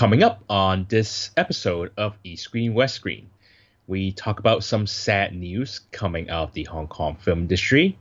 Coming 0.00 0.22
up 0.22 0.42
on 0.48 0.86
this 0.88 1.30
episode 1.36 1.92
of 1.98 2.16
East 2.24 2.44
Screen 2.44 2.72
West 2.72 2.94
Screen, 2.94 3.28
we 3.86 4.12
talk 4.12 4.38
about 4.38 4.64
some 4.64 4.86
sad 4.86 5.36
news 5.36 5.80
coming 5.92 6.30
out 6.30 6.48
of 6.48 6.54
the 6.54 6.64
Hong 6.64 6.86
Kong 6.86 7.16
film 7.16 7.40
industry. 7.40 7.98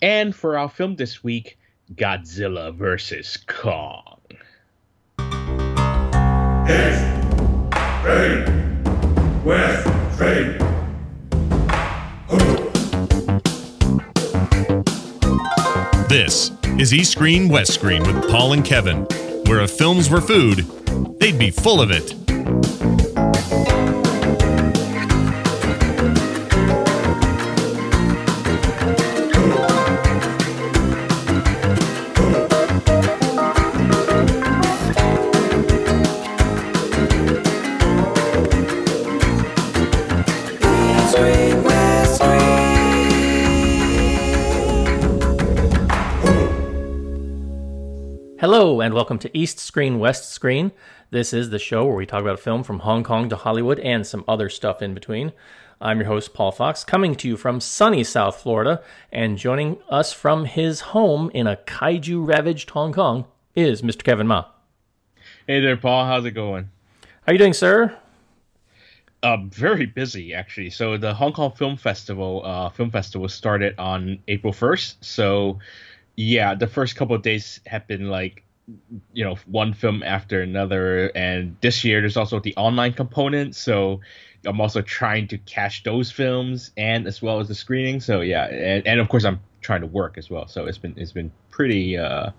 And 0.00 0.34
for 0.34 0.56
our 0.56 0.70
film 0.70 0.96
this 0.96 1.22
week, 1.22 1.58
Godzilla 1.96 2.74
vs. 2.74 3.36
Kong. 3.46 4.16
East, 6.66 7.04
Screen, 8.00 8.82
West, 9.44 9.86
Screen. 10.14 10.58
This 16.08 16.52
is 16.78 16.94
East 16.94 17.12
Screen 17.12 17.50
West 17.50 17.74
Screen 17.74 18.02
with 18.02 18.30
Paul 18.30 18.54
and 18.54 18.64
Kevin, 18.64 19.02
where 19.44 19.60
if 19.60 19.72
films 19.72 20.08
were 20.08 20.22
food, 20.22 20.66
they'd 21.18 21.38
be 21.38 21.50
full 21.50 21.80
of 21.80 21.90
it. 21.90 22.23
Welcome 49.04 49.18
to 49.18 49.36
East 49.36 49.58
Screen 49.58 49.98
West 49.98 50.32
Screen. 50.32 50.72
This 51.10 51.34
is 51.34 51.50
the 51.50 51.58
show 51.58 51.84
where 51.84 51.94
we 51.94 52.06
talk 52.06 52.22
about 52.22 52.38
a 52.38 52.42
film 52.42 52.62
from 52.62 52.78
Hong 52.78 53.04
Kong 53.04 53.28
to 53.28 53.36
Hollywood 53.36 53.78
and 53.80 54.06
some 54.06 54.24
other 54.26 54.48
stuff 54.48 54.80
in 54.80 54.94
between. 54.94 55.34
I'm 55.78 55.98
your 55.98 56.06
host, 56.06 56.32
Paul 56.32 56.52
Fox, 56.52 56.84
coming 56.84 57.14
to 57.16 57.28
you 57.28 57.36
from 57.36 57.60
sunny 57.60 58.02
South 58.02 58.36
Florida, 58.36 58.82
and 59.12 59.36
joining 59.36 59.76
us 59.90 60.14
from 60.14 60.46
his 60.46 60.80
home 60.80 61.30
in 61.34 61.46
a 61.46 61.56
kaiju 61.66 62.26
ravaged 62.26 62.70
Hong 62.70 62.94
Kong 62.94 63.26
is 63.54 63.82
Mr. 63.82 64.02
Kevin 64.02 64.26
Ma. 64.26 64.46
Hey 65.46 65.60
there, 65.60 65.76
Paul. 65.76 66.06
How's 66.06 66.24
it 66.24 66.30
going? 66.30 66.70
How 67.02 67.10
are 67.26 67.34
you 67.34 67.38
doing, 67.38 67.52
sir? 67.52 67.94
Uh, 69.22 69.36
very 69.50 69.84
busy 69.84 70.32
actually. 70.32 70.70
So 70.70 70.96
the 70.96 71.12
Hong 71.12 71.34
Kong 71.34 71.52
Film 71.52 71.76
Festival, 71.76 72.40
uh, 72.42 72.70
film 72.70 72.90
festival 72.90 73.28
started 73.28 73.78
on 73.78 74.20
April 74.28 74.54
first. 74.54 75.04
So 75.04 75.58
yeah, 76.16 76.54
the 76.54 76.66
first 76.66 76.96
couple 76.96 77.14
of 77.14 77.20
days 77.20 77.60
have 77.66 77.86
been 77.86 78.08
like, 78.08 78.44
you 79.12 79.24
know, 79.24 79.36
one 79.46 79.74
film 79.74 80.02
after 80.02 80.40
another. 80.40 81.08
And 81.14 81.56
this 81.60 81.84
year 81.84 82.00
there's 82.00 82.16
also 82.16 82.40
the 82.40 82.56
online 82.56 82.92
component. 82.92 83.54
So 83.54 84.00
I'm 84.46 84.60
also 84.60 84.82
trying 84.82 85.28
to 85.28 85.38
catch 85.38 85.82
those 85.82 86.10
films 86.10 86.70
and 86.76 87.06
as 87.06 87.20
well 87.20 87.40
as 87.40 87.48
the 87.48 87.54
screening. 87.54 88.00
So 88.00 88.20
yeah, 88.20 88.44
and, 88.46 88.86
and 88.86 89.00
of 89.00 89.08
course 89.08 89.24
I'm 89.24 89.40
trying 89.60 89.80
to 89.82 89.86
work 89.86 90.18
as 90.18 90.30
well. 90.30 90.48
So 90.48 90.66
it's 90.66 90.78
been 90.78 90.94
it's 90.96 91.12
been 91.12 91.32
pretty 91.50 91.98
uh, 91.98 92.30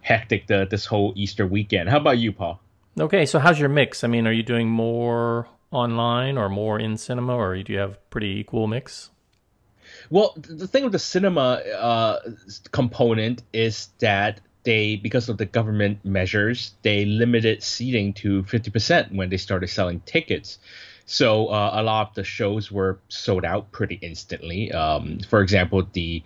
hectic 0.00 0.46
the, 0.46 0.66
this 0.70 0.86
whole 0.86 1.12
Easter 1.16 1.46
weekend. 1.46 1.88
How 1.88 1.98
about 1.98 2.18
you, 2.18 2.32
Paul? 2.32 2.60
Okay, 3.00 3.24
so 3.24 3.38
how's 3.38 3.58
your 3.58 3.70
mix? 3.70 4.04
I 4.04 4.08
mean, 4.08 4.26
are 4.26 4.32
you 4.32 4.42
doing 4.42 4.68
more 4.68 5.48
online 5.70 6.36
or 6.36 6.50
more 6.50 6.78
in 6.78 6.98
cinema, 6.98 7.34
or 7.34 7.62
do 7.62 7.72
you 7.72 7.78
have 7.78 7.98
pretty 8.10 8.38
equal 8.38 8.66
mix? 8.66 9.10
Well, 10.10 10.34
the 10.36 10.66
thing 10.66 10.84
with 10.84 10.92
the 10.92 10.98
cinema 10.98 11.62
uh, 11.78 12.20
component 12.70 13.42
is 13.52 13.88
that 14.00 14.40
they, 14.64 14.96
because 14.96 15.28
of 15.28 15.38
the 15.38 15.46
government 15.46 16.04
measures, 16.04 16.74
they 16.82 17.04
limited 17.04 17.62
seating 17.62 18.12
to 18.14 18.42
50% 18.44 19.14
when 19.14 19.28
they 19.28 19.36
started 19.36 19.68
selling 19.68 20.00
tickets. 20.00 20.58
So 21.06 21.48
uh, 21.48 21.70
a 21.74 21.82
lot 21.82 22.10
of 22.10 22.14
the 22.14 22.24
shows 22.24 22.70
were 22.70 22.98
sold 23.08 23.44
out 23.44 23.72
pretty 23.72 23.96
instantly. 23.96 24.70
Um, 24.72 25.18
for 25.28 25.42
example, 25.42 25.86
the 25.92 26.22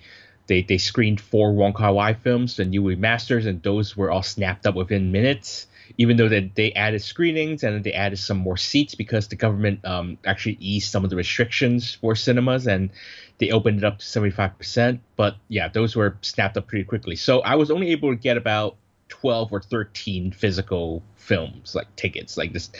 they, 0.48 0.62
they 0.62 0.78
screened 0.78 1.20
four 1.20 1.52
Wong 1.54 1.72
Kar 1.72 1.92
Wai 1.92 2.14
films, 2.14 2.56
the 2.56 2.64
new 2.64 2.82
remasters, 2.82 3.46
and 3.46 3.60
those 3.62 3.96
were 3.96 4.12
all 4.12 4.22
snapped 4.22 4.64
up 4.64 4.76
within 4.76 5.10
minutes 5.10 5.66
even 5.98 6.16
though 6.16 6.28
they, 6.28 6.50
they 6.54 6.72
added 6.72 7.02
screenings 7.02 7.62
and 7.62 7.82
they 7.84 7.92
added 7.92 8.18
some 8.18 8.36
more 8.36 8.56
seats 8.56 8.94
because 8.94 9.28
the 9.28 9.36
government 9.36 9.84
um, 9.84 10.18
actually 10.24 10.56
eased 10.60 10.90
some 10.90 11.04
of 11.04 11.10
the 11.10 11.16
restrictions 11.16 11.94
for 11.94 12.14
cinemas 12.14 12.66
and 12.66 12.90
they 13.38 13.50
opened 13.50 13.78
it 13.78 13.84
up 13.84 13.98
to 13.98 14.04
75%. 14.04 15.00
But 15.16 15.36
yeah, 15.48 15.68
those 15.68 15.96
were 15.96 16.16
snapped 16.22 16.56
up 16.56 16.66
pretty 16.66 16.84
quickly. 16.84 17.16
So 17.16 17.40
I 17.40 17.54
was 17.56 17.70
only 17.70 17.90
able 17.90 18.10
to 18.10 18.16
get 18.16 18.36
about 18.36 18.76
12 19.08 19.52
or 19.52 19.60
13 19.60 20.32
physical 20.32 21.02
films 21.14 21.74
like 21.74 21.94
tickets 21.96 22.36
like 22.36 22.52
this 22.52 22.70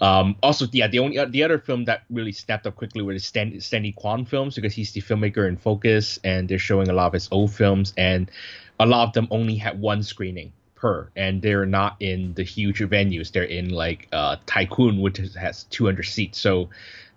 um 0.00 0.34
also 0.42 0.66
yeah 0.72 0.88
the 0.88 0.98
only 0.98 1.24
the 1.26 1.42
other 1.44 1.58
film 1.58 1.84
that 1.84 2.02
really 2.10 2.32
snapped 2.32 2.66
up 2.66 2.74
quickly 2.74 3.02
were 3.02 3.12
the 3.12 3.20
Stan, 3.20 3.60
stanley 3.60 3.92
kwan 3.92 4.24
films 4.24 4.56
because 4.56 4.74
he's 4.74 4.92
the 4.92 5.00
filmmaker 5.00 5.48
in 5.48 5.56
focus 5.56 6.18
and 6.24 6.48
they're 6.48 6.58
showing 6.58 6.88
a 6.88 6.92
lot 6.92 7.06
of 7.06 7.12
his 7.12 7.28
old 7.30 7.52
films 7.52 7.92
and 7.96 8.30
a 8.80 8.86
lot 8.86 9.06
of 9.06 9.12
them 9.12 9.28
only 9.30 9.56
had 9.56 9.80
one 9.80 10.02
screening 10.02 10.52
and 11.16 11.42
they're 11.42 11.66
not 11.66 11.96
in 12.00 12.34
the 12.34 12.42
huge 12.42 12.80
venues. 12.80 13.32
They're 13.32 13.44
in 13.44 13.70
like 13.70 14.08
uh, 14.12 14.36
Kwun, 14.46 15.00
which 15.00 15.18
has 15.18 15.64
200 15.64 16.02
seats. 16.04 16.38
So 16.38 16.70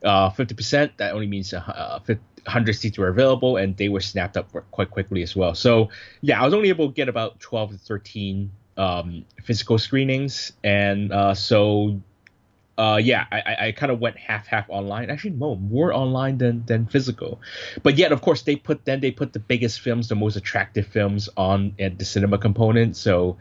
uh, 0.03 0.29
50%, 0.31 0.91
that 0.97 1.13
only 1.13 1.27
means 1.27 1.53
uh, 1.53 1.99
100 2.05 2.73
seats 2.73 2.97
were 2.97 3.09
available, 3.09 3.57
and 3.57 3.75
they 3.77 3.89
were 3.89 4.01
snapped 4.01 4.37
up 4.37 4.51
quite 4.71 4.91
quickly 4.91 5.23
as 5.23 5.35
well. 5.35 5.55
So 5.55 5.89
yeah, 6.21 6.41
I 6.41 6.45
was 6.45 6.53
only 6.53 6.69
able 6.69 6.87
to 6.87 6.93
get 6.93 7.09
about 7.09 7.39
12 7.39 7.71
to 7.71 7.77
13 7.77 8.51
um, 8.77 9.25
physical 9.43 9.77
screenings, 9.77 10.53
and 10.63 11.11
uh, 11.11 11.33
so 11.33 12.01
uh, 12.79 12.95
yeah, 12.95 13.25
I, 13.29 13.67
I 13.67 13.71
kind 13.73 13.91
of 13.91 13.99
went 13.99 14.17
half 14.17 14.47
half 14.47 14.65
online. 14.69 15.09
Actually, 15.09 15.31
no, 15.31 15.55
more 15.55 15.93
online 15.93 16.37
than 16.37 16.63
than 16.65 16.85
physical. 16.85 17.41
But 17.83 17.97
yet, 17.97 18.13
of 18.13 18.21
course, 18.21 18.43
they 18.43 18.55
put 18.55 18.85
then 18.85 19.01
they 19.01 19.11
put 19.11 19.33
the 19.33 19.39
biggest 19.39 19.81
films, 19.81 20.07
the 20.07 20.15
most 20.15 20.37
attractive 20.37 20.87
films 20.87 21.27
on 21.35 21.75
at 21.77 21.99
the 21.99 22.05
cinema 22.05 22.37
component. 22.37 22.95
So, 22.95 23.37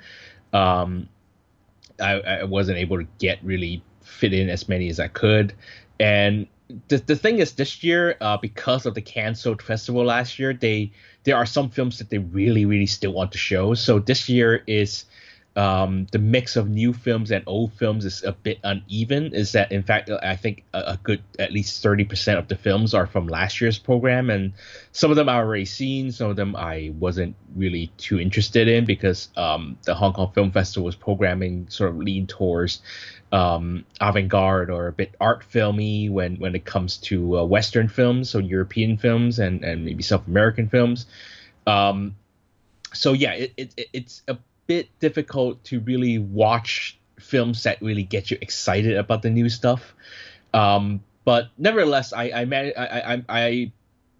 um, 0.52 1.08
I, 2.00 2.14
I 2.14 2.44
wasn't 2.44 2.78
able 2.78 2.98
to 2.98 3.06
get 3.20 3.38
really 3.44 3.80
fit 4.02 4.32
in 4.32 4.48
as 4.48 4.68
many 4.68 4.88
as 4.88 4.98
I 4.98 5.06
could. 5.06 5.54
And 6.00 6.48
the 6.88 6.98
the 6.98 7.14
thing 7.14 7.38
is, 7.38 7.52
this 7.52 7.84
year, 7.84 8.16
uh, 8.20 8.38
because 8.38 8.86
of 8.86 8.94
the 8.94 9.02
canceled 9.02 9.62
festival 9.62 10.04
last 10.04 10.40
year, 10.40 10.52
they 10.52 10.90
there 11.22 11.36
are 11.36 11.46
some 11.46 11.70
films 11.70 11.98
that 11.98 12.10
they 12.10 12.18
really 12.18 12.64
really 12.64 12.86
still 12.86 13.12
want 13.12 13.30
to 13.32 13.38
show. 13.38 13.74
So 13.74 14.00
this 14.00 14.28
year 14.28 14.64
is 14.66 15.04
um, 15.58 16.06
the 16.12 16.20
mix 16.20 16.54
of 16.54 16.68
new 16.68 16.92
films 16.92 17.32
and 17.32 17.42
old 17.48 17.72
films 17.72 18.04
is 18.04 18.22
a 18.22 18.30
bit 18.30 18.60
uneven. 18.62 19.34
Is 19.34 19.52
that 19.52 19.72
in 19.72 19.82
fact 19.82 20.08
I 20.08 20.36
think 20.36 20.62
a, 20.72 20.78
a 20.78 21.00
good 21.02 21.20
at 21.40 21.52
least 21.52 21.82
thirty 21.82 22.04
percent 22.04 22.38
of 22.38 22.46
the 22.46 22.54
films 22.54 22.94
are 22.94 23.08
from 23.08 23.26
last 23.26 23.60
year's 23.60 23.76
program, 23.76 24.30
and 24.30 24.52
some 24.92 25.10
of 25.10 25.16
them 25.16 25.28
I 25.28 25.34
already 25.34 25.64
seen, 25.64 26.12
some 26.12 26.30
of 26.30 26.36
them 26.36 26.54
I 26.54 26.92
wasn't 26.96 27.34
really 27.56 27.90
too 27.98 28.20
interested 28.20 28.68
in 28.68 28.84
because 28.84 29.30
um, 29.36 29.76
the 29.84 29.96
Hong 29.96 30.12
Kong 30.12 30.30
Film 30.32 30.52
Festival 30.52 30.84
was 30.86 30.94
programming 30.94 31.66
sort 31.70 31.90
of 31.90 31.98
lean 31.98 32.28
towards 32.28 32.80
um, 33.32 33.84
avant-garde 34.00 34.70
or 34.70 34.86
a 34.86 34.92
bit 34.92 35.12
art 35.20 35.42
filmy 35.42 36.08
when 36.08 36.36
when 36.36 36.54
it 36.54 36.64
comes 36.64 36.98
to 36.98 37.40
uh, 37.40 37.44
Western 37.44 37.88
films, 37.88 38.30
so 38.30 38.38
European 38.38 38.96
films 38.96 39.40
and 39.40 39.64
and 39.64 39.84
maybe 39.84 40.04
South 40.04 40.28
American 40.28 40.68
films. 40.68 41.06
Um, 41.66 42.14
so 42.92 43.12
yeah, 43.12 43.32
it, 43.32 43.52
it 43.56 43.88
it's 43.92 44.22
a 44.28 44.38
bit 44.68 44.88
difficult 45.00 45.64
to 45.64 45.80
really 45.80 46.18
watch 46.18 46.96
films 47.18 47.64
that 47.64 47.82
really 47.82 48.04
get 48.04 48.30
you 48.30 48.38
excited 48.40 48.96
about 48.96 49.22
the 49.22 49.30
new 49.30 49.48
stuff. 49.48 49.94
Um, 50.54 51.02
but 51.24 51.48
nevertheless, 51.58 52.12
I 52.12 52.24
I, 52.24 52.42
I 52.42 53.14
I 53.14 53.22
I 53.28 53.72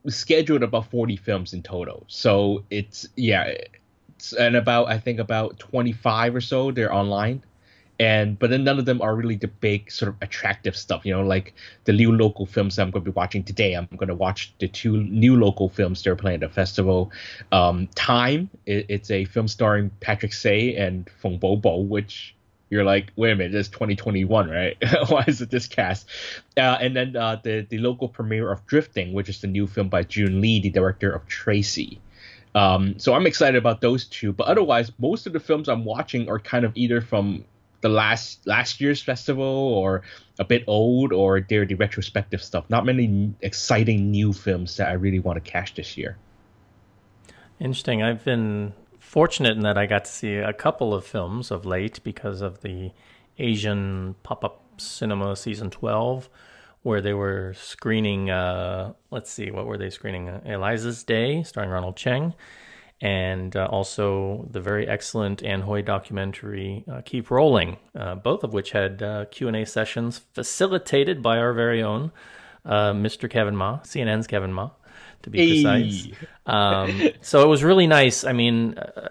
scheduled 0.08 0.62
about 0.62 0.91
forty 0.91 1.16
films 1.16 1.53
in 1.53 1.62
total. 1.62 2.04
So 2.08 2.64
it's 2.70 3.06
yeah, 3.14 3.53
it's, 4.16 4.32
and 4.32 4.56
about 4.56 4.88
I 4.88 4.98
think 4.98 5.20
about 5.20 5.58
twenty 5.58 5.92
five 5.92 6.34
or 6.34 6.41
so 6.41 6.72
they're 6.72 6.92
online 6.92 7.44
and 7.98 8.38
but 8.38 8.50
then 8.50 8.62
none 8.64 8.78
of 8.78 8.84
them 8.84 9.03
are 9.03 9.16
really 9.16 9.36
the 9.36 9.49
big 9.49 9.90
sort 9.90 10.08
of 10.08 10.17
attractive 10.23 10.76
stuff 10.76 11.05
you 11.05 11.12
know 11.12 11.23
like 11.23 11.55
the 11.84 11.93
new 11.93 12.12
local 12.12 12.46
films 12.46 12.78
i'm 12.78 12.90
going 12.90 13.05
to 13.05 13.11
be 13.11 13.14
watching 13.14 13.43
today. 13.43 13.75
I'm 13.75 13.88
going 13.96 14.08
to 14.08 14.14
watch 14.14 14.52
the 14.58 14.69
two 14.69 15.02
new 15.05 15.37
local 15.37 15.69
films 15.69 16.02
they're 16.02 16.17
playing 16.17 16.43
at 16.43 16.49
the 16.49 16.55
festival. 16.55 17.11
Um, 17.52 17.88
time 17.94 18.50
it, 18.67 18.87
it's 18.88 19.11
a 19.11 19.25
film 19.25 19.49
starring 19.49 19.90
patrick 20.00 20.32
tse 20.32 20.76
and 20.76 21.08
fung 21.20 21.38
bobo 21.38 21.78
which 21.78 22.34
you're 22.70 22.84
like 22.84 23.12
wait 23.17 23.32
a 23.32 23.37
minute 23.37 23.55
it's 23.55 23.69
2021 23.69 24.50
right? 24.50 24.76
Why 25.08 25.25
is 25.26 25.40
it 25.40 25.50
this 25.50 25.67
cast? 25.67 26.06
Uh, 26.56 26.78
and 26.81 26.94
then 26.94 27.17
uh, 27.17 27.40
the, 27.43 27.67
the 27.69 27.78
local 27.78 28.08
premiere 28.08 28.52
of 28.52 28.67
drifting 28.67 29.12
which 29.12 29.28
is 29.28 29.40
the 29.40 29.46
new 29.46 29.67
film 29.67 29.88
by 29.88 30.02
jun 30.02 30.40
li 30.40 30.61
the 30.61 30.70
director 30.70 31.11
of 31.11 31.26
tracey. 31.26 32.00
Um, 32.55 32.99
so 32.99 33.14
I'm 33.14 33.26
excited 33.26 33.56
about 33.56 33.81
those 33.81 34.06
two, 34.06 34.32
but 34.32 34.46
otherwise, 34.49 34.90
most 34.99 35.26
of 35.26 35.32
the 35.32 35.38
films 35.38 35.69
I'm 35.69 35.84
watching 35.84 36.28
are 36.28 36.38
kind 36.38 36.64
of 36.64 36.73
either 36.75 37.00
from 37.00 37.44
the 37.80 37.88
last 37.88 38.46
last 38.46 38.80
year's 38.80 39.02
festival 39.02 39.44
or 39.44 40.02
a 40.38 40.44
bit 40.44 40.64
old 40.66 41.12
or 41.12 41.40
they're 41.40 41.66
the 41.66 41.75
retrospective 41.75 42.42
stuff. 42.42 42.64
Not 42.69 42.84
many 42.84 43.34
exciting 43.40 44.10
new 44.10 44.32
films 44.32 44.76
that 44.76 44.88
I 44.88 44.92
really 44.92 45.20
want 45.20 45.42
to 45.42 45.50
catch 45.50 45.75
this 45.75 45.96
year. 45.96 46.16
Interesting. 47.60 48.02
I've 48.02 48.25
been 48.25 48.72
fortunate 48.98 49.56
in 49.56 49.62
that 49.62 49.78
I 49.78 49.86
got 49.86 50.04
to 50.04 50.10
see 50.10 50.36
a 50.36 50.52
couple 50.52 50.94
of 50.94 51.04
films 51.04 51.50
of 51.50 51.64
late 51.64 52.00
because 52.04 52.40
of 52.40 52.60
the 52.60 52.92
Asian 53.38 54.14
pop 54.22 54.44
up 54.44 54.62
cinema 54.76 55.34
season 55.34 55.70
12, 55.70 56.28
where 56.82 57.00
they 57.00 57.12
were 57.12 57.54
screening, 57.56 58.30
uh, 58.30 58.92
let's 59.10 59.30
see, 59.30 59.50
what 59.50 59.66
were 59.66 59.78
they 59.78 59.90
screening? 59.90 60.28
Elisa's 60.28 61.02
Day, 61.02 61.42
starring 61.42 61.70
Ronald 61.70 61.96
Cheng, 61.96 62.34
and 63.00 63.55
uh, 63.55 63.67
also 63.67 64.49
the 64.50 64.61
very 64.61 64.89
excellent 64.89 65.43
Anne 65.43 65.62
Hui 65.62 65.83
documentary 65.83 66.85
uh, 66.91 67.00
Keep 67.05 67.31
Rolling, 67.31 67.77
uh, 67.95 68.17
both 68.17 68.43
of 68.43 68.53
which 68.53 68.73
had 68.73 69.03
uh, 69.03 69.27
Q&A 69.27 69.65
sessions 69.65 70.19
facilitated 70.33 71.23
by 71.23 71.39
our 71.39 71.53
very 71.53 71.83
own 71.83 72.12
Mr. 72.67 73.31
Kevin 73.31 73.56
Ma, 73.56 73.79
CNN's 73.81 74.27
Kevin 74.27 74.53
Ma 74.53 74.71
to 75.23 75.31
be 75.31 75.62
precise. 75.62 76.05
Hey. 76.05 76.27
Um, 76.47 77.11
so 77.21 77.43
it 77.43 77.49
was 77.49 77.65
really 77.65 77.87
nice. 77.87 78.25
I 78.25 78.33
mean, 78.33 78.77
uh, 78.79 79.09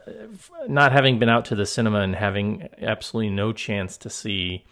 not 0.68 0.92
having 0.92 1.20
been 1.20 1.30
out 1.30 1.46
to 1.46 1.56
the 1.56 1.66
cinema 1.66 2.02
and 2.02 2.16
having 2.16 2.70
absolutely 2.82 3.32
no 3.32 3.54
chance 3.54 3.98
to 3.98 4.10
see 4.10 4.66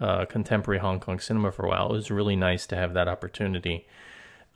uh, 0.00 0.24
contemporary 0.26 0.78
Hong 0.80 1.00
Kong 1.00 1.18
cinema 1.18 1.52
for 1.52 1.66
a 1.66 1.68
while, 1.68 1.90
it 1.90 1.92
was 1.92 2.10
really 2.10 2.36
nice 2.36 2.66
to 2.68 2.76
have 2.76 2.94
that 2.94 3.08
opportunity. 3.08 3.86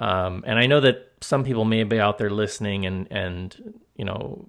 Um, 0.01 0.43
and 0.47 0.59
I 0.59 0.67
know 0.67 0.81
that 0.81 1.13
some 1.21 1.45
people 1.45 1.65
may 1.65 1.85
be 1.85 2.01
out 2.01 2.19
there 2.19 2.31
listening 2.31 2.87
and 2.87 3.07
and 3.13 3.81
you 3.97 4.05
know 4.05 4.49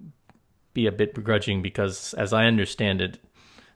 be 0.74 0.86
a 0.86 0.92
bit 0.92 1.14
begrudging 1.14 1.62
because, 1.62 2.14
as 2.14 2.32
I 2.32 2.46
understand 2.46 3.02
it, 3.02 3.18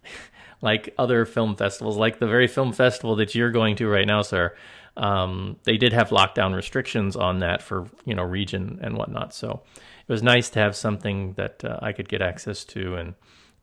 like 0.62 0.94
other 0.98 1.26
film 1.26 1.54
festivals, 1.54 1.98
like 1.98 2.18
the 2.18 2.26
very 2.26 2.46
film 2.46 2.72
festival 2.72 3.16
that 3.16 3.34
you're 3.34 3.50
going 3.50 3.76
to 3.76 3.88
right 3.88 4.06
now, 4.06 4.22
sir, 4.22 4.56
um, 4.96 5.58
they 5.64 5.76
did 5.76 5.92
have 5.92 6.08
lockdown 6.08 6.54
restrictions 6.54 7.16
on 7.16 7.40
that 7.40 7.62
for 7.62 7.88
you 8.04 8.14
know 8.14 8.22
region 8.22 8.78
and 8.82 8.96
whatnot. 8.96 9.34
So 9.34 9.62
it 9.74 10.12
was 10.12 10.22
nice 10.22 10.48
to 10.50 10.58
have 10.60 10.74
something 10.74 11.34
that 11.34 11.64
uh, 11.64 11.78
I 11.82 11.92
could 11.92 12.08
get 12.08 12.22
access 12.22 12.64
to, 12.66 12.96
and 12.96 13.14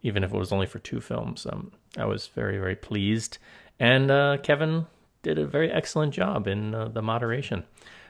even 0.03 0.23
if 0.23 0.31
it 0.33 0.37
was 0.37 0.51
only 0.51 0.67
for 0.67 0.79
two 0.79 1.01
films, 1.01 1.47
um, 1.51 1.71
I 1.97 2.05
was 2.05 2.27
very 2.27 2.59
very 2.59 2.75
pleased. 2.75 3.39
And 3.79 4.11
uh, 4.11 4.37
Kevin 4.43 4.85
did 5.23 5.39
a 5.39 5.47
very 5.47 5.71
excellent 5.71 6.13
job 6.13 6.47
in 6.47 6.75
uh, 6.75 6.89
the 6.89 7.01
moderation. 7.01 7.63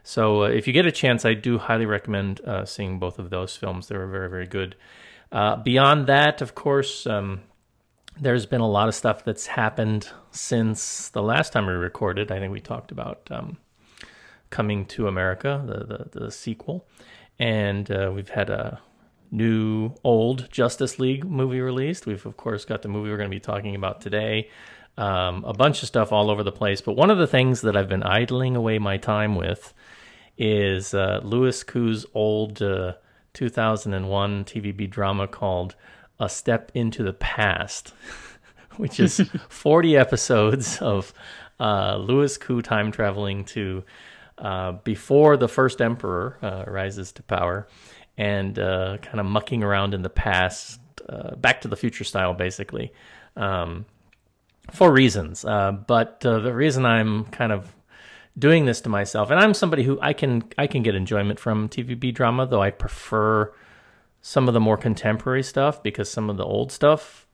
So 0.04 0.44
uh, 0.44 0.48
if 0.48 0.68
you 0.68 0.74
get 0.74 0.86
a 0.86 0.92
chance, 0.92 1.26
I 1.26 1.34
do 1.34 1.58
highly 1.58 1.86
recommend 1.86 2.42
uh, 2.42 2.66
seeing 2.66 3.00
both 3.00 3.20
of 3.20 3.30
those 3.30 3.56
films. 3.56 3.88
They 3.88 3.98
were 3.98 4.08
very 4.08 4.30
very 4.30 4.48
good. 4.48 4.76
Uh, 5.32 5.56
beyond 5.56 6.08
that, 6.08 6.42
of 6.42 6.54
course. 6.56 7.08
Um, 7.08 7.42
there's 8.20 8.46
been 8.46 8.62
a 8.62 8.70
lot 8.70 8.88
of 8.88 8.96
stuff 8.96 9.24
that's 9.24 9.48
happened 9.48 10.10
since 10.32 11.10
the 11.10 11.24
last 11.24 11.54
time 11.54 11.66
we 11.66 11.74
recorded. 11.74 12.32
I 12.32 12.40
think 12.40 12.54
we 12.54 12.60
talked 12.60 12.92
about 12.92 13.28
um, 13.32 13.58
Coming 14.50 14.86
to 14.88 15.08
America, 15.08 15.64
the, 15.66 16.10
the, 16.14 16.20
the 16.20 16.32
sequel. 16.32 16.86
And 17.40 17.90
uh, 17.90 18.12
we've 18.14 18.30
had 18.30 18.52
a 18.52 18.80
new, 19.32 19.96
old 20.04 20.48
Justice 20.52 21.00
League 21.00 21.26
movie 21.26 21.60
released. 21.60 22.06
We've, 22.06 22.24
of 22.24 22.38
course, 22.38 22.66
got 22.66 22.84
the 22.84 22.88
movie 22.88 23.10
we're 23.10 23.18
going 23.18 23.32
to 23.32 23.36
be 23.36 23.40
talking 23.40 23.74
about 23.74 24.00
today. 24.00 24.50
Um, 24.96 25.44
a 25.46 25.54
bunch 25.54 25.82
of 25.82 25.88
stuff 25.88 26.12
all 26.12 26.30
over 26.30 26.44
the 26.44 26.52
place. 26.52 26.82
But 26.82 26.96
one 26.96 27.10
of 27.10 27.18
the 27.18 27.28
things 27.28 27.62
that 27.62 27.76
I've 27.76 27.90
been 27.90 28.04
idling 28.04 28.56
away 28.56 28.78
my 28.78 28.98
time 28.98 29.36
with 29.36 29.74
is 30.38 30.94
uh, 30.94 31.20
Louis 31.24 31.64
Koo's 31.64 32.06
old 32.14 32.62
uh, 32.62 32.94
2001 33.34 34.46
TVB 34.46 34.90
drama 34.90 35.28
called 35.28 35.76
a 36.20 36.30
step 36.30 36.72
into 36.76 37.04
the 37.04 37.14
past, 37.14 37.94
which 38.78 39.00
is 39.00 39.18
40 39.50 39.98
episodes 39.98 40.78
of 40.82 41.14
uh, 41.60 41.98
Louis 41.98 42.38
Koo 42.38 42.62
time 42.62 42.92
traveling 42.92 43.46
to 43.46 43.84
uh, 44.38 44.74
before 44.84 45.38
the 45.38 45.48
first 45.48 45.82
emperor 45.82 46.38
uh, 46.42 46.64
rises 46.68 47.12
to 47.14 47.24
power 47.24 47.68
and 48.18 48.60
uh, 48.60 48.98
kind 49.02 49.20
of 49.20 49.26
mucking 49.26 49.64
around 49.64 49.94
in 49.94 50.02
the 50.02 50.10
past, 50.10 50.80
uh, 51.10 51.36
back 51.36 51.62
to 51.62 51.68
the 51.68 51.76
future 51.76 52.04
style, 52.04 52.34
basically, 52.34 52.92
um, 53.36 53.86
for 54.72 54.92
reasons. 54.92 55.46
Uh, 55.46 55.72
but 55.72 56.22
the 56.22 56.54
reason 56.54 56.86
I'm 56.86 57.26
kind 57.26 57.52
of 57.52 57.76
doing 58.38 58.66
this 58.66 58.82
to 58.82 58.90
myself, 58.90 59.30
and 59.30 59.40
I'm 59.40 59.54
somebody 59.54 59.84
who 59.84 60.00
I 60.02 60.14
can 60.14 60.44
I 60.58 60.68
can 60.68 60.84
get 60.84 60.96
enjoyment 60.96 61.40
from 61.40 61.70
TVB 61.70 62.14
drama, 62.14 62.46
though 62.46 62.62
I 62.62 62.72
prefer 62.72 63.54
some 64.22 64.48
of 64.48 64.54
the 64.54 64.60
more 64.60 64.78
contemporary 64.78 65.44
stuff 65.44 65.84
because 65.84 66.10
some 66.10 66.30
of 66.30 66.38
the 66.38 66.46
old 66.46 66.72
stuff, 66.72 67.28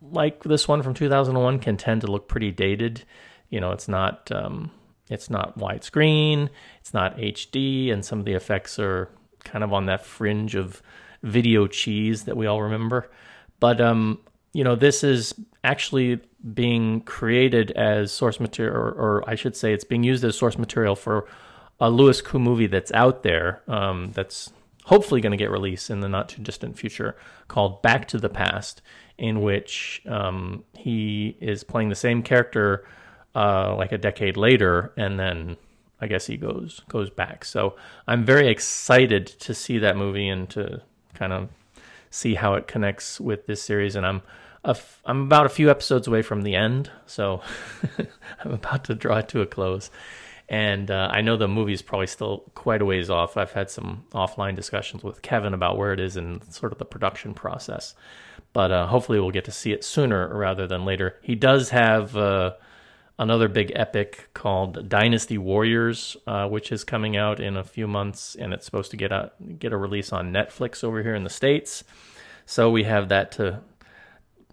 like 0.00 0.42
this 0.42 0.66
one 0.66 0.82
from 0.82 0.94
2001, 0.94 1.58
can 1.58 1.76
tend 1.76 2.00
to 2.00 2.06
look 2.06 2.28
pretty 2.28 2.50
dated. 2.50 3.04
You 3.50 3.60
know, 3.60 3.72
it's 3.72 3.88
not 3.88 4.30
um, 4.32 4.70
it's 5.08 5.30
not 5.30 5.58
widescreen, 5.58 6.48
it's 6.80 6.94
not 6.94 7.16
HD, 7.18 7.92
and 7.92 8.04
some 8.04 8.18
of 8.18 8.24
the 8.24 8.34
effects 8.34 8.78
are 8.78 9.10
kind 9.44 9.64
of 9.64 9.72
on 9.72 9.86
that 9.86 10.04
fringe 10.04 10.54
of 10.54 10.82
video 11.22 11.66
cheese 11.66 12.24
that 12.24 12.36
we 12.36 12.46
all 12.46 12.62
remember. 12.62 13.10
But 13.58 13.80
um, 13.80 14.20
you 14.52 14.64
know, 14.64 14.74
this 14.74 15.04
is 15.04 15.34
actually 15.62 16.20
being 16.54 17.02
created 17.02 17.70
as 17.72 18.12
source 18.12 18.40
material, 18.40 18.76
or, 18.76 18.90
or, 18.90 19.30
I 19.30 19.34
should 19.34 19.56
say, 19.56 19.72
it's 19.72 19.84
being 19.84 20.02
used 20.04 20.24
as 20.24 20.36
source 20.36 20.56
material 20.56 20.96
for 20.96 21.26
a 21.78 21.90
Louis 21.90 22.20
Koo 22.22 22.38
movie 22.38 22.66
that's 22.66 22.92
out 22.92 23.22
there. 23.22 23.62
Um, 23.68 24.12
that's 24.12 24.52
hopefully 24.84 25.20
going 25.20 25.32
to 25.32 25.36
get 25.36 25.50
released 25.50 25.90
in 25.90 26.00
the 26.00 26.08
not 26.08 26.30
too 26.30 26.42
distant 26.42 26.78
future 26.78 27.16
called 27.48 27.82
Back 27.82 28.08
to 28.08 28.18
the 28.18 28.28
Past, 28.28 28.80
in 29.18 29.42
which 29.42 30.02
um, 30.06 30.64
he 30.74 31.36
is 31.40 31.62
playing 31.62 31.90
the 31.90 31.94
same 31.94 32.22
character 32.22 32.86
uh, 33.34 33.74
like 33.76 33.92
a 33.92 33.98
decade 33.98 34.36
later, 34.36 34.92
and 34.96 35.18
then 35.18 35.56
I 36.00 36.06
guess 36.06 36.26
he 36.26 36.36
goes 36.36 36.80
goes 36.88 37.10
back. 37.10 37.44
So 37.44 37.76
I'm 38.06 38.24
very 38.24 38.48
excited 38.48 39.26
to 39.26 39.54
see 39.54 39.78
that 39.78 39.96
movie 39.96 40.28
and 40.28 40.48
to 40.50 40.82
kind 41.14 41.32
of 41.32 41.48
see 42.10 42.34
how 42.34 42.54
it 42.54 42.66
connects 42.66 43.20
with 43.20 43.46
this 43.46 43.62
series. 43.62 43.94
And 43.94 44.06
I'm 44.06 44.22
I'm 44.64 45.22
about 45.22 45.46
a 45.46 45.50
few 45.50 45.70
episodes 45.70 46.06
away 46.06 46.22
from 46.22 46.42
the 46.42 46.54
end, 46.54 46.90
so 47.06 47.42
I'm 48.44 48.52
about 48.52 48.84
to 48.84 48.94
draw 48.94 49.18
it 49.18 49.28
to 49.28 49.40
a 49.40 49.46
close. 49.46 49.90
And 50.48 50.90
uh, 50.90 51.08
I 51.12 51.20
know 51.20 51.36
the 51.36 51.48
movie 51.48 51.72
is 51.72 51.80
probably 51.80 52.08
still 52.08 52.50
quite 52.54 52.82
a 52.82 52.84
ways 52.84 53.08
off. 53.08 53.36
I've 53.36 53.52
had 53.52 53.70
some 53.70 54.04
offline 54.12 54.56
discussions 54.56 55.04
with 55.04 55.22
Kevin 55.22 55.54
about 55.54 55.78
where 55.78 55.92
it 55.92 56.00
is 56.00 56.16
in 56.16 56.42
sort 56.50 56.72
of 56.72 56.78
the 56.78 56.84
production 56.84 57.34
process. 57.34 57.94
But 58.52 58.72
uh, 58.72 58.86
hopefully 58.88 59.20
we'll 59.20 59.30
get 59.30 59.44
to 59.44 59.52
see 59.52 59.72
it 59.72 59.84
sooner 59.84 60.36
rather 60.36 60.66
than 60.66 60.84
later. 60.84 61.16
He 61.22 61.36
does 61.36 61.70
have 61.70 62.16
uh, 62.16 62.54
another 63.16 63.46
big 63.46 63.70
epic 63.76 64.30
called 64.34 64.88
Dynasty 64.88 65.38
Warriors, 65.38 66.16
uh, 66.26 66.48
which 66.48 66.72
is 66.72 66.82
coming 66.82 67.16
out 67.16 67.38
in 67.38 67.56
a 67.56 67.62
few 67.62 67.86
months, 67.86 68.34
and 68.34 68.52
it's 68.52 68.64
supposed 68.64 68.90
to 68.90 68.96
get 68.96 69.12
a 69.12 69.30
get 69.58 69.72
a 69.72 69.76
release 69.76 70.12
on 70.12 70.32
Netflix 70.32 70.82
over 70.82 71.02
here 71.02 71.14
in 71.14 71.22
the 71.22 71.30
states. 71.30 71.84
So 72.44 72.70
we 72.70 72.82
have 72.82 73.10
that 73.10 73.30
to, 73.32 73.60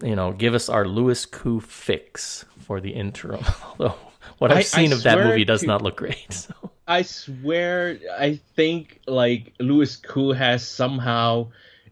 you 0.01 0.15
know, 0.15 0.31
give 0.31 0.53
us 0.53 0.69
our 0.69 0.87
Louis 0.87 1.25
Koo 1.25 1.59
fix 1.59 2.45
for 2.59 2.79
the 2.79 2.91
interim. 2.91 3.43
Although 3.65 3.95
what 4.37 4.51
I've 4.51 4.57
I, 4.57 4.61
seen 4.61 4.91
I 4.91 4.95
of 4.95 5.03
that 5.03 5.17
movie 5.19 5.45
does 5.45 5.61
to, 5.61 5.67
not 5.67 5.81
look 5.81 5.97
great. 5.97 6.27
So. 6.31 6.53
I 6.89 7.01
swear, 7.01 7.99
I 8.17 8.39
think 8.55 9.01
like 9.07 9.53
Louis 9.59 9.95
Koo 9.97 10.31
has 10.31 10.65
somehow 10.65 11.47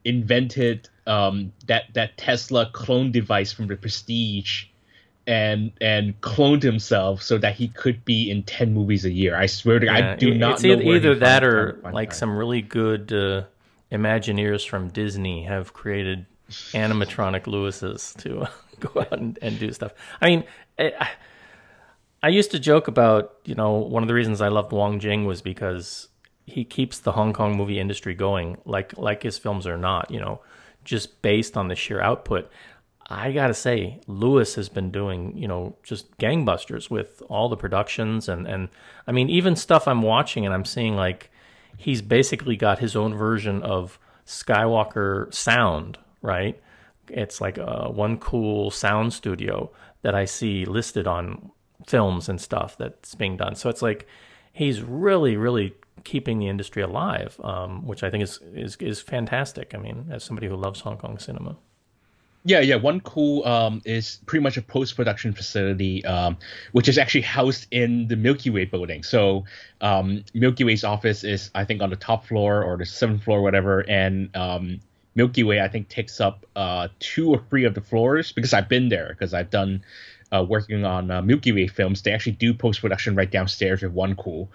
invented 0.06 0.88
um, 1.06 1.52
that 1.68 1.94
that 1.94 2.18
Tesla 2.18 2.70
clone 2.72 3.12
device 3.12 3.52
from 3.52 3.68
the 3.68 3.76
Prestige, 3.76 4.66
and 5.28 5.72
and 5.82 6.20
cloned 6.22 6.64
himself 6.64 7.22
so 7.22 7.38
that 7.38 7.56
he 7.56 7.68
could 7.68 8.06
be 8.06 8.32
in 8.32 8.44
ten 8.44 8.74
movies 8.74 9.06
a 9.06 9.12
year. 9.12 9.36
I 9.36 9.48
swear 9.48 9.80
to 9.80 9.86
yeah, 9.86 10.14
I 10.14 10.16
do 10.16 10.34
not 10.34 10.64
know 10.64 10.70
either, 10.70 10.84
either 10.84 11.16
that 11.16 11.44
or 11.44 11.80
like 11.92 12.14
some 12.14 12.38
really 12.38 12.62
good 12.62 13.12
uh, 13.12 13.44
Imagineers 13.92 14.68
from 14.68 14.90
Disney 14.90 15.44
have 15.44 15.74
created 15.74 16.26
animatronic 16.50 17.48
Louis's 17.48 18.14
to 18.20 18.42
uh, 18.42 18.50
go 18.80 19.02
out 19.02 19.14
and, 19.14 19.40
and, 19.42 19.60
do 19.60 19.72
stuff. 19.72 19.94
I 20.22 20.28
mean. 20.28 20.44
It, 20.78 20.96
I 22.26 22.30
used 22.30 22.50
to 22.52 22.60
joke 22.60 22.88
about, 22.88 23.36
you 23.46 23.54
know, 23.54 23.74
one 23.74 24.02
of 24.02 24.08
the 24.08 24.16
reasons 24.16 24.42
I 24.42 24.48
loved 24.48 24.72
Wong 24.72 25.00
Jing 25.00 25.26
was 25.26 25.44
because 25.44 26.08
he 26.48 26.64
keeps 26.64 26.98
the 26.98 27.12
Hong 27.12 27.34
Kong 27.34 27.56
movie 27.56 27.80
industry 27.80 28.16
going, 28.16 28.58
like 28.66 28.98
like 28.98 29.22
his 29.22 29.38
films 29.38 29.68
are 29.68 29.78
not, 29.78 30.10
you 30.10 30.20
know, 30.20 30.42
just 30.84 31.22
based 31.22 31.56
on 31.56 31.68
the 31.68 31.76
sheer 31.76 32.02
output. 32.02 32.50
I 33.08 33.32
gotta 33.32 33.54
say, 33.54 34.00
Lewis 34.08 34.56
has 34.56 34.70
been 34.70 34.90
doing, 34.90 35.38
you 35.38 35.48
know, 35.48 35.76
just 35.84 36.18
gangbusters 36.18 36.90
with 36.90 37.22
all 37.30 37.48
the 37.48 37.58
productions 37.58 38.28
and 38.28 38.48
and 38.48 38.70
I 39.06 39.12
mean, 39.12 39.30
even 39.30 39.56
stuff 39.56 39.88
I'm 39.88 40.02
watching 40.02 40.46
and 40.46 40.54
I'm 40.54 40.66
seeing 40.66 40.96
like 40.96 41.30
he's 41.78 42.02
basically 42.02 42.56
got 42.56 42.80
his 42.80 42.96
own 42.96 43.14
version 43.14 43.62
of 43.62 44.00
Skywalker 44.26 45.32
sound, 45.32 46.00
right? 46.26 46.60
It's 47.10 47.40
like 47.40 47.58
a 47.58 47.90
one 47.90 48.18
cool 48.18 48.72
sound 48.72 49.14
studio 49.14 49.72
that 50.02 50.16
I 50.16 50.26
see 50.26 50.66
listed 50.66 51.08
on 51.08 51.52
films 51.88 52.30
and 52.30 52.42
stuff 52.42 52.78
that's 52.78 53.16
being 53.16 53.38
done. 53.38 53.56
So 53.56 53.70
it's 53.70 53.82
like 53.82 54.08
he's 54.52 54.82
really, 54.82 55.38
really 55.38 55.76
keeping 56.04 56.40
the 56.40 56.48
industry 56.48 56.82
alive, 56.82 57.40
um, 57.44 57.86
which 57.86 58.04
I 58.04 58.10
think 58.10 58.24
is, 58.24 58.40
is 58.54 58.76
is 58.78 59.02
fantastic. 59.02 59.74
I 59.76 59.78
mean, 59.78 60.08
as 60.12 60.24
somebody 60.24 60.48
who 60.48 60.56
loves 60.56 60.82
Hong 60.82 60.98
Kong 60.98 61.18
cinema. 61.20 61.58
Yeah, 62.48 62.60
yeah. 62.60 62.76
One 62.76 63.00
cool 63.02 63.44
um, 63.48 63.82
is 63.86 64.20
pretty 64.28 64.44
much 64.44 64.56
a 64.56 64.62
post 64.62 64.96
production 64.96 65.34
facility, 65.34 66.06
um, 66.06 66.38
which 66.74 66.88
is 66.88 67.00
actually 67.00 67.22
housed 67.22 67.66
in 67.72 68.08
the 68.08 68.16
Milky 68.16 68.52
Way 68.52 68.66
building. 68.66 69.02
So 69.02 69.46
um, 69.82 70.24
Milky 70.36 70.64
Way's 70.64 70.84
office 70.84 71.24
is, 71.24 71.50
I 71.56 71.66
think, 71.66 71.82
on 71.82 71.90
the 71.90 71.96
top 71.96 72.24
floor 72.28 72.64
or 72.64 72.78
the 72.78 72.86
seventh 72.86 73.24
floor, 73.24 73.42
whatever, 73.42 73.80
and 73.90 74.30
um, 74.36 74.80
Milky 75.16 75.44
Way, 75.44 75.62
I 75.62 75.68
think, 75.68 75.88
takes 75.88 76.20
up 76.20 76.46
uh, 76.56 76.90
two 77.00 77.30
or 77.30 77.42
three 77.50 77.64
of 77.64 77.74
the 77.74 77.82
floors 77.82 78.32
because 78.32 78.54
I've 78.54 78.70
been 78.70 78.90
there 78.90 79.10
because 79.10 79.34
I've 79.34 79.50
done 79.50 79.84
uh, 80.32 80.44
working 80.44 80.86
on 80.86 81.12
uh, 81.12 81.22
Milky 81.22 81.52
Way 81.52 81.68
films, 81.68 82.02
they 82.02 82.12
actually 82.12 82.34
do 82.34 82.54
post 82.54 82.82
production 82.82 83.16
right 83.16 83.30
downstairs 83.30 83.82
with 83.82 83.94
Onecool, 83.94 84.48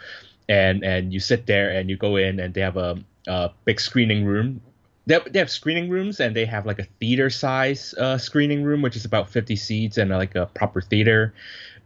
and 0.49 0.85
and 0.85 1.13
you 1.13 1.21
sit 1.21 1.47
there 1.47 1.71
and 1.71 1.89
you 1.89 1.97
go 1.97 2.17
in 2.17 2.41
and 2.41 2.55
they 2.55 2.61
have 2.61 2.77
a, 2.77 2.99
a 3.27 3.51
big 3.65 3.81
screening 3.81 4.25
room. 4.25 4.61
They 5.07 5.15
have, 5.15 5.33
they 5.33 5.39
have 5.39 5.51
screening 5.51 5.89
rooms 5.89 6.21
and 6.21 6.37
they 6.37 6.45
have 6.45 6.67
like 6.67 6.79
a 6.79 6.87
theater 7.01 7.31
size 7.31 7.95
uh, 7.95 8.19
screening 8.19 8.63
room, 8.63 8.83
which 8.83 8.97
is 8.97 9.05
about 9.05 9.31
50 9.31 9.57
seats 9.57 9.97
and 9.97 10.13
uh, 10.13 10.17
like 10.17 10.35
a 10.35 10.47
proper 10.47 10.81
theater. 10.81 11.35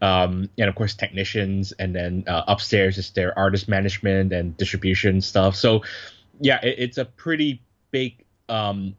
Um, 0.02 0.50
and 0.58 0.68
of 0.68 0.74
course 0.74 0.94
technicians, 0.94 1.72
and 1.72 1.94
then 1.94 2.24
uh, 2.26 2.42
upstairs 2.48 2.98
is 2.98 3.10
their 3.12 3.38
artist 3.38 3.68
management 3.68 4.32
and 4.32 4.56
distribution 4.56 5.20
stuff. 5.20 5.56
So 5.56 5.82
yeah, 6.40 6.60
it, 6.62 6.74
it's 6.78 6.98
a 6.98 7.04
pretty 7.04 7.62
big 7.92 8.23
um, 8.48 8.96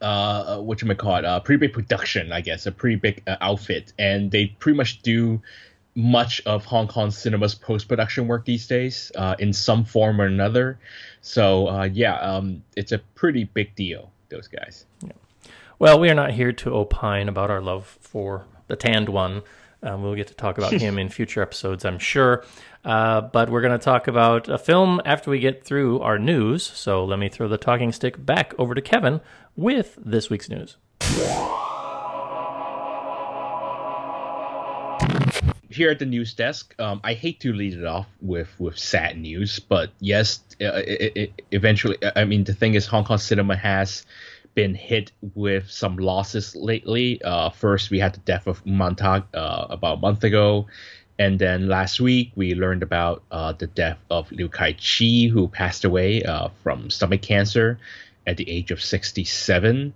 uh, 0.00 0.58
what 0.58 0.82
you 0.82 0.94
call 0.94 1.16
it, 1.16 1.24
a 1.24 1.40
pretty 1.40 1.58
big 1.60 1.72
production, 1.72 2.32
I 2.32 2.40
guess, 2.40 2.66
a 2.66 2.72
pretty 2.72 2.96
big 2.96 3.22
uh, 3.26 3.36
outfit, 3.40 3.92
and 3.98 4.30
they 4.30 4.46
pretty 4.46 4.76
much 4.76 5.02
do 5.02 5.40
much 5.94 6.40
of 6.46 6.64
Hong 6.64 6.88
Kong 6.88 7.10
cinema's 7.10 7.54
post 7.54 7.88
production 7.88 8.26
work 8.26 8.44
these 8.44 8.66
days 8.66 9.12
uh, 9.14 9.36
in 9.38 9.52
some 9.52 9.84
form 9.84 10.20
or 10.20 10.26
another. 10.26 10.78
So 11.20 11.68
uh, 11.68 11.84
yeah, 11.84 12.16
um, 12.16 12.62
it's 12.76 12.92
a 12.92 12.98
pretty 13.14 13.44
big 13.44 13.74
deal. 13.74 14.10
Those 14.28 14.48
guys. 14.48 14.86
Yeah. 15.02 15.12
Well, 15.78 16.00
we 16.00 16.08
are 16.08 16.14
not 16.14 16.32
here 16.32 16.52
to 16.52 16.74
opine 16.74 17.28
about 17.28 17.50
our 17.50 17.60
love 17.60 17.98
for 18.00 18.46
the 18.68 18.76
tanned 18.76 19.08
one. 19.08 19.42
Um, 19.82 20.02
we'll 20.02 20.14
get 20.14 20.28
to 20.28 20.34
talk 20.34 20.58
about 20.58 20.72
him 20.72 20.96
in 20.98 21.08
future 21.08 21.42
episodes, 21.42 21.84
I'm 21.84 21.98
sure. 21.98 22.44
Uh, 22.84 23.20
but 23.20 23.50
we're 23.50 23.62
going 23.62 23.78
to 23.78 23.84
talk 23.84 24.06
about 24.06 24.48
a 24.48 24.58
film 24.58 25.00
after 25.04 25.30
we 25.30 25.40
get 25.40 25.64
through 25.64 26.00
our 26.00 26.18
news. 26.18 26.62
So 26.62 27.04
let 27.04 27.18
me 27.18 27.28
throw 27.28 27.48
the 27.48 27.58
talking 27.58 27.90
stick 27.92 28.24
back 28.24 28.54
over 28.58 28.74
to 28.74 28.80
Kevin 28.80 29.20
with 29.56 29.98
this 30.02 30.30
week's 30.30 30.48
news. 30.48 30.76
Here 35.68 35.90
at 35.90 35.98
the 35.98 36.06
news 36.06 36.34
desk, 36.34 36.74
um, 36.78 37.00
I 37.02 37.14
hate 37.14 37.40
to 37.40 37.52
lead 37.52 37.72
it 37.72 37.84
off 37.84 38.06
with, 38.20 38.54
with 38.60 38.78
sad 38.78 39.18
news, 39.18 39.58
but 39.58 39.90
yes, 40.00 40.40
uh, 40.60 40.82
it, 40.86 41.12
it, 41.16 41.42
eventually, 41.50 41.96
I 42.14 42.24
mean, 42.24 42.44
the 42.44 42.52
thing 42.52 42.74
is, 42.74 42.86
Hong 42.86 43.04
Kong 43.04 43.16
cinema 43.16 43.56
has 43.56 44.04
been 44.54 44.74
hit 44.74 45.12
with 45.34 45.70
some 45.70 45.96
losses 45.96 46.54
lately. 46.54 47.22
Uh, 47.22 47.50
first, 47.50 47.90
we 47.90 47.98
had 47.98 48.14
the 48.14 48.20
death 48.20 48.46
of 48.46 48.64
Man 48.66 48.94
Tat 48.94 49.26
uh, 49.34 49.66
about 49.70 49.98
a 49.98 50.00
month 50.00 50.24
ago. 50.24 50.66
And 51.18 51.38
then 51.38 51.68
last 51.68 52.00
week, 52.00 52.32
we 52.34 52.54
learned 52.54 52.82
about 52.82 53.22
uh, 53.30 53.52
the 53.52 53.66
death 53.66 53.98
of 54.10 54.30
Liu 54.32 54.48
Kai 54.48 54.72
Chi, 54.72 55.28
who 55.32 55.48
passed 55.48 55.84
away 55.84 56.22
uh, 56.22 56.48
from 56.62 56.90
stomach 56.90 57.22
cancer 57.22 57.78
at 58.26 58.36
the 58.36 58.48
age 58.48 58.70
of 58.70 58.82
67. 58.82 59.94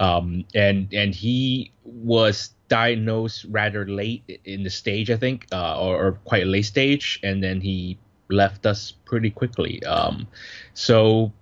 Um, 0.00 0.44
and 0.54 0.88
and 0.92 1.14
he 1.14 1.70
was 1.84 2.50
diagnosed 2.68 3.46
rather 3.48 3.86
late 3.86 4.40
in 4.44 4.64
the 4.64 4.70
stage, 4.70 5.10
I 5.10 5.16
think, 5.16 5.46
uh, 5.52 5.80
or, 5.80 6.06
or, 6.06 6.12
quite 6.24 6.46
late 6.46 6.64
stage, 6.64 7.20
and 7.22 7.42
then 7.42 7.60
he 7.60 7.98
left 8.28 8.66
us 8.66 8.92
pretty 9.04 9.30
quickly. 9.30 9.82
Um, 9.84 10.26
so, 10.72 11.32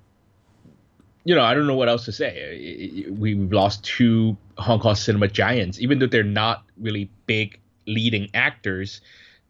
you 1.25 1.35
know, 1.35 1.43
I 1.43 1.55
don't 1.55 1.67
know 1.67 1.77
what 1.77 1.89
else 1.89 2.05
to 2.07 2.13
say. 2.13 3.07
We've 3.11 3.53
lost 3.53 3.85
two 3.85 4.37
Hong 4.59 4.81
Kong 4.81 4.95
cinema 4.95 5.29
giants, 5.29 5.81
even 5.81 5.99
though 5.99 6.07
they're 6.07 6.25
not 6.25 6.65
really 6.77 7.11
big 7.27 7.59
leading 7.87 8.29
actors 8.35 9.01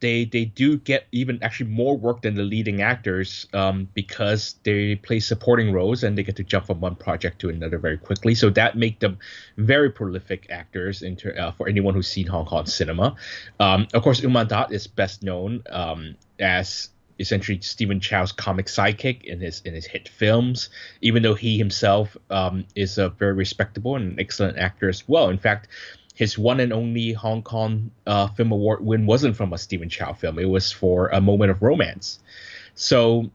they 0.03 0.25
they 0.27 0.45
do 0.45 0.77
get 0.77 1.07
even 1.13 1.43
actually 1.43 1.71
more 1.71 1.97
work 1.97 2.23
than 2.23 2.35
the 2.35 2.43
leading 2.43 2.83
actors 2.83 3.47
um, 3.55 3.89
because 3.95 4.57
they 4.65 4.97
play 4.97 5.21
supporting 5.21 5.73
roles 5.73 6.03
and 6.03 6.19
they 6.19 6.25
get 6.25 6.37
to 6.37 6.45
jump 6.45 6.67
from 6.67 6.81
one 6.81 6.97
project 6.97 7.39
to 7.39 7.49
another 7.49 7.79
very 7.79 7.97
quickly. 7.97 8.35
So 8.35 8.51
that 8.51 8.77
make 8.77 8.99
them 8.99 9.19
very 9.57 9.91
prolific 9.91 10.49
actors 10.51 11.03
into, 11.03 11.35
uh, 11.41 11.53
for 11.53 11.69
anyone 11.69 11.95
who's 11.95 12.09
seen 12.09 12.27
Hong 12.27 12.45
Kong 12.45 12.67
cinema. 12.67 13.15
Um, 13.61 13.87
of 13.95 14.03
course, 14.03 14.23
Um 14.23 14.33
Man 14.33 14.49
Dat 14.49 14.73
is 14.73 14.87
best 14.89 15.23
known 15.23 15.63
um, 15.71 16.17
as 16.39 16.91
essentially 17.19 17.61
Stephen 17.61 18.01
Chow's 18.01 18.33
comic 18.33 18.67
sidekick 18.67 19.25
in 19.25 19.41
his 19.41 19.63
in 19.65 19.75
his 19.75 19.87
hit 19.87 20.09
films, 20.09 20.71
even 21.01 21.23
though 21.23 21.35
he 21.35 21.59
himself 21.59 22.17
um, 22.31 22.65
is 22.75 22.99
a 22.99 23.11
very 23.11 23.33
respectable 23.35 23.97
and 23.97 24.19
excellent 24.19 24.59
actor 24.59 24.89
as 24.89 25.09
well. 25.09 25.29
In 25.29 25.39
fact, 25.39 25.69
his 26.15 26.39
one 26.39 26.61
and 26.61 26.73
only 26.73 27.13
Hong 27.13 27.43
Kong 27.43 27.91
uh, 28.07 28.29
Film 28.29 28.53
Award 28.53 28.85
win 28.85 29.07
wasn't 29.07 29.37
from 29.37 29.53
a 29.53 29.59
Stephen 29.59 29.89
Chow 29.89 30.13
film; 30.13 30.39
it 30.39 30.49
was 30.49 30.73
for 30.73 31.09
A 31.09 31.21
Moment 31.21 31.51
of 31.51 31.63
Romance. 31.63 32.19
So 32.75 33.31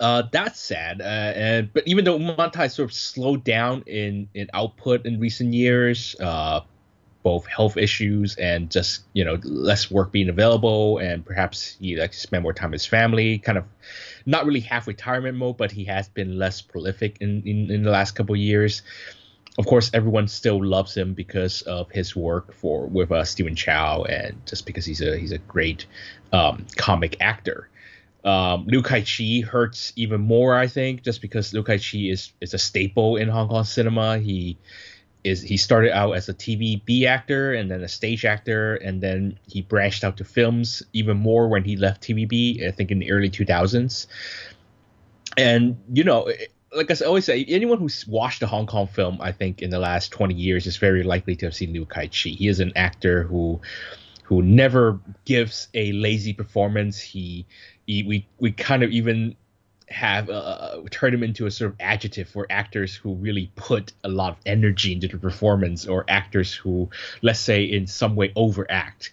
uh, 0.00 0.22
that's 0.30 0.60
sad. 0.60 1.00
Uh, 1.00 1.04
and 1.04 1.72
but 1.72 1.86
even 1.86 2.04
though 2.04 2.18
Man 2.18 2.50
Tat 2.50 2.72
sort 2.72 2.90
of 2.90 2.94
slowed 2.94 3.44
down 3.44 3.82
in 3.86 4.28
in 4.34 4.48
output 4.52 5.06
in 5.06 5.18
recent 5.18 5.54
years, 5.54 6.16
uh, 6.20 6.60
both 7.30 7.44
health 7.46 7.76
issues 7.76 8.36
and 8.36 8.70
just 8.70 9.02
you 9.12 9.24
know 9.26 9.36
less 9.42 9.90
work 9.90 10.12
being 10.12 10.30
available, 10.30 10.98
and 10.98 11.24
perhaps 11.24 11.76
he 11.80 11.96
like 11.96 12.14
spend 12.14 12.42
more 12.42 12.54
time 12.54 12.70
with 12.70 12.80
his 12.80 12.86
family. 12.86 13.38
Kind 13.38 13.58
of 13.58 13.64
not 14.24 14.46
really 14.46 14.60
half 14.60 14.86
retirement 14.86 15.36
mode, 15.36 15.56
but 15.56 15.70
he 15.70 15.84
has 15.84 16.08
been 16.08 16.38
less 16.38 16.62
prolific 16.62 17.18
in 17.20 17.42
in, 17.44 17.70
in 17.70 17.82
the 17.82 17.90
last 17.90 18.12
couple 18.12 18.34
years 18.36 18.82
of 19.58 19.66
course, 19.66 19.90
everyone 19.92 20.28
still 20.28 20.64
loves 20.64 20.96
him 20.96 21.14
because 21.14 21.62
of 21.62 21.90
his 21.90 22.14
work 22.14 22.54
for 22.54 22.86
with 22.86 23.10
uh, 23.10 23.24
Stephen 23.24 23.56
Chow, 23.56 24.04
and 24.04 24.40
just 24.46 24.64
because 24.66 24.86
he's 24.86 25.02
a 25.02 25.18
he's 25.18 25.32
a 25.32 25.38
great 25.38 25.86
um, 26.32 26.64
comic 26.76 27.16
actor. 27.20 27.68
Um, 28.24 28.66
Liu 28.66 28.82
Kai 28.82 29.02
Chi 29.02 29.40
hurts 29.40 29.92
even 29.96 30.20
more, 30.20 30.56
I 30.56 30.68
think, 30.68 31.02
just 31.02 31.20
because 31.20 31.52
Liu 31.52 31.64
Kai 31.64 31.78
Chi 31.78 32.06
is 32.14 32.32
is 32.40 32.54
a 32.54 32.58
staple 32.58 33.16
in 33.16 33.28
Hong 33.28 33.48
Kong 33.48 33.64
cinema. 33.64 34.18
He 34.18 34.56
is 35.28 35.42
he 35.42 35.56
started 35.56 35.92
out 35.92 36.12
as 36.12 36.28
a 36.28 36.34
TVB 36.34 37.04
actor 37.04 37.54
and 37.54 37.70
then 37.70 37.82
a 37.82 37.88
stage 37.88 38.24
actor, 38.24 38.76
and 38.76 39.00
then 39.00 39.38
he 39.46 39.62
branched 39.62 40.04
out 40.04 40.16
to 40.16 40.24
films 40.24 40.82
even 40.92 41.16
more 41.16 41.48
when 41.48 41.64
he 41.64 41.76
left 41.76 42.02
TVB. 42.02 42.66
I 42.66 42.70
think 42.70 42.90
in 42.90 42.98
the 42.98 43.10
early 43.10 43.30
2000s. 43.30 44.06
And 45.36 45.76
you 45.92 46.04
know, 46.04 46.28
like 46.74 46.90
I 46.90 47.04
always 47.04 47.24
say, 47.24 47.44
anyone 47.48 47.78
who's 47.78 48.06
watched 48.06 48.42
a 48.42 48.46
Hong 48.46 48.66
Kong 48.66 48.86
film, 48.86 49.18
I 49.20 49.32
think, 49.32 49.62
in 49.62 49.70
the 49.70 49.78
last 49.78 50.10
20 50.10 50.34
years 50.34 50.66
is 50.66 50.76
very 50.76 51.02
likely 51.02 51.36
to 51.36 51.46
have 51.46 51.54
seen 51.54 51.72
Liu 51.72 51.86
Kai 51.86 52.06
Chi. 52.06 52.30
He 52.30 52.48
is 52.48 52.60
an 52.60 52.72
actor 52.76 53.22
who 53.22 53.60
who 54.22 54.42
never 54.42 55.00
gives 55.24 55.68
a 55.72 55.92
lazy 55.92 56.34
performance. 56.34 57.00
He, 57.00 57.46
he 57.86 58.02
we 58.02 58.26
we 58.38 58.52
kind 58.52 58.82
of 58.82 58.90
even 58.90 59.36
have 59.90 60.28
uh, 60.30 60.82
turn 60.90 61.14
him 61.14 61.22
into 61.22 61.46
a 61.46 61.50
sort 61.50 61.72
of 61.72 61.76
adjective 61.80 62.28
for 62.28 62.46
actors 62.50 62.94
who 62.94 63.14
really 63.14 63.50
put 63.56 63.92
a 64.04 64.08
lot 64.08 64.32
of 64.32 64.38
energy 64.46 64.92
into 64.92 65.08
the 65.08 65.18
performance, 65.18 65.86
or 65.86 66.04
actors 66.08 66.54
who, 66.54 66.90
let's 67.22 67.40
say, 67.40 67.64
in 67.64 67.86
some 67.86 68.14
way 68.16 68.32
overact. 68.36 69.12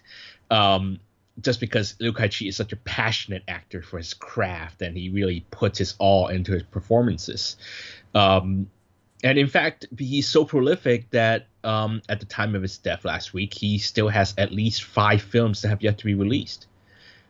Um, 0.50 1.00
just 1.40 1.60
because 1.60 1.94
Liu 2.00 2.12
Kai 2.12 2.28
Chi 2.28 2.46
is 2.46 2.56
such 2.56 2.72
a 2.72 2.76
passionate 2.76 3.42
actor 3.46 3.82
for 3.82 3.98
his 3.98 4.14
craft 4.14 4.80
and 4.80 4.96
he 4.96 5.10
really 5.10 5.44
puts 5.50 5.78
his 5.78 5.94
all 5.98 6.28
into 6.28 6.52
his 6.52 6.62
performances. 6.62 7.56
Um, 8.14 8.70
and 9.22 9.38
in 9.38 9.46
fact, 9.46 9.86
he's 9.98 10.28
so 10.28 10.44
prolific 10.44 11.10
that 11.10 11.46
um, 11.64 12.00
at 12.08 12.20
the 12.20 12.26
time 12.26 12.54
of 12.54 12.62
his 12.62 12.78
death 12.78 13.04
last 13.04 13.34
week, 13.34 13.52
he 13.52 13.78
still 13.78 14.08
has 14.08 14.34
at 14.38 14.52
least 14.52 14.84
five 14.84 15.20
films 15.20 15.62
that 15.62 15.68
have 15.68 15.82
yet 15.82 15.98
to 15.98 16.04
be 16.04 16.14
released. 16.14 16.66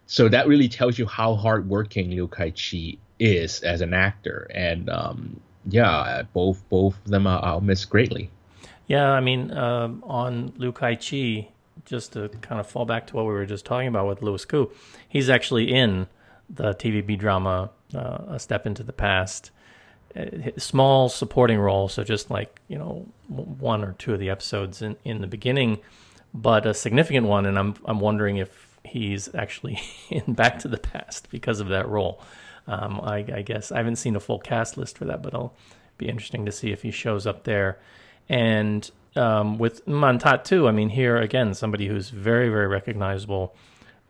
So 0.06 0.28
that 0.28 0.46
really 0.46 0.68
tells 0.68 0.98
you 0.98 1.06
how 1.06 1.34
hardworking 1.34 2.10
Liu 2.10 2.28
Kai 2.28 2.50
Chi 2.50 2.98
is 3.18 3.60
as 3.60 3.80
an 3.80 3.94
actor. 3.94 4.50
And 4.54 4.88
um, 4.88 5.40
yeah, 5.66 6.22
both 6.32 6.62
both 6.68 6.96
of 7.04 7.10
them 7.10 7.26
I'll 7.26 7.60
miss 7.60 7.84
greatly. 7.84 8.30
Yeah, 8.86 9.10
I 9.10 9.20
mean, 9.20 9.50
uh, 9.50 9.88
on 10.04 10.52
Liu 10.56 10.72
Kai 10.72 10.94
Chi, 10.94 11.48
just 11.84 12.12
to 12.12 12.28
kind 12.40 12.60
of 12.60 12.68
fall 12.68 12.84
back 12.84 13.06
to 13.08 13.16
what 13.16 13.26
we 13.26 13.32
were 13.32 13.46
just 13.46 13.64
talking 13.64 13.88
about 13.88 14.06
with 14.06 14.22
Louis 14.22 14.44
Koo, 14.44 14.70
he's 15.08 15.28
actually 15.28 15.72
in 15.72 16.06
the 16.48 16.72
TVB 16.72 17.18
drama 17.18 17.70
uh, 17.94 18.18
A 18.28 18.38
Step 18.38 18.66
into 18.66 18.82
the 18.82 18.92
Past. 18.92 19.50
Uh, 20.16 20.50
small 20.56 21.08
supporting 21.08 21.58
role, 21.58 21.88
so 21.88 22.04
just 22.04 22.30
like 22.30 22.60
you 22.68 22.78
know 22.78 23.06
one 23.28 23.84
or 23.84 23.92
two 23.94 24.14
of 24.14 24.20
the 24.20 24.30
episodes 24.30 24.80
in, 24.82 24.96
in 25.04 25.20
the 25.20 25.26
beginning, 25.26 25.78
but 26.32 26.64
a 26.64 26.72
significant 26.72 27.26
one. 27.26 27.44
And 27.44 27.58
I'm 27.58 27.74
I'm 27.84 28.00
wondering 28.00 28.36
if 28.36 28.78
he's 28.84 29.34
actually 29.34 29.80
in 30.10 30.34
Back 30.34 30.60
to 30.60 30.68
the 30.68 30.78
Past 30.78 31.28
because 31.30 31.60
of 31.60 31.68
that 31.68 31.88
role. 31.88 32.20
Um, 32.66 33.00
I, 33.02 33.24
I 33.32 33.42
guess 33.42 33.70
I 33.70 33.78
haven't 33.78 33.96
seen 33.96 34.16
a 34.16 34.20
full 34.20 34.38
cast 34.38 34.76
list 34.76 34.98
for 34.98 35.04
that, 35.04 35.22
but 35.22 35.34
it'll 35.34 35.54
be 35.98 36.08
interesting 36.08 36.44
to 36.46 36.52
see 36.52 36.72
if 36.72 36.82
he 36.82 36.90
shows 36.90 37.26
up 37.26 37.44
there. 37.44 37.78
And 38.28 38.90
um, 39.16 39.58
with 39.58 39.86
Man 39.86 40.18
Tat 40.18 40.44
too. 40.44 40.68
I 40.68 40.72
mean, 40.72 40.90
here 40.90 41.16
again, 41.16 41.54
somebody 41.54 41.88
who's 41.88 42.10
very, 42.10 42.48
very 42.48 42.66
recognizable 42.66 43.54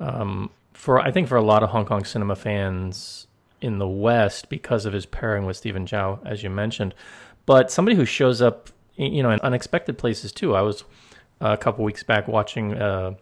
um, 0.01 0.51
for 0.73 1.01
I 1.01 1.11
think 1.11 1.29
for 1.29 1.37
a 1.37 1.43
lot 1.43 1.63
of 1.63 1.71
Hong 1.71 1.87
Kong 1.87 2.05
cinema 2.05 2.37
fans 2.37 3.27
in 3.61 3.79
the 3.79 3.89
West 3.89 4.51
because 4.51 4.85
of 4.85 4.93
his 4.93 5.07
pairing 5.07 5.47
with 5.47 5.57
Stephen 5.57 5.87
Chow, 5.87 6.21
as 6.25 6.43
you 6.43 6.51
mentioned. 6.51 6.95
But 7.47 7.71
somebody 7.71 7.97
who 7.97 8.05
shows 8.05 8.43
up, 8.43 8.71
you 8.97 9.23
know, 9.23 9.31
in 9.31 9.41
unexpected 9.41 9.97
places 9.97 10.33
too. 10.33 10.55
I 10.55 10.61
was 10.61 10.83
uh, 11.41 11.51
a 11.51 11.57
couple 11.57 11.85
weeks 11.85 12.03
back 12.03 12.29
watching 12.29 12.73
a 12.75 13.17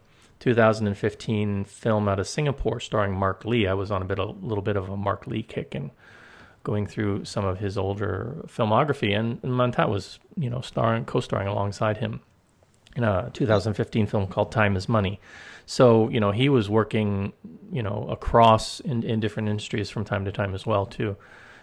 2015 0.44 1.64
film 1.64 2.06
out 2.06 2.20
of 2.20 2.28
Singapore 2.28 2.78
starring 2.78 3.14
Mark 3.14 3.46
Lee. 3.46 3.66
I 3.66 3.72
was 3.72 3.90
on 3.90 4.02
a 4.02 4.04
bit, 4.04 4.18
a 4.18 4.26
little 4.26 4.60
bit 4.60 4.76
of 4.76 4.90
a 4.90 4.96
Mark 4.96 5.26
Lee 5.26 5.42
kick 5.42 5.74
and 5.74 5.90
going 6.64 6.86
through 6.86 7.24
some 7.24 7.46
of 7.46 7.60
his 7.60 7.78
older 7.78 8.44
filmography, 8.46 9.18
and, 9.18 9.38
and 9.42 9.56
Man 9.56 9.72
Tat 9.72 9.88
was, 9.88 10.18
you 10.36 10.50
know, 10.50 10.60
starring, 10.60 11.06
co-starring 11.06 11.48
alongside 11.48 11.96
him. 11.96 12.20
in 12.94 13.04
a 13.04 13.30
2015 13.32 14.06
film 14.06 14.26
called 14.26 14.52
Time 14.52 14.76
Is 14.76 14.86
Money. 14.86 15.18
So 15.64 16.10
you 16.10 16.20
know 16.20 16.30
he 16.30 16.50
was 16.50 16.68
working 16.68 17.32
you 17.72 17.82
know 17.82 18.06
across 18.10 18.80
in, 18.80 19.02
in 19.02 19.20
different 19.20 19.48
industries 19.48 19.88
from 19.88 20.04
time 20.04 20.26
to 20.26 20.32
time 20.32 20.54
as 20.54 20.66
well 20.66 20.84
too. 20.84 21.16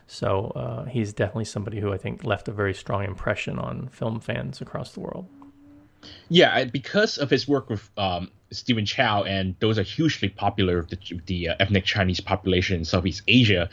So 0.08 0.48
uh, 0.56 0.86
he's 0.86 1.14
definitely 1.14 1.46
somebody 1.46 1.80
who 1.80 1.94
I 1.94 1.98
think 1.98 2.24
left 2.24 2.48
a 2.48 2.52
very 2.52 2.74
strong 2.74 3.04
impression 3.04 3.60
on 3.60 3.90
film 3.90 4.20
fans 4.20 4.60
across 4.60 4.94
the 4.94 5.02
world. 5.02 5.28
Yeah, 6.30 6.66
because 6.66 7.20
of 7.20 7.30
his 7.30 7.48
work 7.48 7.70
with 7.70 7.88
um, 7.96 8.32
Stephen 8.52 8.86
Chow, 8.86 9.24
and 9.24 9.56
those 9.60 9.80
are 9.80 9.84
hugely 9.84 10.30
popular 10.30 10.78
with 10.78 10.90
the, 10.90 11.22
the 11.26 11.50
uh, 11.50 11.56
ethnic 11.60 11.86
Chinese 11.86 12.20
population 12.20 12.78
in 12.78 12.86
Southeast 12.86 13.24
Asia. 13.28 13.70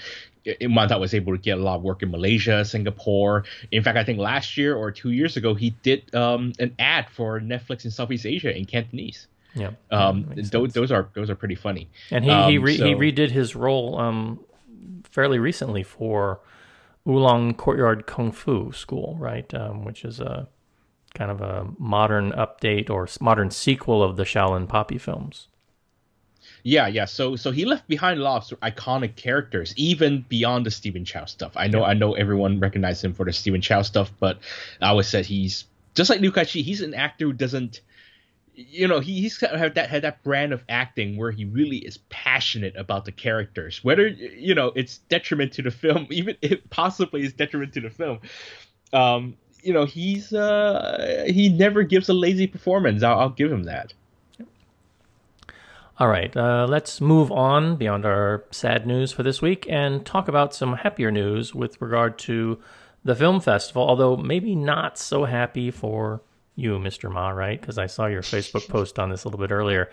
Man 0.62 0.88
Tat 0.88 1.00
was 1.00 1.12
able 1.14 1.34
to 1.34 1.38
get 1.38 1.58
a 1.58 1.62
lot 1.62 1.76
of 1.76 1.82
work 1.82 2.02
in 2.02 2.10
Malaysia, 2.10 2.64
Singapore. 2.64 3.44
In 3.70 3.82
fact, 3.82 3.98
I 3.98 4.04
think 4.04 4.18
last 4.18 4.56
year 4.56 4.74
or 4.74 4.90
two 4.90 5.10
years 5.10 5.36
ago, 5.36 5.54
he 5.54 5.70
did 5.82 6.14
um, 6.14 6.52
an 6.58 6.74
ad 6.78 7.08
for 7.10 7.40
Netflix 7.40 7.84
in 7.84 7.90
Southeast 7.90 8.24
Asia 8.24 8.56
in 8.56 8.64
Cantonese. 8.64 9.26
Yeah, 9.54 9.70
um, 9.90 10.32
those, 10.36 10.72
those, 10.72 10.92
are 10.92 11.08
those 11.14 11.30
are 11.30 11.34
pretty 11.34 11.54
funny. 11.54 11.90
And 12.10 12.24
he 12.24 12.30
um, 12.30 12.50
he, 12.50 12.58
re, 12.58 12.76
so, 12.76 12.86
he 12.86 12.94
redid 12.94 13.30
his 13.30 13.56
role 13.56 13.98
um, 13.98 14.44
fairly 15.04 15.38
recently 15.38 15.82
for 15.82 16.40
Oolong 17.06 17.54
Courtyard 17.54 18.06
Kung 18.06 18.30
Fu 18.30 18.72
School, 18.72 19.16
right? 19.18 19.52
Um, 19.54 19.84
which 19.84 20.04
is 20.04 20.20
a 20.20 20.46
kind 21.14 21.30
of 21.30 21.40
a 21.40 21.66
modern 21.78 22.32
update 22.32 22.90
or 22.90 23.08
modern 23.20 23.50
sequel 23.50 24.02
of 24.02 24.16
the 24.16 24.24
Shaolin 24.24 24.66
Popey 24.66 25.00
films. 25.00 25.48
Yeah, 26.62 26.86
yeah. 26.86 27.04
So 27.04 27.36
so 27.36 27.50
he 27.50 27.64
left 27.64 27.88
behind 27.88 28.20
a 28.20 28.22
lot 28.22 28.50
of 28.50 28.60
iconic 28.60 29.16
characters, 29.16 29.72
even 29.76 30.24
beyond 30.28 30.66
the 30.66 30.70
Stephen 30.70 31.04
Chow 31.04 31.24
stuff. 31.24 31.52
I 31.56 31.68
know 31.68 31.80
yeah. 31.80 31.86
I 31.86 31.94
know 31.94 32.14
everyone 32.14 32.60
recognizes 32.60 33.04
him 33.04 33.14
for 33.14 33.24
the 33.24 33.32
Stephen 33.32 33.60
Chow 33.60 33.82
stuff, 33.82 34.12
but 34.18 34.38
I 34.80 34.88
always 34.88 35.08
said 35.08 35.24
he's 35.24 35.64
just 35.94 36.10
like 36.10 36.20
Liu 36.20 36.30
Kai-chi. 36.30 36.60
He's 36.60 36.80
an 36.80 36.94
actor 36.94 37.26
who 37.26 37.32
doesn't, 37.32 37.80
you 38.54 38.86
know, 38.86 39.00
he, 39.00 39.20
he's 39.20 39.38
kind 39.38 39.52
of 39.52 39.58
had 39.58 39.74
that 39.76 39.88
had 39.88 40.02
that 40.02 40.22
brand 40.22 40.52
of 40.52 40.64
acting 40.68 41.16
where 41.16 41.30
he 41.30 41.44
really 41.44 41.78
is 41.78 41.98
passionate 42.08 42.76
about 42.76 43.04
the 43.04 43.12
characters, 43.12 43.82
whether 43.84 44.08
you 44.08 44.54
know 44.54 44.72
it's 44.74 44.98
detriment 45.08 45.52
to 45.54 45.62
the 45.62 45.70
film, 45.70 46.06
even 46.10 46.36
if 46.42 46.58
possibly 46.70 47.22
is 47.22 47.32
detriment 47.32 47.72
to 47.74 47.80
the 47.80 47.90
film. 47.90 48.20
Um, 48.92 49.36
you 49.62 49.72
know, 49.72 49.84
he's 49.84 50.32
uh, 50.32 51.24
he 51.26 51.48
never 51.48 51.82
gives 51.82 52.08
a 52.08 52.14
lazy 52.14 52.46
performance. 52.46 53.02
I'll, 53.02 53.18
I'll 53.18 53.30
give 53.30 53.50
him 53.50 53.64
that. 53.64 53.92
All 56.00 56.06
right, 56.06 56.34
uh, 56.36 56.64
let's 56.68 57.00
move 57.00 57.32
on 57.32 57.74
beyond 57.74 58.06
our 58.06 58.44
sad 58.52 58.86
news 58.86 59.10
for 59.10 59.24
this 59.24 59.42
week 59.42 59.66
and 59.68 60.06
talk 60.06 60.28
about 60.28 60.54
some 60.54 60.74
happier 60.74 61.10
news 61.10 61.56
with 61.56 61.80
regard 61.82 62.18
to 62.20 62.60
the 63.02 63.16
film 63.16 63.40
festival. 63.40 63.82
Although 63.82 64.16
maybe 64.16 64.54
not 64.54 64.96
so 64.96 65.24
happy 65.24 65.72
for 65.72 66.20
you, 66.54 66.78
Mr. 66.78 67.10
Ma, 67.10 67.30
right? 67.30 67.60
Because 67.60 67.78
I 67.78 67.86
saw 67.86 68.06
your 68.06 68.22
Facebook 68.22 68.68
post 68.70 69.00
on 69.00 69.10
this 69.10 69.24
a 69.24 69.28
little 69.28 69.40
bit 69.40 69.52
earlier. 69.52 69.90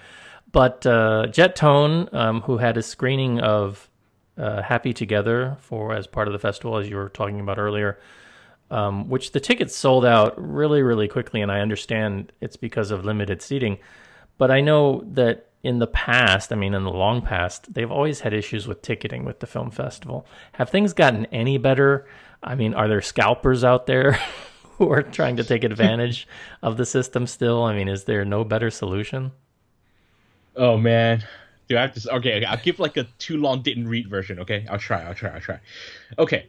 But 0.52 0.86
uh, 0.86 1.28
Jet 1.28 1.56
Tone, 1.56 2.08
um, 2.12 2.42
who 2.42 2.58
had 2.58 2.78
a 2.78 2.84
screening 2.84 3.40
of 3.40 3.90
uh, 4.38 4.62
Happy 4.62 4.94
Together 4.94 5.58
for 5.60 5.94
as 5.94 6.06
part 6.06 6.28
of 6.28 6.34
the 6.34 6.40
festival, 6.40 6.78
as 6.78 6.88
you 6.88 6.98
were 6.98 7.10
talking 7.10 7.40
about 7.40 7.58
earlier, 7.58 8.00
um, 8.72 9.10
which 9.10 9.32
the 9.32 9.40
tickets 9.40 9.76
sold 9.76 10.06
out 10.06 10.34
really, 10.38 10.82
really 10.82 11.08
quickly. 11.08 11.42
And 11.42 11.52
I 11.52 11.60
understand 11.60 12.32
it's 12.42 12.58
because 12.58 12.92
of 12.92 13.06
limited 13.06 13.42
seating. 13.42 13.78
But 14.38 14.52
I 14.52 14.62
know 14.62 15.04
that 15.14 15.50
in 15.64 15.80
the 15.80 15.88
past, 15.88 16.52
I 16.52 16.56
mean, 16.56 16.74
in 16.74 16.84
the 16.84 16.92
long 16.92 17.22
past, 17.22 17.74
they've 17.74 17.92
always 17.92 18.20
had 18.20 18.34
issues 18.34 18.68
with 18.68 18.82
ticketing 18.82 19.26
with 19.26 19.40
the 19.40 19.48
film 19.48 19.72
festival. 19.72 20.28
Have 20.54 20.70
things 20.70 20.94
gotten 20.94 21.26
any 21.28 21.58
better? 21.58 22.06
I 22.44 22.56
mean, 22.56 22.74
are 22.74 22.88
there 22.88 23.02
scalpers 23.02 23.64
out 23.64 23.88
there 23.88 24.14
who 24.78 24.92
are 24.92 25.02
trying 25.02 25.38
to 25.38 25.44
take 25.44 25.64
advantage 25.64 26.28
of 26.62 26.78
the 26.78 26.86
system 26.86 27.26
still? 27.26 27.64
I 27.64 27.76
mean, 27.76 27.88
is 27.88 28.04
there 28.04 28.26
no 28.26 28.44
better 28.44 28.70
solution? 28.70 29.32
Oh, 30.56 30.78
man. 30.78 31.24
Do 31.68 31.78
I 31.78 31.82
have 31.82 31.94
to? 31.96 32.16
Okay, 32.16 32.38
okay. 32.38 32.46
I'll 32.46 32.58
give 32.58 32.80
like 32.80 32.98
a 32.98 33.06
too 33.18 33.38
long 33.38 33.62
didn't 33.62 33.88
read 33.88 34.08
version. 34.08 34.40
Okay, 34.40 34.68
I'll 34.70 34.78
try. 34.78 35.04
I'll 35.04 35.16
try. 35.16 35.32
I'll 35.32 35.42
try. 35.42 35.60
Okay, 36.20 36.48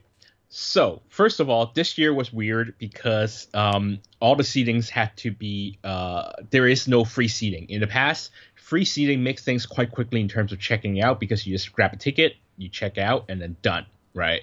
so, 0.49 1.03
first 1.09 1.41
of 1.41 1.51
all, 1.51 1.73
this 1.75 1.99
year 1.99 2.15
was 2.15 2.33
weird 2.33 2.75
because 2.79 3.49
um, 3.53 3.99
all 4.21 4.37
the 4.37 4.45
seatings 4.45 4.89
had 4.89 5.17
to 5.19 5.31
be. 5.31 5.79
Uh, 5.83 6.33
there 6.51 6.69
is 6.69 6.87
no 6.87 7.05
free 7.05 7.29
seating. 7.29 7.69
In 7.69 7.81
the 7.81 7.87
past, 7.87 8.31
free 8.55 8.85
seating 8.85 9.23
makes 9.23 9.45
things 9.45 9.67
quite 9.67 9.91
quickly 9.91 10.21
in 10.21 10.29
terms 10.29 10.53
of 10.53 10.61
checking 10.61 11.03
out 11.03 11.19
because 11.19 11.47
you 11.47 11.55
just 11.55 11.73
grab 11.73 11.93
a 11.93 11.97
ticket, 11.97 12.37
you 12.57 12.69
check 12.69 12.97
out, 12.97 13.25
and 13.29 13.41
then 13.41 13.57
done, 13.63 13.87
right? 14.15 14.43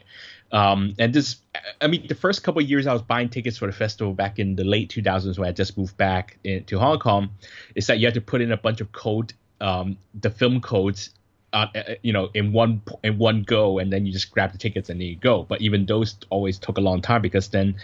Um, 0.52 0.94
and 1.00 1.14
this, 1.14 1.38
I 1.82 1.88
mean, 1.88 2.06
the 2.08 2.16
first 2.16 2.44
couple 2.44 2.62
years 2.62 2.86
I 2.86 2.94
was 2.94 3.02
buying 3.02 3.30
tickets 3.30 3.58
for 3.58 3.66
the 3.66 3.74
festival 3.74 4.14
back 4.14 4.40
in 4.40 4.56
the 4.56 4.64
late 4.64 4.90
2000s 4.92 5.40
when 5.40 5.50
I 5.50 5.52
just 5.52 5.78
moved 5.78 5.98
back 5.98 6.38
in, 6.44 6.64
to 6.66 6.80
Hong 6.80 7.00
Kong, 7.00 7.30
is 7.76 7.88
that 7.88 8.00
you 8.00 8.06
had 8.06 8.14
to 8.14 8.22
put 8.22 8.42
in 8.42 8.52
a 8.52 8.58
bunch 8.58 8.82
of 8.82 8.92
code, 8.92 9.34
um, 9.62 9.98
the 10.14 10.30
film 10.30 10.62
codes 10.62 11.10
uh, 11.54 11.68
uh, 11.76 11.94
you 12.02 12.12
know 12.12 12.30
in 12.34 12.52
one 12.52 12.82
in 13.04 13.18
one 13.18 13.44
go 13.44 13.80
and 13.80 13.94
then 13.94 14.06
you 14.06 14.12
just 14.12 14.32
grab 14.32 14.52
the 14.52 14.58
tickets 14.58 14.90
and 14.90 15.00
then 15.00 15.08
you 15.08 15.16
go. 15.16 15.44
But 15.44 15.62
even 15.62 15.86
those 15.86 16.16
always 16.30 16.58
took 16.58 16.78
a 16.78 16.82
long 16.82 17.02
time 17.02 17.22
because 17.22 17.50
then 17.50 17.76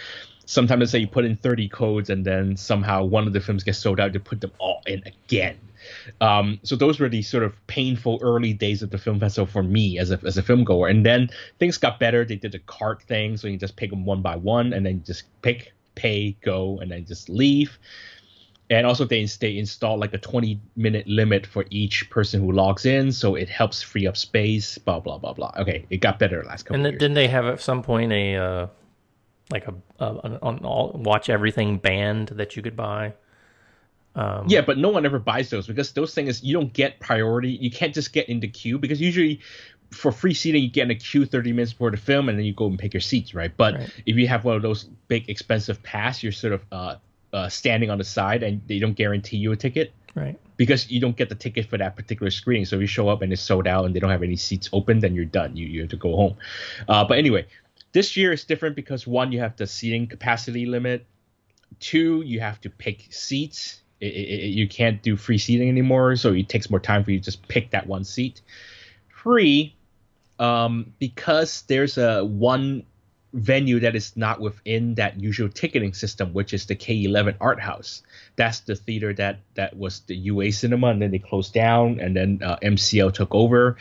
sometimes 0.46 0.80
let's 0.80 0.92
say 0.92 1.00
you 1.00 1.08
put 1.08 1.26
in 1.26 1.36
30 1.36 1.70
codes 1.70 2.10
and 2.10 2.26
then 2.26 2.58
somehow 2.58 3.04
one 3.04 3.28
of 3.28 3.34
the 3.34 3.40
films 3.40 3.64
gets 3.64 3.78
sold 3.78 4.00
out 4.00 4.14
to 4.14 4.20
put 4.20 4.42
them 4.42 4.52
all 4.58 4.82
in 4.88 5.04
again. 5.06 5.58
Um, 6.22 6.60
so 6.64 6.76
those 6.76 7.00
were 7.00 7.08
the 7.08 7.22
sort 7.22 7.44
of 7.44 7.56
painful 7.68 8.20
early 8.22 8.54
days 8.54 8.82
of 8.82 8.90
the 8.90 8.98
film 8.98 9.20
festival 9.20 9.46
for 9.46 9.64
me 9.64 10.00
as 10.00 10.12
a, 10.12 10.20
as 10.26 10.38
a 10.38 10.44
film 10.44 10.64
goer. 10.64 10.88
And 10.88 11.06
then 11.06 11.30
things 11.60 11.78
got 11.78 12.00
better. 12.00 12.26
They 12.26 12.36
did 12.36 12.52
the 12.52 12.60
cart 12.60 13.04
thing 13.04 13.38
so 13.38 13.48
you 13.48 13.58
just 13.58 13.76
pick 13.76 13.92
them 13.92 14.06
one 14.06 14.22
by 14.22 14.36
one 14.36 14.74
and 14.74 14.86
then 14.86 15.04
just 15.06 15.24
pick 15.42 15.74
pay 15.96 16.36
go 16.42 16.80
and 16.80 16.92
then 16.92 17.06
just 17.06 17.30
leave 17.30 17.78
and 18.70 18.86
also 18.86 19.06
they 19.06 19.26
they 19.40 19.58
install 19.58 19.98
like 19.98 20.14
a 20.14 20.18
20 20.18 20.60
minute 20.76 21.08
limit 21.08 21.46
for 21.46 21.66
each 21.70 22.10
person 22.10 22.40
who 22.42 22.52
logs 22.52 22.86
in 22.86 23.12
so 23.12 23.36
it 23.36 23.50
helps 23.50 23.82
free 23.82 24.08
up 24.08 24.16
space 24.16 24.78
blah 24.78 25.00
blah 25.00 25.18
blah 25.18 25.34
blah 25.34 25.52
okay 25.58 25.86
it 25.90 25.98
got 25.98 26.20
better 26.20 26.44
last 26.44 26.64
couple 26.64 26.76
and 26.76 26.86
then, 26.86 26.94
didn't 26.94 27.14
they 27.14 27.28
have 27.28 27.46
at 27.46 27.62
some 27.62 27.82
point 27.82 28.12
a 28.12 28.36
uh, 28.36 28.68
like 29.52 29.68
a, 29.68 29.74
a 30.00 30.16
an, 30.24 30.40
an 30.42 30.60
all 30.60 30.92
watch 30.94 31.30
everything 31.30 31.78
band 31.78 32.30
that 32.30 32.56
you 32.56 32.62
could 32.62 32.76
buy 32.76 33.14
um, 34.16 34.46
yeah 34.48 34.62
but 34.62 34.78
no 34.78 34.90
one 34.90 35.06
ever 35.06 35.20
buys 35.20 35.50
those 35.50 35.68
because 35.68 35.92
those 35.94 36.14
things 36.14 36.44
you 36.44 36.54
don't 36.54 36.74
get 36.74 37.00
priority 37.00 37.52
you 37.52 37.72
can't 37.72 37.94
just 37.94 38.14
get 38.14 38.28
into 38.30 38.48
queue 38.48 38.78
because 38.78 39.02
usually 39.02 39.40
for 39.92 40.12
free 40.12 40.34
seating, 40.34 40.62
you 40.62 40.70
get 40.70 40.84
in 40.84 40.92
a 40.92 40.96
queue 40.96 41.26
30 41.26 41.52
minutes 41.52 41.74
before 41.74 41.90
the 41.92 41.98
film, 41.98 42.30
and 42.30 42.38
then 42.38 42.46
you 42.46 42.54
go 42.54 42.68
and 42.68 42.78
pick 42.78 42.94
your 42.94 43.02
seats, 43.02 43.34
right? 43.34 43.52
But 43.56 43.74
right. 43.74 44.04
if 44.06 44.18
you 44.18 44.28
have 44.28 44.46
one 44.46 44.56
of 44.56 44.62
those 44.62 44.84
big 45.08 45.30
expensive 45.30 45.82
pass, 45.82 46.22
you're 46.22 46.32
sort 46.32 46.54
of 46.54 46.62
uh, 46.72 46.96
uh, 47.34 47.50
standing 47.50 47.90
on 47.90 47.98
the 47.98 48.04
side 48.04 48.44
and 48.44 48.62
they 48.68 48.80
don't 48.80 48.94
guarantee 48.94 49.38
you 49.38 49.52
a 49.52 49.56
ticket. 49.56 49.94
Right. 50.16 50.40
Because 50.58 50.90
you 50.92 51.00
don't 51.00 51.16
get 51.16 51.30
the 51.30 51.36
ticket 51.36 51.70
for 51.70 51.78
that 51.78 51.96
particular 51.96 52.32
screening. 52.32 52.66
So 52.66 52.76
if 52.76 52.82
you 52.82 52.88
show 52.88 53.08
up 53.10 53.22
and 53.22 53.32
it's 53.32 53.42
sold 53.42 53.68
out 53.68 53.86
and 53.86 53.96
they 53.96 54.00
don't 54.00 54.10
have 54.10 54.24
any 54.24 54.36
seats 54.36 54.70
open, 54.74 55.00
then 55.00 55.16
you're 55.16 55.26
done. 55.26 55.56
You, 55.56 55.68
you 55.68 55.82
have 55.82 55.90
to 55.92 55.98
go 55.98 56.16
home. 56.16 56.36
Uh, 56.88 57.06
but 57.06 57.18
anyway, 57.18 57.46
this 57.92 58.18
year 58.18 58.34
is 58.34 58.44
different 58.44 58.76
because 58.76 59.08
one, 59.08 59.32
you 59.32 59.40
have 59.40 59.56
the 59.56 59.68
seating 59.68 60.08
capacity 60.08 60.66
limit. 60.66 61.06
Two, 61.80 62.22
you 62.26 62.40
have 62.40 62.60
to 62.62 62.70
pick 62.70 63.08
seats. 63.10 63.82
It, 64.02 64.08
it, 64.08 64.48
you 64.50 64.68
can't 64.68 65.02
do 65.02 65.16
free 65.16 65.38
seating 65.38 65.70
anymore, 65.70 66.16
so 66.16 66.34
it 66.34 66.50
takes 66.50 66.70
more 66.70 66.80
time 66.80 67.04
for 67.04 67.12
you 67.12 67.20
to 67.20 67.24
just 67.24 67.48
pick 67.48 67.72
that 67.72 67.88
one 67.88 68.04
seat. 68.04 68.42
Three, 69.22 69.76
um, 70.40 70.94
because 71.00 71.64
there's 71.68 71.98
a 71.98 72.24
one 72.24 72.84
venue 73.34 73.80
that 73.80 73.96
is 73.96 74.18
not 74.18 74.40
within 74.40 74.96
that 74.96 75.20
usual 75.20 75.50
ticketing 75.50 75.94
system, 75.94 76.34
which 76.34 76.54
is 76.54 76.66
the 76.66 76.76
K11 76.76 77.36
Art 77.40 77.60
House. 77.60 78.02
That's 78.36 78.62
the 78.62 78.76
theater 78.76 79.14
that 79.14 79.40
that 79.56 79.78
was 79.78 80.02
the 80.02 80.16
UA 80.16 80.52
Cinema, 80.54 80.88
and 80.88 81.02
then 81.02 81.12
they 81.12 81.20
closed 81.20 81.54
down, 81.54 82.00
and 82.00 82.16
then 82.16 82.42
uh, 82.44 82.58
MCL 82.64 83.14
took 83.14 83.34
over. 83.36 83.78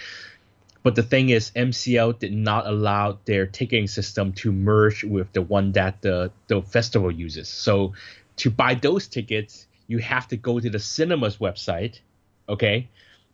But 0.83 0.95
the 0.95 1.03
thing 1.03 1.31
is, 1.31 1.51
MCL 1.53 2.19
did 2.19 2.33
not 2.33 2.67
allow 2.67 3.19
their 3.25 3.47
ticketing 3.47 3.89
system 3.89 4.33
to 4.35 4.53
merge 4.53 5.05
with 5.05 5.33
the 5.33 5.43
one 5.43 5.73
that 5.73 6.03
the 6.03 6.31
the 6.47 6.63
festival 6.63 7.11
uses. 7.11 7.49
So 7.49 7.95
to 8.37 8.51
buy 8.51 8.75
those 8.75 9.09
tickets, 9.09 9.67
you 9.87 9.99
have 9.99 10.29
to 10.29 10.37
go 10.37 10.61
to 10.61 10.71
the 10.71 10.79
cinema's 10.79 11.39
website, 11.39 12.01
okay, 12.49 12.89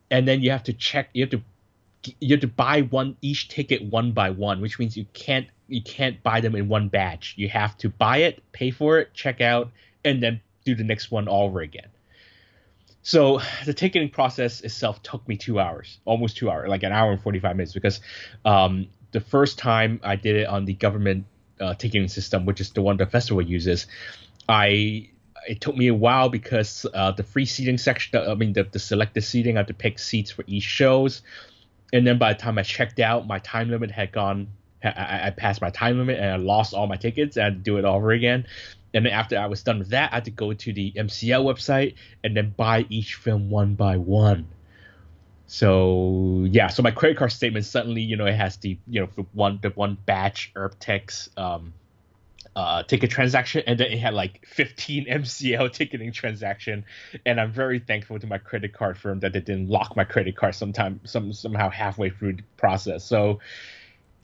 and 0.09 0.27
then 0.27 0.41
you 0.41 0.51
have 0.51 0.63
to 0.63 0.73
check. 0.73 1.09
You 1.13 1.23
have 1.23 1.31
to 1.31 1.41
you 2.19 2.35
have 2.35 2.41
to 2.41 2.47
buy 2.47 2.81
one 2.81 3.17
each 3.21 3.49
ticket 3.49 3.83
one 3.83 4.11
by 4.11 4.29
one, 4.29 4.61
which 4.61 4.79
means 4.79 4.95
you 4.95 5.05
can't 5.13 5.47
you 5.67 5.81
can't 5.81 6.21
buy 6.21 6.41
them 6.41 6.55
in 6.55 6.67
one 6.67 6.89
batch. 6.89 7.33
You 7.37 7.49
have 7.49 7.77
to 7.79 7.89
buy 7.89 8.17
it, 8.17 8.43
pay 8.51 8.71
for 8.71 8.99
it, 8.99 9.13
check 9.13 9.41
out, 9.41 9.71
and 10.03 10.21
then 10.21 10.41
do 10.63 10.75
the 10.75 10.83
next 10.83 11.11
one 11.11 11.27
all 11.27 11.47
over 11.47 11.61
again. 11.61 11.89
So 13.01 13.39
the 13.65 13.73
ticketing 13.73 14.09
process 14.09 14.61
itself 14.61 15.03
took 15.03 15.27
me 15.27 15.37
two 15.37 15.59
hours, 15.59 15.99
almost 16.05 16.37
two 16.37 16.49
hours, 16.49 16.69
like 16.69 16.83
an 16.83 16.91
hour 16.91 17.11
and 17.11 17.21
forty 17.21 17.39
five 17.39 17.55
minutes, 17.55 17.73
because 17.73 18.01
um, 18.45 18.87
the 19.11 19.19
first 19.19 19.59
time 19.59 19.99
I 20.03 20.15
did 20.15 20.35
it 20.35 20.47
on 20.47 20.65
the 20.65 20.73
government 20.73 21.25
uh, 21.59 21.75
ticketing 21.75 22.07
system, 22.07 22.45
which 22.45 22.59
is 22.59 22.71
the 22.71 22.81
one 22.81 22.97
the 22.97 23.05
festival 23.05 23.43
uses, 23.43 23.85
I 24.49 25.09
it 25.47 25.61
took 25.61 25.77
me 25.77 25.87
a 25.87 25.93
while 25.93 26.29
because 26.29 26.87
uh, 26.91 27.11
the 27.11 27.21
free 27.21 27.45
seating 27.45 27.77
section, 27.77 28.19
I 28.19 28.33
mean 28.33 28.53
the, 28.53 28.63
the 28.63 28.79
selected 28.79 29.21
seating, 29.21 29.57
I 29.57 29.59
had 29.59 29.67
to 29.67 29.75
pick 29.75 29.99
seats 29.99 30.31
for 30.31 30.43
each 30.47 30.63
shows, 30.63 31.21
and 31.93 32.07
then 32.07 32.17
by 32.17 32.33
the 32.33 32.39
time 32.39 32.57
I 32.57 32.63
checked 32.63 32.99
out, 32.99 33.27
my 33.27 33.37
time 33.39 33.69
limit 33.69 33.91
had 33.91 34.11
gone 34.11 34.47
I, 34.85 35.27
I, 35.27 35.29
passed 35.31 35.61
my 35.61 35.69
time 35.69 35.97
limit 35.97 36.19
and 36.19 36.31
I 36.31 36.35
lost 36.35 36.73
all 36.73 36.87
my 36.87 36.95
tickets 36.95 37.37
and 37.37 37.45
I 37.45 37.49
do 37.49 37.77
it 37.77 37.85
over 37.85 38.11
again. 38.11 38.45
And 38.93 39.05
then 39.05 39.13
after 39.13 39.37
I 39.37 39.47
was 39.47 39.61
done 39.61 39.79
with 39.79 39.89
that, 39.89 40.11
I 40.13 40.15
had 40.15 40.25
to 40.25 40.31
go 40.31 40.53
to 40.53 40.73
the 40.73 40.93
MCL 40.95 41.43
website 41.43 41.95
and 42.23 42.35
then 42.35 42.53
buy 42.55 42.85
each 42.89 43.15
film 43.15 43.49
one 43.49 43.75
by 43.75 43.97
one. 43.97 44.47
So 45.47 46.47
yeah, 46.49 46.67
so 46.67 46.81
my 46.81 46.91
credit 46.91 47.17
card 47.17 47.31
statement 47.31 47.65
suddenly, 47.65 48.01
you 48.01 48.15
know, 48.15 48.25
it 48.25 48.35
has 48.35 48.57
the 48.57 48.79
you 48.87 49.01
know 49.01 49.09
the 49.15 49.25
one 49.33 49.59
the 49.61 49.69
one 49.69 49.97
batch 50.05 50.51
URBTIX 50.55 51.37
um 51.37 51.73
uh 52.55 52.83
ticket 52.83 53.09
transaction 53.09 53.63
and 53.67 53.77
then 53.77 53.91
it 53.91 53.99
had 53.99 54.13
like 54.13 54.45
15 54.47 55.05
MCL 55.09 55.73
ticketing 55.73 56.13
transaction 56.13 56.85
and 57.25 57.39
I'm 57.39 57.51
very 57.51 57.79
thankful 57.79 58.17
to 58.17 58.27
my 58.27 58.37
credit 58.37 58.73
card 58.73 58.97
firm 58.97 59.19
that 59.19 59.33
they 59.33 59.41
didn't 59.41 59.67
lock 59.67 59.95
my 59.95 60.05
credit 60.05 60.37
card 60.37 60.55
sometime 60.55 61.01
some 61.03 61.33
somehow 61.33 61.69
halfway 61.69 62.09
through 62.09 62.37
the 62.37 62.43
process. 62.57 63.03
So 63.03 63.39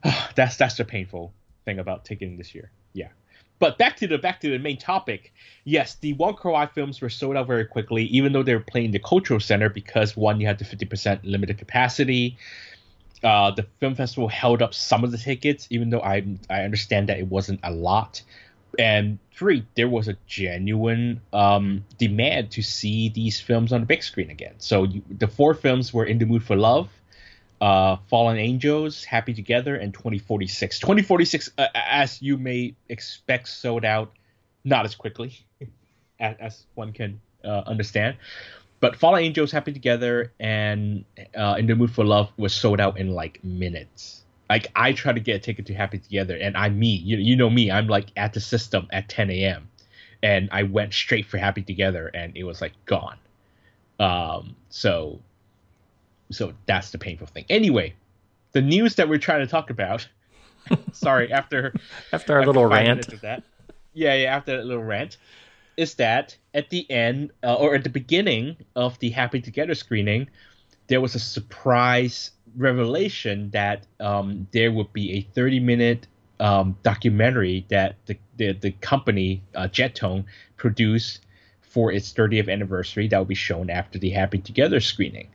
that's 0.36 0.58
that's 0.58 0.76
the 0.76 0.86
painful 0.86 1.34
thing 1.66 1.80
about 1.80 2.06
ticketing 2.06 2.38
this 2.38 2.54
year. 2.56 2.72
Yeah. 2.94 3.10
But 3.60 3.78
back 3.78 3.98
to 3.98 4.08
the 4.08 4.18
back 4.18 4.40
to 4.42 4.50
the 4.50 4.58
main 4.58 4.78
topic. 4.78 5.34
Yes, 5.66 5.96
the 5.96 6.16
Kar 6.16 6.52
Wai 6.52 6.66
films 6.66 7.00
were 7.00 7.10
sold 7.10 7.38
out 7.38 7.46
very 7.46 7.66
quickly, 7.66 8.06
even 8.06 8.34
though 8.34 8.42
they 8.42 8.56
were 8.56 8.60
playing 8.60 8.92
the 8.92 9.00
cultural 9.00 9.40
center 9.40 9.70
because 9.70 10.18
one, 10.18 10.42
you 10.42 10.48
had 10.48 10.58
the 10.58 10.66
fifty 10.66 10.86
percent 10.86 11.24
limited 11.24 11.58
capacity. 11.60 12.38
Uh, 13.24 13.52
the 13.52 13.68
film 13.80 13.94
festival 13.94 14.28
held 14.28 14.64
up 14.64 14.74
some 14.74 15.04
of 15.04 15.12
the 15.12 15.18
tickets, 15.18 15.68
even 15.70 15.92
though 15.92 16.02
I 16.02 16.26
I 16.50 16.64
understand 16.64 17.10
that 17.10 17.20
it 17.20 17.28
wasn't 17.28 17.60
a 17.64 17.72
lot. 17.72 18.24
And 18.80 19.20
three, 19.32 19.66
there 19.76 19.90
was 19.90 20.08
a 20.08 20.18
genuine 20.26 21.22
um, 21.34 21.86
demand 22.00 22.52
to 22.52 22.64
see 22.64 23.10
these 23.10 23.40
films 23.40 23.74
on 23.74 23.82
the 23.82 23.86
big 23.86 24.02
screen 24.02 24.32
again. 24.32 24.56
So 24.58 24.84
you, 24.84 25.04
the 25.10 25.28
four 25.28 25.54
films 25.54 25.94
were 25.94 26.06
In 26.06 26.18
the 26.18 26.26
Mood 26.26 26.44
for 26.44 26.56
Love, 26.56 26.90
uh, 27.62 27.98
Fallen 28.10 28.38
Angels, 28.38 29.04
Happy 29.04 29.34
Together, 29.34 29.76
and 29.76 29.94
2046. 29.94 30.80
2046, 30.80 31.52
uh, 31.58 31.68
as 31.76 32.22
you 32.22 32.38
may 32.38 32.74
expect, 32.90 33.48
sold 33.48 33.86
out 33.86 34.12
not 34.66 34.84
as 34.84 34.96
quickly 34.96 35.46
as, 36.20 36.36
as 36.40 36.64
one 36.74 36.92
can 36.92 37.22
uh, 37.46 37.62
understand. 37.68 38.18
But 38.80 38.96
Fallen 38.96 39.24
Angels, 39.24 39.52
Happy 39.52 39.72
Together, 39.72 40.34
and 40.40 41.06
uh, 41.38 41.56
In 41.60 41.68
the 41.68 41.76
Mood 41.76 41.92
for 41.92 42.04
Love 42.04 42.32
was 42.36 42.54
sold 42.54 42.82
out 42.82 43.00
in 43.00 43.12
like 43.12 43.44
minutes. 43.44 44.24
Like 44.50 44.68
I 44.76 44.92
tried 44.94 45.14
to 45.14 45.22
get 45.22 45.36
a 45.36 45.40
ticket 45.40 45.68
to 45.68 45.76
Happy 45.76 46.00
Together, 46.00 46.36
and 46.36 46.58
I'm 46.58 46.80
me. 46.80 46.96
You, 46.96 47.18
you 47.18 47.36
know 47.36 47.50
me. 47.50 47.70
I'm 47.70 47.88
like 47.88 48.08
at 48.18 48.34
the 48.34 48.42
system 48.42 48.88
at 48.92 49.08
10 49.08 49.30
a.m. 49.30 49.70
And 50.24 50.50
I 50.52 50.64
went 50.64 50.94
straight 50.94 51.28
for 51.28 51.38
Happy 51.38 51.62
Together, 51.62 52.10
and 52.12 52.36
it 52.36 52.44
was 52.44 52.60
like 52.60 52.74
gone. 52.86 53.18
Um, 54.00 54.56
so 54.70 55.20
so 56.32 56.54
that's 56.66 56.92
the 56.92 56.98
painful 56.98 57.28
thing. 57.28 57.46
Anyway, 57.50 57.94
the 58.52 58.62
news 58.62 58.96
that 58.96 59.10
we're 59.10 59.20
trying 59.20 59.42
to 59.42 59.48
talk 59.48 59.70
about. 59.70 60.08
sorry, 60.92 61.32
after 61.32 61.74
after 62.14 62.36
our 62.38 62.46
little 62.46 62.66
rant. 62.66 63.22
That, 63.22 63.44
yeah, 63.94 64.14
yeah, 64.16 64.36
after 64.36 64.58
that 64.58 64.66
little 64.66 64.84
rant, 64.84 65.18
is 65.78 65.96
that 65.96 66.38
at 66.54 66.70
the 66.70 66.90
end 66.90 67.32
uh, 67.44 67.56
or 67.56 67.76
at 67.76 67.84
the 67.84 67.90
beginning 67.90 68.58
of 68.76 68.98
the 69.00 69.10
Happy 69.10 69.42
Together 69.42 69.76
screening, 69.76 70.28
there 70.88 71.02
was 71.02 71.16
a 71.16 71.20
surprise 71.20 72.32
revelation 72.56 73.50
that 73.52 73.86
um, 74.00 74.48
there 74.52 74.72
would 74.72 74.92
be 74.94 75.14
a 75.14 75.22
30 75.34 75.60
minute 75.60 76.08
um, 76.40 76.78
documentary 76.84 77.66
that 77.70 77.96
the 78.06 78.18
the, 78.38 78.54
the 78.54 78.72
company 78.72 79.42
uh, 79.56 79.68
Jet 79.68 79.96
Tone 79.96 80.26
produced 80.58 81.20
for 81.62 81.92
its 81.92 82.12
30th 82.12 82.52
anniversary 82.52 83.08
that 83.08 83.18
will 83.18 83.26
be 83.26 83.36
shown 83.36 83.70
after 83.70 83.98
the 83.98 84.10
Happy 84.10 84.40
Together 84.40 84.80
screening. 84.80 85.30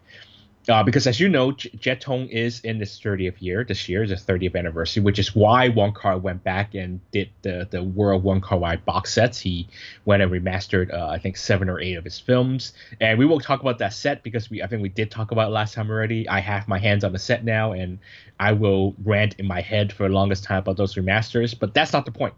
Uh, 0.68 0.82
because 0.82 1.06
as 1.06 1.20
you 1.20 1.28
know, 1.28 1.52
J- 1.52 1.70
Jet 1.78 2.00
Tone 2.00 2.26
is 2.26 2.60
in 2.60 2.82
its 2.82 2.98
30th 2.98 3.36
year. 3.40 3.62
This 3.62 3.88
year 3.88 4.02
is 4.02 4.10
the 4.10 4.16
30th 4.16 4.56
anniversary, 4.56 5.02
which 5.02 5.18
is 5.18 5.34
why 5.34 5.68
Wong 5.68 5.92
Kar 5.92 6.18
went 6.18 6.42
back 6.42 6.74
and 6.74 7.00
did 7.12 7.30
the 7.42 7.68
the 7.70 7.82
World 7.82 8.24
Wong 8.24 8.40
Kar 8.40 8.58
Wai 8.58 8.76
box 8.76 9.12
sets. 9.12 9.38
He 9.38 9.68
went 10.04 10.22
and 10.22 10.32
remastered, 10.32 10.92
uh, 10.92 11.06
I 11.06 11.18
think, 11.18 11.36
seven 11.36 11.68
or 11.68 11.78
eight 11.80 11.94
of 11.94 12.04
his 12.04 12.18
films. 12.18 12.72
And 13.00 13.18
we 13.18 13.26
won't 13.26 13.44
talk 13.44 13.60
about 13.60 13.78
that 13.78 13.92
set 13.92 14.22
because 14.24 14.50
we, 14.50 14.62
I 14.62 14.66
think, 14.66 14.82
we 14.82 14.88
did 14.88 15.10
talk 15.10 15.30
about 15.30 15.48
it 15.48 15.52
last 15.52 15.74
time 15.74 15.90
already. 15.90 16.28
I 16.28 16.40
have 16.40 16.66
my 16.66 16.78
hands 16.78 17.04
on 17.04 17.12
the 17.12 17.18
set 17.18 17.44
now, 17.44 17.72
and 17.72 17.98
I 18.40 18.52
will 18.52 18.94
rant 19.04 19.36
in 19.38 19.46
my 19.46 19.60
head 19.60 19.92
for 19.92 20.08
the 20.08 20.14
longest 20.14 20.42
time 20.44 20.58
about 20.58 20.76
those 20.76 20.96
remasters. 20.96 21.56
But 21.58 21.74
that's 21.74 21.92
not 21.92 22.06
the 22.06 22.12
point. 22.12 22.34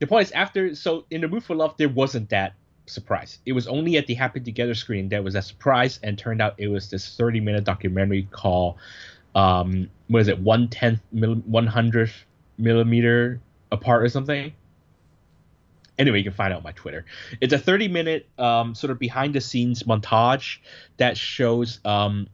The 0.00 0.06
point 0.08 0.26
is 0.26 0.32
after. 0.32 0.74
So 0.74 1.04
in 1.10 1.20
the 1.20 1.28
Mood 1.28 1.44
for 1.44 1.54
Love, 1.54 1.76
there 1.76 1.88
wasn't 1.88 2.30
that 2.30 2.54
surprise. 2.88 3.38
It 3.46 3.52
was 3.52 3.66
only 3.66 3.96
at 3.96 4.06
the 4.06 4.14
Happy 4.14 4.40
Together 4.40 4.74
screen 4.74 5.08
that 5.10 5.24
was 5.24 5.34
a 5.34 5.42
surprise, 5.42 5.98
and 6.02 6.18
turned 6.18 6.42
out 6.42 6.54
it 6.58 6.68
was 6.68 6.90
this 6.90 7.16
30 7.16 7.40
minute 7.40 7.64
documentary 7.64 8.28
called, 8.30 8.76
um, 9.34 9.90
what 10.08 10.20
is 10.20 10.28
it, 10.28 10.38
one 10.38 10.68
tenth, 10.68 11.00
one 11.10 11.66
hundredth 11.66 12.12
millimeter 12.58 13.40
apart 13.70 14.02
or 14.02 14.08
something. 14.08 14.52
Anyway, 15.98 16.18
you 16.18 16.24
can 16.24 16.32
find 16.32 16.52
out 16.52 16.58
on 16.58 16.62
my 16.62 16.72
Twitter. 16.72 17.04
It's 17.40 17.52
a 17.52 17.58
30 17.58 17.88
minute 17.88 18.28
um, 18.38 18.74
sort 18.74 18.90
of 18.90 18.98
behind 18.98 19.34
the 19.34 19.40
scenes 19.40 19.82
montage 19.82 20.58
that 20.96 21.16
shows 21.16 21.80
um, 21.84 22.28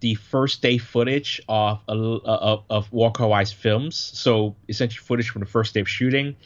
the 0.00 0.14
first 0.16 0.62
day 0.62 0.78
footage 0.78 1.40
of 1.48 1.80
of, 1.88 2.64
of 2.68 2.90
Kar 3.14 3.28
Wai's 3.28 3.52
films. 3.52 3.96
So 3.96 4.56
essentially 4.68 5.04
footage 5.04 5.30
from 5.30 5.40
the 5.40 5.46
first 5.46 5.74
day 5.74 5.80
of 5.80 5.88
shooting 5.88 6.36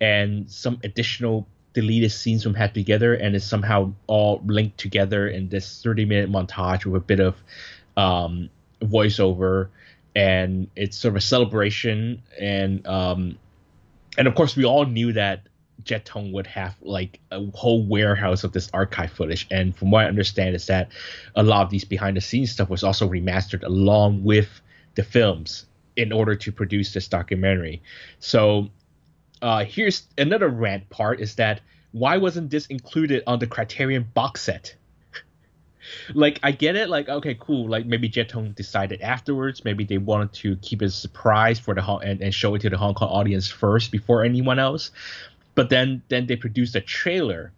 and 0.00 0.50
some 0.50 0.80
additional 0.84 1.48
deleted 1.74 2.10
scenes 2.10 2.42
from 2.42 2.54
had 2.54 2.72
Together 2.72 3.14
and 3.14 3.36
it's 3.36 3.44
somehow 3.44 3.92
all 4.06 4.40
linked 4.46 4.78
together 4.78 5.28
in 5.28 5.48
this 5.48 5.82
30 5.82 6.06
minute 6.06 6.30
montage 6.30 6.86
with 6.86 7.02
a 7.02 7.04
bit 7.04 7.20
of 7.20 7.36
um, 7.96 8.48
voiceover. 8.80 9.68
And 10.16 10.68
it's 10.76 10.96
sort 10.96 11.12
of 11.12 11.16
a 11.16 11.20
celebration 11.20 12.22
and 12.40 12.86
um, 12.86 13.38
and 14.16 14.28
of 14.28 14.34
course 14.34 14.56
we 14.56 14.64
all 14.64 14.86
knew 14.86 15.12
that 15.12 15.42
Jet 15.82 16.04
Tone 16.04 16.32
would 16.32 16.46
have 16.46 16.76
like 16.80 17.20
a 17.30 17.44
whole 17.50 17.84
warehouse 17.84 18.44
of 18.44 18.52
this 18.52 18.70
archive 18.72 19.10
footage. 19.10 19.46
And 19.50 19.76
from 19.76 19.90
what 19.90 20.04
I 20.04 20.08
understand 20.08 20.54
is 20.54 20.66
that 20.66 20.88
a 21.34 21.42
lot 21.42 21.62
of 21.62 21.70
these 21.70 21.84
behind 21.84 22.16
the 22.16 22.20
scenes 22.20 22.52
stuff 22.52 22.70
was 22.70 22.84
also 22.84 23.08
remastered 23.08 23.64
along 23.64 24.24
with 24.24 24.48
the 24.94 25.02
films 25.02 25.66
in 25.96 26.12
order 26.12 26.34
to 26.36 26.52
produce 26.52 26.92
this 26.92 27.08
documentary. 27.08 27.82
So 28.20 28.70
uh, 29.44 29.62
here's 29.66 30.04
another 30.16 30.48
rant 30.48 30.88
part 30.88 31.20
is 31.20 31.34
that 31.34 31.60
why 31.92 32.16
wasn't 32.16 32.48
this 32.50 32.64
included 32.66 33.22
on 33.26 33.38
the 33.38 33.46
Criterion 33.46 34.08
box 34.14 34.40
set? 34.40 34.74
like 36.14 36.40
I 36.42 36.50
get 36.50 36.76
it, 36.76 36.88
like 36.88 37.10
okay, 37.10 37.36
cool. 37.38 37.68
Like 37.68 37.84
maybe 37.84 38.08
Jet 38.08 38.30
Tone 38.30 38.54
decided 38.56 39.02
afterwards. 39.02 39.62
Maybe 39.62 39.84
they 39.84 39.98
wanted 39.98 40.32
to 40.40 40.56
keep 40.56 40.80
it 40.80 40.86
a 40.86 40.90
surprise 40.90 41.58
for 41.58 41.74
the 41.74 41.82
Hong 41.82 42.02
and, 42.02 42.22
and 42.22 42.32
show 42.32 42.54
it 42.54 42.62
to 42.62 42.70
the 42.70 42.78
Hong 42.78 42.94
Kong 42.94 43.10
audience 43.10 43.46
first 43.46 43.92
before 43.92 44.24
anyone 44.24 44.58
else. 44.58 44.92
But 45.54 45.68
then 45.68 46.02
then 46.08 46.26
they 46.26 46.36
produced 46.36 46.74
a 46.74 46.80
trailer, 46.80 47.52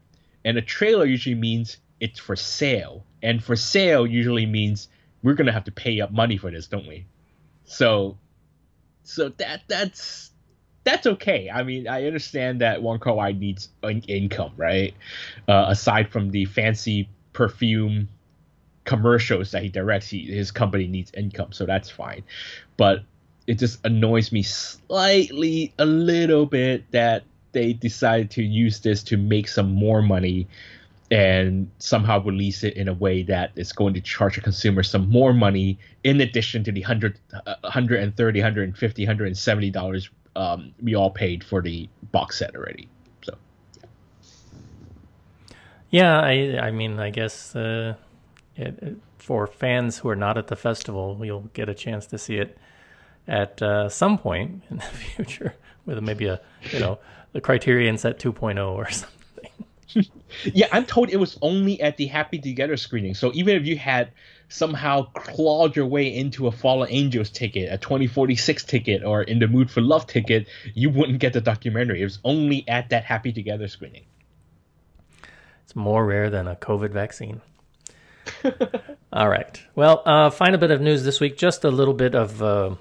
and 0.44 0.58
a 0.58 0.62
trailer 0.62 1.04
usually 1.04 1.36
means 1.36 1.76
it's 2.00 2.18
for 2.18 2.34
sale, 2.34 3.04
and 3.22 3.42
for 3.42 3.54
sale 3.54 4.08
usually 4.08 4.44
means 4.44 4.88
we're 5.22 5.34
gonna 5.34 5.52
have 5.52 5.64
to 5.64 5.72
pay 5.72 6.00
up 6.00 6.10
money 6.10 6.36
for 6.36 6.50
this, 6.50 6.66
don't 6.66 6.88
we? 6.88 7.06
So 7.64 8.18
so 9.04 9.28
that 9.28 9.62
that's 9.68 10.32
that's 10.86 11.04
okay. 11.04 11.50
I 11.52 11.64
mean, 11.64 11.88
I 11.88 12.06
understand 12.06 12.60
that 12.60 12.80
Wong 12.80 13.00
Kar 13.00 13.14
Wai 13.14 13.32
needs 13.32 13.70
an 13.82 14.02
income, 14.02 14.52
right? 14.56 14.94
Uh, 15.48 15.66
aside 15.68 16.12
from 16.12 16.30
the 16.30 16.44
fancy 16.44 17.08
perfume 17.32 18.08
commercials 18.84 19.50
that 19.50 19.64
he 19.64 19.68
directs, 19.68 20.08
he, 20.08 20.26
his 20.26 20.52
company 20.52 20.86
needs 20.86 21.10
income, 21.14 21.50
so 21.50 21.66
that's 21.66 21.90
fine. 21.90 22.22
But 22.76 23.02
it 23.48 23.58
just 23.58 23.84
annoys 23.84 24.30
me 24.30 24.44
slightly, 24.44 25.74
a 25.76 25.84
little 25.84 26.46
bit, 26.46 26.88
that 26.92 27.24
they 27.50 27.72
decided 27.72 28.30
to 28.30 28.44
use 28.44 28.78
this 28.78 29.02
to 29.04 29.16
make 29.16 29.48
some 29.48 29.72
more 29.72 30.02
money 30.02 30.46
and 31.10 31.68
somehow 31.78 32.22
release 32.22 32.62
it 32.62 32.74
in 32.76 32.86
a 32.86 32.94
way 32.94 33.24
that 33.24 33.50
is 33.56 33.72
going 33.72 33.94
to 33.94 34.00
charge 34.00 34.38
a 34.38 34.40
consumer 34.40 34.82
some 34.82 35.08
more 35.08 35.32
money 35.32 35.78
in 36.02 36.20
addition 36.20 36.64
to 36.64 36.72
the 36.72 36.80
100 36.80 37.18
uh, 37.32 37.54
130 37.60 38.40
150 38.40 39.02
170 39.02 39.70
dollars 39.70 40.10
um, 40.36 40.74
we 40.82 40.94
all 40.94 41.10
paid 41.10 41.42
for 41.42 41.62
the 41.62 41.88
box 42.12 42.38
set 42.38 42.54
already. 42.54 42.88
So, 43.22 43.34
yeah, 45.90 46.20
I 46.20 46.58
I 46.60 46.70
mean, 46.70 47.00
I 47.00 47.10
guess 47.10 47.56
uh, 47.56 47.94
it, 48.56 48.78
it, 48.82 48.96
for 49.18 49.46
fans 49.46 49.98
who 49.98 50.08
are 50.08 50.16
not 50.16 50.38
at 50.38 50.48
the 50.48 50.56
festival, 50.56 51.18
you'll 51.22 51.50
get 51.54 51.68
a 51.68 51.74
chance 51.74 52.06
to 52.06 52.18
see 52.18 52.36
it 52.36 52.58
at 53.26 53.60
uh, 53.62 53.88
some 53.88 54.18
point 54.18 54.62
in 54.70 54.76
the 54.76 54.82
future 54.82 55.54
with 55.84 56.00
maybe 56.02 56.26
a 56.26 56.40
you 56.72 56.80
know 56.80 56.98
the 57.32 57.40
Criterion 57.40 57.98
Set 57.98 58.18
2.0 58.18 58.70
or 58.70 58.90
something. 58.90 59.14
yeah, 60.44 60.66
I'm 60.72 60.84
told 60.84 61.10
it 61.10 61.16
was 61.16 61.38
only 61.42 61.80
at 61.80 61.96
the 61.96 62.06
Happy 62.06 62.38
Together 62.38 62.76
screening. 62.76 63.14
So 63.14 63.32
even 63.34 63.56
if 63.56 63.66
you 63.66 63.76
had 63.76 64.12
somehow 64.48 65.02
clawed 65.12 65.76
your 65.76 65.86
way 65.86 66.14
into 66.14 66.46
a 66.46 66.52
Fallen 66.52 66.88
Angels 66.90 67.30
ticket, 67.30 67.72
a 67.72 67.78
2046 67.78 68.64
ticket, 68.64 69.04
or 69.04 69.22
In 69.22 69.38
the 69.38 69.48
Mood 69.48 69.70
for 69.70 69.80
Love 69.80 70.06
ticket, 70.06 70.48
you 70.74 70.90
wouldn't 70.90 71.18
get 71.18 71.32
the 71.32 71.40
documentary. 71.40 72.00
It 72.00 72.04
was 72.04 72.18
only 72.24 72.66
at 72.68 72.90
that 72.90 73.04
Happy 73.04 73.32
Together 73.32 73.68
screening. 73.68 74.04
It's 75.64 75.74
more 75.74 76.04
rare 76.04 76.30
than 76.30 76.46
a 76.46 76.54
COVID 76.54 76.90
vaccine. 76.90 77.40
All 79.12 79.28
right. 79.28 79.60
Well, 79.74 80.02
uh, 80.04 80.30
find 80.30 80.54
a 80.54 80.58
bit 80.58 80.70
of 80.70 80.80
news 80.80 81.04
this 81.04 81.20
week. 81.20 81.36
Just 81.36 81.64
a 81.64 81.70
little 81.70 81.94
bit 81.94 82.14
of 82.14 82.42
uh, 82.42 82.74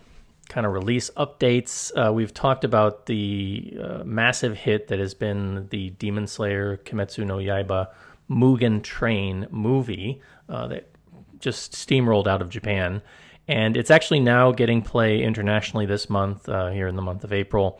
kind 0.49 0.65
of 0.65 0.73
release 0.73 1.09
updates. 1.17 1.91
Uh, 1.95 2.13
we've 2.13 2.33
talked 2.33 2.63
about 2.63 3.05
the 3.05 3.77
uh, 3.81 4.03
massive 4.03 4.55
hit 4.55 4.87
that 4.89 4.99
has 4.99 5.13
been 5.13 5.67
the 5.69 5.91
Demon 5.91 6.27
Slayer 6.27 6.77
Kimetsu 6.77 7.25
no 7.25 7.37
Yaiba 7.37 7.89
Mugen 8.29 8.83
Train 8.83 9.47
movie 9.49 10.21
uh, 10.49 10.67
that 10.67 10.94
just 11.39 11.73
steamrolled 11.73 12.27
out 12.27 12.41
of 12.41 12.49
Japan. 12.49 13.01
And 13.47 13.77
it's 13.77 13.91
actually 13.91 14.19
now 14.19 14.51
getting 14.51 14.81
play 14.81 15.21
internationally 15.21 15.85
this 15.85 16.09
month, 16.09 16.49
uh, 16.49 16.69
here 16.69 16.87
in 16.87 16.95
the 16.95 17.01
month 17.01 17.23
of 17.23 17.31
April. 17.31 17.79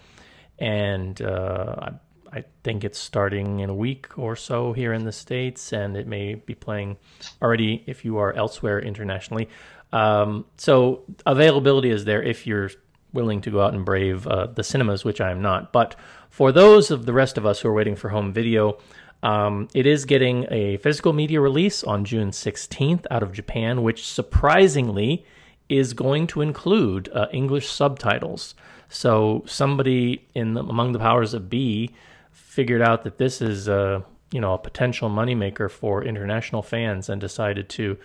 And 0.60 1.20
uh, 1.22 1.91
I, 2.32 2.44
think 2.63 2.84
it's 2.84 3.00
starting 3.00 3.60
in 3.60 3.70
a 3.70 3.76
week 3.76 4.18
or 4.18 4.36
so 4.36 4.74
here 4.74 4.91
in 4.94 5.06
the 5.06 5.12
States, 5.12 5.72
and 5.72 5.96
it 5.96 6.08
may 6.08 6.36
be 6.36 6.56
playing 6.56 6.98
already 7.41 7.84
if 7.86 8.04
you 8.04 8.18
are 8.18 8.34
elsewhere 8.34 8.80
internationally. 8.80 9.50
Um, 9.94 10.46
so 10.58 11.04
availability 11.26 11.89
is 11.89 12.06
there 12.06 12.22
if 12.22 12.48
you're 12.48 12.72
willing 13.13 13.41
to 13.41 13.52
go 13.52 13.62
out 13.62 13.74
and 13.74 13.86
brave 13.86 14.28
uh, 14.28 14.48
the 14.48 14.63
cinemas, 14.63 15.06
which 15.06 15.22
I 15.22 15.32
am 15.32 15.41
not. 15.41 15.72
But 15.72 15.96
for 16.30 16.52
those 16.52 16.91
of 16.91 17.06
the 17.06 17.13
rest 17.13 17.38
of 17.38 17.46
us 17.46 17.62
who 17.62 17.70
are 17.70 17.74
waiting 17.74 17.96
for 17.96 18.10
home 18.10 18.34
video, 18.34 18.78
um, 19.23 19.67
it 19.73 19.86
is 19.86 20.06
getting 20.06 20.45
a 20.49 20.78
physical 20.78 21.13
media 21.13 21.41
release 21.41 21.84
on 21.84 22.06
June 22.06 22.32
16th 22.32 23.06
out 23.10 23.23
of 23.23 23.32
Japan, 23.32 23.82
which 23.82 24.08
surprisingly 24.08 25.25
is 25.69 25.93
going 25.93 26.28
to 26.28 26.41
include 26.41 27.10
uh, 27.13 27.28
English 27.32 27.67
subtitles. 27.67 28.54
So 28.89 29.43
somebody 29.47 30.28
in 30.36 30.54
the, 30.54 30.62
among 30.62 30.91
the 30.91 30.99
powers 30.99 31.34
of 31.34 31.49
B 31.49 31.91
figured 32.32 32.82
out 32.82 33.04
that 33.04 33.17
this 33.17 33.41
is 33.41 33.67
a 33.67 34.04
you 34.32 34.41
know 34.41 34.54
a 34.54 34.58
potential 34.58 35.10
moneymaker 35.10 35.69
for 35.69 36.04
international 36.04 36.62
fans 36.62 37.10
and 37.10 37.19
decided 37.19 37.69
to 37.69 37.97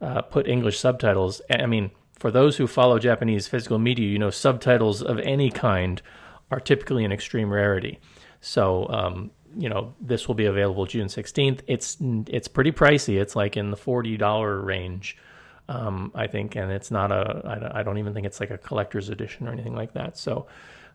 uh, 0.00 0.22
put 0.22 0.48
English 0.48 0.78
subtitles. 0.78 1.40
I 1.50 1.66
mean, 1.66 1.90
for 2.18 2.30
those 2.30 2.56
who 2.56 2.66
follow 2.66 2.98
Japanese 2.98 3.46
physical 3.46 3.78
media, 3.78 4.08
you 4.08 4.18
know 4.18 4.30
subtitles 4.30 5.02
of 5.02 5.18
any 5.20 5.50
kind 5.50 6.02
are 6.50 6.60
typically 6.60 7.04
an 7.04 7.12
extreme 7.12 7.52
rarity. 7.52 7.98
So 8.40 8.88
um, 8.88 9.30
you 9.56 9.68
know 9.68 9.94
this 10.00 10.28
will 10.28 10.34
be 10.34 10.46
available 10.46 10.86
June 10.86 11.08
16th. 11.08 11.60
It's 11.66 11.96
it's 12.28 12.48
pretty 12.48 12.72
pricey. 12.72 13.20
It's 13.20 13.34
like 13.34 13.56
in 13.56 13.70
the 13.70 13.76
forty 13.76 14.16
dollar 14.16 14.60
range, 14.60 15.16
um, 15.68 16.12
I 16.14 16.26
think, 16.26 16.56
and 16.56 16.70
it's 16.70 16.90
not 16.90 17.10
a. 17.10 17.70
I 17.74 17.82
don't 17.82 17.98
even 17.98 18.14
think 18.14 18.26
it's 18.26 18.40
like 18.40 18.50
a 18.50 18.58
collector's 18.58 19.08
edition 19.08 19.48
or 19.48 19.52
anything 19.52 19.74
like 19.74 19.94
that. 19.94 20.18
So. 20.18 20.46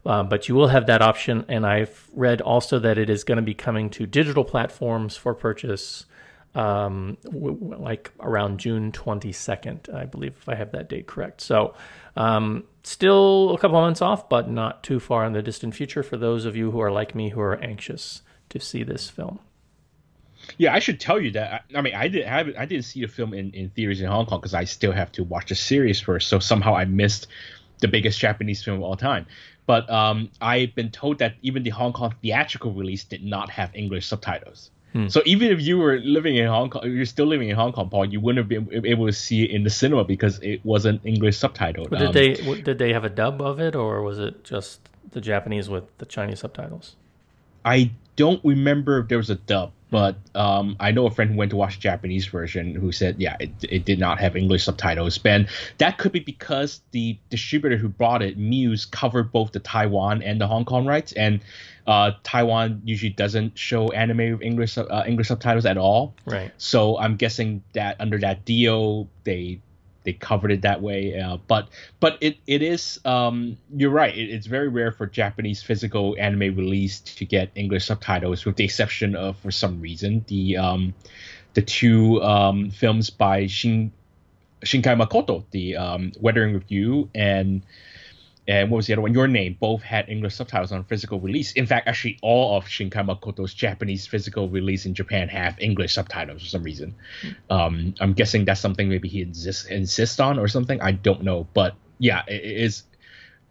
Um, 0.04 0.30
but 0.30 0.50
you 0.50 0.56
will 0.56 0.70
have 0.70 0.88
that 0.88 1.04
option, 1.04 1.46
and 1.48 1.64
I've 1.64 2.10
read 2.16 2.42
also 2.42 2.80
that 2.80 2.98
it 2.98 3.08
is 3.08 3.24
going 3.24 3.36
to 3.36 3.44
be 3.44 3.54
coming 3.54 3.88
to 3.92 4.08
digital 4.08 4.44
platforms 4.44 5.16
for 5.16 5.36
purchase, 5.36 6.08
um, 6.56 7.20
w- 7.24 7.54
w- 7.54 7.80
like 7.80 8.12
around 8.20 8.60
June 8.60 8.92
22nd, 8.92 9.94
I 9.94 10.06
believe, 10.06 10.36
if 10.42 10.50
I 10.50 10.56
have 10.56 10.72
that 10.72 10.90
date 10.90 11.06
correct. 11.06 11.40
So, 11.42 11.76
um, 12.16 12.64
still 12.82 13.54
a 13.54 13.60
couple 13.60 13.78
of 13.78 13.84
months 13.84 14.02
off, 14.02 14.28
but 14.28 14.50
not 14.50 14.82
too 14.82 15.00
far 15.00 15.24
in 15.24 15.34
the 15.34 15.44
distant 15.44 15.76
future 15.76 16.02
for 16.02 16.18
those 16.18 16.46
of 16.46 16.56
you 16.56 16.72
who 16.72 16.80
are 16.80 16.92
like 16.92 17.14
me 17.14 17.30
who 17.30 17.40
are 17.40 17.58
anxious 17.58 18.24
to 18.52 18.60
see 18.60 18.84
this 18.84 19.10
film. 19.10 19.40
Yeah, 20.58 20.74
I 20.74 20.80
should 20.80 21.00
tell 21.00 21.20
you 21.20 21.32
that. 21.32 21.66
I, 21.74 21.78
I 21.78 21.82
mean, 21.82 21.96
I 21.96 22.08
did 22.08 22.26
have 22.26 22.48
I 22.58 22.66
didn't 22.66 22.86
see 22.86 23.02
the 23.02 23.08
film 23.08 23.34
in, 23.34 23.52
in 23.52 23.70
theaters 23.70 24.02
in 24.02 24.08
Hong 24.08 24.26
Kong 24.26 24.40
because 24.40 24.54
I 24.54 24.64
still 24.64 24.92
have 24.92 25.12
to 25.14 25.24
watch 25.24 25.50
the 25.50 25.56
series 25.56 26.00
first. 26.00 26.28
So 26.28 26.40
somehow 26.40 26.76
I 26.76 26.86
missed 26.86 27.28
the 27.80 27.88
biggest 27.88 28.20
Japanese 28.20 28.64
film 28.64 28.78
of 28.78 28.84
all 28.84 28.96
time. 28.96 29.26
But 29.68 29.90
um, 29.90 30.30
I've 30.42 30.74
been 30.76 30.92
told 30.92 31.20
that 31.20 31.36
even 31.42 31.64
the 31.64 31.70
Hong 31.70 31.94
Kong 31.94 32.14
theatrical 32.22 32.74
release 32.74 33.04
did 33.04 33.24
not 33.24 33.50
have 33.52 33.74
English 33.76 34.08
subtitles. 34.08 34.72
Hmm. 34.94 35.08
So 35.08 35.22
even 35.26 35.52
if 35.52 35.62
you 35.62 35.78
were 35.78 36.00
living 36.00 36.36
in 36.36 36.48
Hong 36.48 36.70
Kong, 36.70 36.84
you're 36.84 37.06
still 37.06 37.28
living 37.28 37.50
in 37.50 37.56
Hong 37.56 37.72
Kong, 37.72 37.90
Paul, 37.90 38.06
you 38.06 38.20
wouldn't 38.20 38.52
have 38.52 38.70
been 38.70 38.86
able 38.86 39.06
to 39.06 39.14
see 39.14 39.44
it 39.44 39.52
in 39.52 39.64
the 39.64 39.70
cinema 39.70 40.04
because 40.04 40.40
it 40.40 40.66
wasn't 40.66 41.06
English 41.06 41.40
subtitled. 41.40 41.90
Did 41.92 42.02
um, 42.02 42.12
they 42.12 42.34
did 42.34 42.78
they 42.78 42.92
have 42.92 43.06
a 43.06 43.10
dub 43.10 43.42
of 43.42 43.60
it, 43.60 43.76
or 43.76 44.02
was 44.02 44.20
it 44.20 44.44
just 44.44 44.90
the 45.12 45.22
Japanese 45.22 45.70
with 45.70 45.86
the 46.00 46.06
Chinese 46.06 46.40
subtitles? 46.40 46.96
I 47.66 47.92
don't 48.16 48.44
remember 48.44 49.00
if 49.00 49.08
there 49.08 49.18
was 49.18 49.30
a 49.30 49.36
dub, 49.36 49.72
but 49.90 50.16
um, 50.36 50.76
I 50.80 50.92
know 50.92 51.06
a 51.06 51.12
friend 51.12 51.32
who 51.32 51.38
went 51.38 51.52
to 51.52 51.58
watch 51.58 51.76
the 51.76 51.82
Japanese 51.82 52.26
version 52.26 52.76
who 52.76 52.92
said, 52.92 53.16
yeah, 53.20 53.36
it, 53.40 53.52
it 53.64 53.86
did 53.86 54.00
not 54.00 54.20
have 54.20 54.36
English 54.36 54.64
subtitles. 54.64 55.18
Ben, 55.18 55.48
that 55.80 55.98
could 55.98 56.12
be 56.12 56.20
because 56.20 56.82
the 56.92 57.18
distributor 57.30 57.78
who 57.78 57.90
bought 57.90 58.22
it, 58.22 58.38
Muse, 58.38 58.86
covered 58.86 59.32
both 59.32 59.52
the 59.52 59.60
Taiwan 59.60 60.22
and 60.24 60.40
the 60.40 60.48
Hong 60.48 60.66
Kong 60.66 60.86
rights, 60.86 61.14
and 61.14 61.42
uh, 61.88 62.12
Taiwan 62.24 62.82
usually 62.86 63.12
doesn't 63.12 63.58
show 63.58 63.90
anime 63.92 64.32
with 64.34 64.42
English 64.42 64.78
uh, 64.78 65.04
English 65.08 65.28
subtitles 65.28 65.66
at 65.66 65.78
all. 65.78 66.14
Right. 66.26 66.52
So 66.58 66.98
I'm 66.98 67.16
guessing 67.16 67.64
that 67.74 67.98
under 68.00 68.18
that 68.20 68.46
deal, 68.46 69.10
they 69.24 69.62
they 70.04 70.14
covered 70.14 70.52
it 70.52 70.62
that 70.62 70.82
way. 70.82 71.20
Uh, 71.20 71.38
but 71.48 71.70
but 72.00 72.18
it 72.22 72.38
it 72.48 72.62
is 72.62 73.00
um, 73.06 73.58
you're 73.76 73.92
right. 73.92 74.16
It, 74.16 74.30
it's 74.30 74.48
very 74.48 74.68
rare 74.68 74.92
for 74.92 75.06
Japanese 75.08 75.62
physical 75.62 76.16
anime 76.20 76.56
release 76.56 77.00
to 77.02 77.26
get 77.26 77.52
English 77.56 77.86
subtitles, 77.86 78.46
with 78.46 78.56
the 78.56 78.64
exception 78.64 79.16
of 79.16 79.38
for 79.38 79.52
some 79.52 79.82
reason 79.82 80.26
the 80.28 80.58
um, 80.58 80.94
the 81.54 81.62
two 81.62 82.22
um, 82.24 82.72
films 82.72 83.10
by 83.10 83.48
Shin 83.48 83.92
Shinkai 84.64 85.00
Makoto, 85.00 85.44
the 85.52 85.76
um, 85.78 86.12
Weathering 86.20 86.54
with 86.54 86.72
You 86.72 87.10
and 87.16 87.62
and 88.60 88.72
what 88.72 88.78
was 88.78 88.88
the 88.88 88.94
other 88.94 89.02
one? 89.02 89.14
Your 89.14 89.28
Name 89.28 89.56
both 89.60 89.82
had 89.82 90.10
English 90.10 90.36
subtitles 90.36 90.72
on 90.72 90.84
physical 90.84 91.20
release. 91.20 91.52
In 91.54 91.66
fact, 91.66 91.88
actually, 91.88 92.18
all 92.22 92.58
of 92.58 92.66
Shinkai 92.66 93.06
Makoto's 93.06 93.54
Japanese 93.54 94.08
physical 94.08 94.50
release 94.50 94.86
in 94.86 94.94
Japan 94.94 95.30
have 95.30 95.60
English 95.60 95.94
subtitles 95.94 96.42
for 96.42 96.48
some 96.48 96.64
reason. 96.64 96.96
Um, 97.50 97.94
I'm 98.00 98.14
guessing 98.14 98.46
that's 98.46 98.60
something 98.60 98.90
maybe 98.90 99.08
he 99.08 99.22
insists 99.22 99.66
insists 99.66 100.20
on 100.20 100.40
or 100.40 100.48
something. 100.48 100.82
I 100.82 100.92
don't 100.92 101.24
know, 101.24 101.48
but 101.54 101.76
yeah, 102.00 102.24
it, 102.28 102.44
it 102.44 102.58
is. 102.58 102.84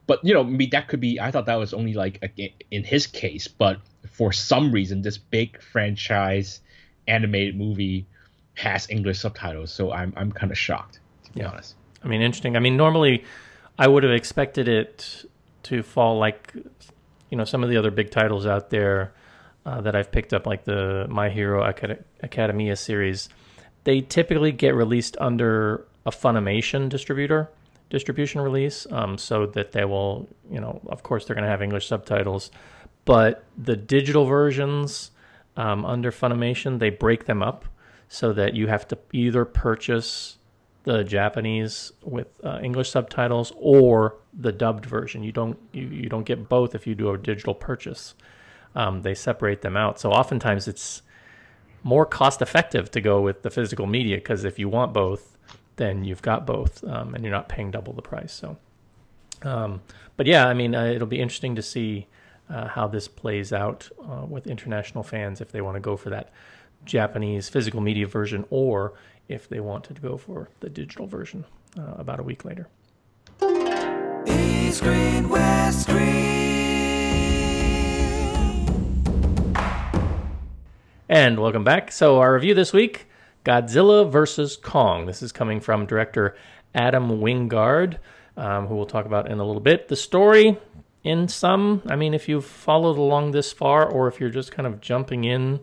But 0.06 0.24
you 0.24 0.34
know, 0.34 0.42
maybe 0.42 0.66
that 0.66 0.88
could 0.88 1.00
be. 1.00 1.20
I 1.20 1.30
thought 1.30 1.46
that 1.46 1.56
was 1.56 1.72
only 1.72 1.94
like 1.94 2.18
a, 2.36 2.54
in 2.70 2.84
his 2.84 3.06
case, 3.06 3.46
but 3.48 3.78
for 4.10 4.32
some 4.32 4.72
reason, 4.72 5.02
this 5.02 5.18
big 5.18 5.62
franchise 5.62 6.60
animated 7.06 7.56
movie 7.56 8.06
has 8.54 8.90
English 8.90 9.20
subtitles, 9.20 9.72
so 9.72 9.92
I'm 9.92 10.12
I'm 10.16 10.32
kind 10.32 10.50
of 10.50 10.58
shocked 10.58 11.00
to 11.24 11.32
be 11.32 11.40
yeah. 11.40 11.50
honest. 11.50 11.74
I 12.02 12.08
mean, 12.08 12.22
interesting. 12.22 12.56
I 12.56 12.60
mean, 12.60 12.76
normally 12.76 13.24
I 13.80 13.88
would 13.88 14.02
have 14.02 14.12
expected 14.12 14.68
it 14.68 15.24
to 15.62 15.82
fall 15.82 16.18
like 16.18 16.52
you 17.30 17.38
know 17.38 17.44
some 17.44 17.64
of 17.64 17.70
the 17.70 17.78
other 17.78 17.90
big 17.90 18.10
titles 18.10 18.44
out 18.44 18.68
there 18.68 19.14
uh, 19.64 19.80
that 19.80 19.96
I've 19.96 20.12
picked 20.12 20.34
up, 20.34 20.46
like 20.46 20.64
the 20.64 21.06
My 21.08 21.30
Hero 21.30 21.62
Acad- 21.62 22.04
Academia 22.22 22.76
series. 22.76 23.30
They 23.84 24.02
typically 24.02 24.52
get 24.52 24.74
released 24.74 25.16
under 25.18 25.86
a 26.04 26.10
Funimation 26.10 26.90
distributor 26.90 27.50
distribution 27.88 28.42
release, 28.42 28.86
um, 28.90 29.16
so 29.16 29.46
that 29.46 29.72
they 29.72 29.84
will, 29.86 30.28
you 30.50 30.60
know, 30.60 30.80
of 30.86 31.02
course 31.02 31.24
they're 31.24 31.34
going 31.34 31.44
to 31.44 31.50
have 31.50 31.62
English 31.62 31.88
subtitles, 31.88 32.50
but 33.06 33.44
the 33.56 33.76
digital 33.76 34.26
versions 34.26 35.10
um, 35.56 35.86
under 35.86 36.12
Funimation 36.12 36.78
they 36.78 36.90
break 36.90 37.24
them 37.24 37.42
up 37.42 37.64
so 38.08 38.34
that 38.34 38.54
you 38.54 38.66
have 38.66 38.86
to 38.88 38.98
either 39.12 39.46
purchase 39.46 40.36
the 40.96 41.04
Japanese 41.04 41.92
with 42.02 42.28
uh, 42.44 42.60
English 42.62 42.90
subtitles 42.90 43.52
or 43.56 44.16
the 44.32 44.52
dubbed 44.52 44.86
version. 44.86 45.22
You 45.22 45.32
don't 45.32 45.58
you, 45.72 45.86
you 45.86 46.08
don't 46.08 46.24
get 46.24 46.48
both 46.48 46.74
if 46.74 46.86
you 46.86 46.94
do 46.94 47.10
a 47.10 47.18
digital 47.18 47.54
purchase. 47.54 48.14
Um, 48.74 49.02
they 49.02 49.14
separate 49.14 49.62
them 49.62 49.76
out. 49.76 49.98
So 49.98 50.12
oftentimes 50.12 50.68
it's 50.68 51.02
more 51.82 52.06
cost 52.06 52.42
effective 52.42 52.90
to 52.92 53.00
go 53.00 53.20
with 53.20 53.42
the 53.42 53.50
physical 53.50 53.86
media 53.86 54.16
because 54.16 54.44
if 54.44 54.58
you 54.58 54.68
want 54.68 54.92
both, 54.92 55.36
then 55.76 56.04
you've 56.04 56.22
got 56.22 56.46
both, 56.46 56.84
um, 56.84 57.14
and 57.14 57.24
you're 57.24 57.32
not 57.32 57.48
paying 57.48 57.70
double 57.70 57.92
the 57.92 58.02
price. 58.02 58.32
So, 58.32 58.56
um, 59.42 59.80
but 60.16 60.26
yeah, 60.26 60.46
I 60.46 60.54
mean, 60.54 60.74
uh, 60.74 60.84
it'll 60.84 61.06
be 61.06 61.20
interesting 61.20 61.56
to 61.56 61.62
see 61.62 62.06
uh, 62.50 62.68
how 62.68 62.86
this 62.86 63.08
plays 63.08 63.52
out 63.52 63.88
uh, 64.08 64.26
with 64.26 64.46
international 64.46 65.02
fans 65.02 65.40
if 65.40 65.52
they 65.52 65.60
want 65.60 65.76
to 65.76 65.80
go 65.80 65.96
for 65.96 66.10
that 66.10 66.32
Japanese 66.84 67.48
physical 67.48 67.80
media 67.80 68.06
version 68.06 68.44
or 68.50 68.94
if 69.30 69.48
they 69.48 69.60
wanted 69.60 69.94
to 69.94 70.02
go 70.02 70.16
for 70.16 70.48
the 70.58 70.68
digital 70.68 71.06
version 71.06 71.44
uh, 71.78 71.94
about 71.96 72.18
a 72.18 72.22
week 72.22 72.44
later. 72.44 72.66
East 74.26 74.78
Screen, 74.78 75.28
West 75.28 75.82
Screen. 75.82 76.40
And 81.08 81.40
welcome 81.40 81.64
back. 81.64 81.92
So, 81.92 82.18
our 82.18 82.34
review 82.34 82.54
this 82.54 82.72
week 82.72 83.06
Godzilla 83.44 84.10
vs. 84.10 84.56
Kong. 84.56 85.06
This 85.06 85.22
is 85.22 85.32
coming 85.32 85.60
from 85.60 85.86
director 85.86 86.36
Adam 86.74 87.20
Wingard, 87.20 87.98
um, 88.36 88.66
who 88.66 88.74
we'll 88.74 88.86
talk 88.86 89.06
about 89.06 89.30
in 89.30 89.38
a 89.38 89.44
little 89.44 89.62
bit. 89.62 89.88
The 89.88 89.96
story, 89.96 90.58
in 91.02 91.28
some, 91.28 91.82
I 91.86 91.96
mean, 91.96 92.14
if 92.14 92.28
you've 92.28 92.44
followed 92.44 92.98
along 92.98 93.30
this 93.30 93.52
far, 93.52 93.88
or 93.88 94.08
if 94.08 94.20
you're 94.20 94.28
just 94.28 94.52
kind 94.52 94.66
of 94.66 94.80
jumping 94.80 95.24
in 95.24 95.60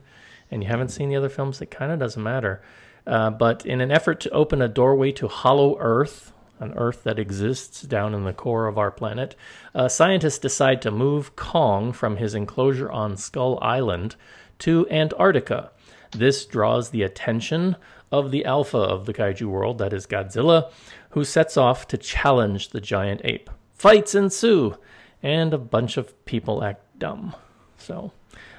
and 0.49 0.63
you 0.63 0.69
haven't 0.69 0.89
seen 0.89 1.09
the 1.09 1.15
other 1.15 1.29
films, 1.29 1.61
it 1.61 1.69
kind 1.69 1.91
of 1.91 1.99
doesn't 1.99 2.23
matter. 2.23 2.61
Uh, 3.07 3.29
but 3.29 3.65
in 3.65 3.79
an 3.79 3.89
effort 3.89 4.19
to 4.19 4.29
open 4.31 4.61
a 4.61 4.67
doorway 4.67 5.13
to 5.13 5.29
Hollow 5.29 5.77
Earth, 5.79 6.33
an 6.59 6.73
Earth 6.75 7.03
that 7.03 7.17
exists 7.17 7.83
down 7.83 8.13
in 8.13 8.25
the 8.25 8.33
core 8.33 8.67
of 8.67 8.77
our 8.77 8.91
planet, 8.91 9.33
uh, 9.73 9.87
scientists 9.87 10.39
decide 10.39 10.81
to 10.81 10.91
move 10.91 11.35
Kong 11.37 11.93
from 11.93 12.17
his 12.17 12.35
enclosure 12.35 12.91
on 12.91 13.15
Skull 13.15 13.57
Island 13.61 14.17
to 14.59 14.85
Antarctica. 14.89 15.71
This 16.11 16.45
draws 16.45 16.89
the 16.89 17.03
attention 17.03 17.77
of 18.11 18.31
the 18.31 18.43
alpha 18.43 18.77
of 18.77 19.05
the 19.05 19.13
kaiju 19.13 19.45
world, 19.45 19.77
that 19.77 19.93
is 19.93 20.05
Godzilla, 20.05 20.71
who 21.11 21.23
sets 21.23 21.55
off 21.55 21.87
to 21.89 21.97
challenge 21.97 22.69
the 22.69 22.81
giant 22.81 23.21
ape. 23.23 23.49
fights 23.73 24.15
ensue, 24.15 24.75
and 25.21 25.53
a 25.53 25.57
bunch 25.57 25.97
of 25.97 26.25
people 26.25 26.63
act 26.63 26.81
dumb. 26.97 27.35
So, 27.77 28.11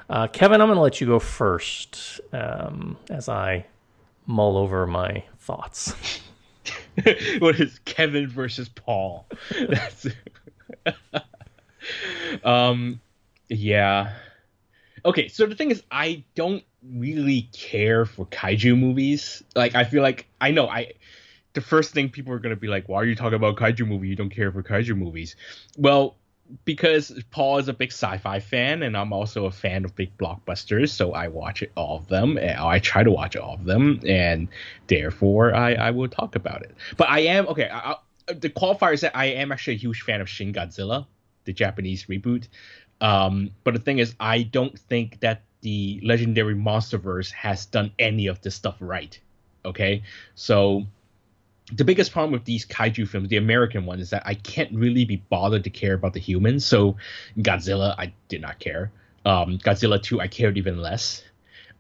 uh, 0.08 0.28
Kevin, 0.28 0.60
I'm 0.60 0.68
going 0.68 0.76
to 0.76 0.82
let 0.82 1.00
you 1.00 1.06
go 1.06 1.18
first 1.18 2.20
um, 2.32 2.96
as 3.10 3.28
I 3.28 3.66
mull 4.28 4.56
over 4.56 4.86
my 4.86 5.24
thoughts. 5.38 6.20
what 7.38 7.60
is 7.60 7.78
Kevin 7.84 8.28
versus 8.28 8.68
Paul? 8.68 9.26
That's 9.68 10.06
um 12.44 13.00
yeah. 13.48 14.14
Okay, 15.04 15.28
so 15.28 15.46
the 15.46 15.54
thing 15.54 15.70
is 15.70 15.82
I 15.90 16.24
don't 16.34 16.64
really 16.82 17.48
care 17.52 18.04
for 18.04 18.26
kaiju 18.26 18.78
movies. 18.78 19.42
Like 19.54 19.74
I 19.74 19.84
feel 19.84 20.02
like 20.02 20.26
I 20.40 20.50
know 20.50 20.68
I 20.68 20.92
the 21.54 21.60
first 21.60 21.94
thing 21.94 22.08
people 22.08 22.32
are 22.32 22.38
going 22.38 22.54
to 22.54 22.60
be 22.60 22.68
like, 22.68 22.88
"Why 22.88 22.98
are 22.98 23.04
you 23.04 23.14
talking 23.14 23.34
about 23.34 23.56
kaiju 23.56 23.86
movie? 23.86 24.08
You 24.08 24.16
don't 24.16 24.30
care 24.30 24.52
for 24.52 24.62
kaiju 24.62 24.96
movies." 24.96 25.36
Well, 25.76 26.16
because 26.64 27.12
Paul 27.30 27.58
is 27.58 27.68
a 27.68 27.72
big 27.72 27.92
sci-fi 27.92 28.40
fan, 28.40 28.82
and 28.82 28.96
I'm 28.96 29.12
also 29.12 29.46
a 29.46 29.50
fan 29.50 29.84
of 29.84 29.94
big 29.94 30.16
blockbusters, 30.16 30.90
so 30.90 31.12
I 31.12 31.28
watch 31.28 31.62
all 31.76 31.98
of 31.98 32.08
them. 32.08 32.38
I 32.38 32.78
try 32.78 33.02
to 33.02 33.10
watch 33.10 33.36
all 33.36 33.54
of 33.54 33.64
them, 33.64 34.00
and 34.06 34.48
therefore 34.86 35.54
I, 35.54 35.74
I 35.74 35.90
will 35.90 36.08
talk 36.08 36.36
about 36.36 36.62
it. 36.62 36.74
But 36.96 37.08
I 37.08 37.20
am 37.20 37.48
okay. 37.48 37.68
I, 37.70 37.96
the 38.26 38.50
qualifier 38.50 38.94
is 38.94 39.00
that 39.02 39.16
I 39.16 39.26
am 39.26 39.52
actually 39.52 39.74
a 39.74 39.78
huge 39.78 40.02
fan 40.02 40.20
of 40.20 40.28
Shin 40.28 40.52
Godzilla, 40.52 41.06
the 41.44 41.52
Japanese 41.52 42.06
reboot. 42.06 42.48
Um, 43.00 43.50
but 43.64 43.74
the 43.74 43.80
thing 43.80 43.98
is, 43.98 44.14
I 44.18 44.42
don't 44.42 44.78
think 44.78 45.20
that 45.20 45.42
the 45.60 46.00
Legendary 46.02 46.54
Monsterverse 46.54 47.30
has 47.32 47.66
done 47.66 47.92
any 47.98 48.26
of 48.26 48.40
this 48.42 48.54
stuff 48.54 48.76
right. 48.80 49.18
Okay, 49.64 50.02
so 50.34 50.86
the 51.72 51.84
biggest 51.84 52.12
problem 52.12 52.32
with 52.32 52.44
these 52.44 52.64
kaiju 52.66 53.06
films, 53.08 53.28
the 53.28 53.36
American 53.36 53.84
ones, 53.84 54.02
is 54.02 54.10
that 54.10 54.22
I 54.24 54.34
can't 54.34 54.72
really 54.72 55.04
be 55.04 55.16
bothered 55.16 55.64
to 55.64 55.70
care 55.70 55.94
about 55.94 56.14
the 56.14 56.20
humans. 56.20 56.64
So 56.64 56.96
Godzilla, 57.38 57.94
I 57.98 58.12
did 58.28 58.40
not 58.40 58.58
care. 58.58 58.90
Um, 59.24 59.58
Godzilla 59.58 60.02
2, 60.02 60.20
I 60.20 60.28
cared 60.28 60.56
even 60.56 60.80
less. 60.80 61.22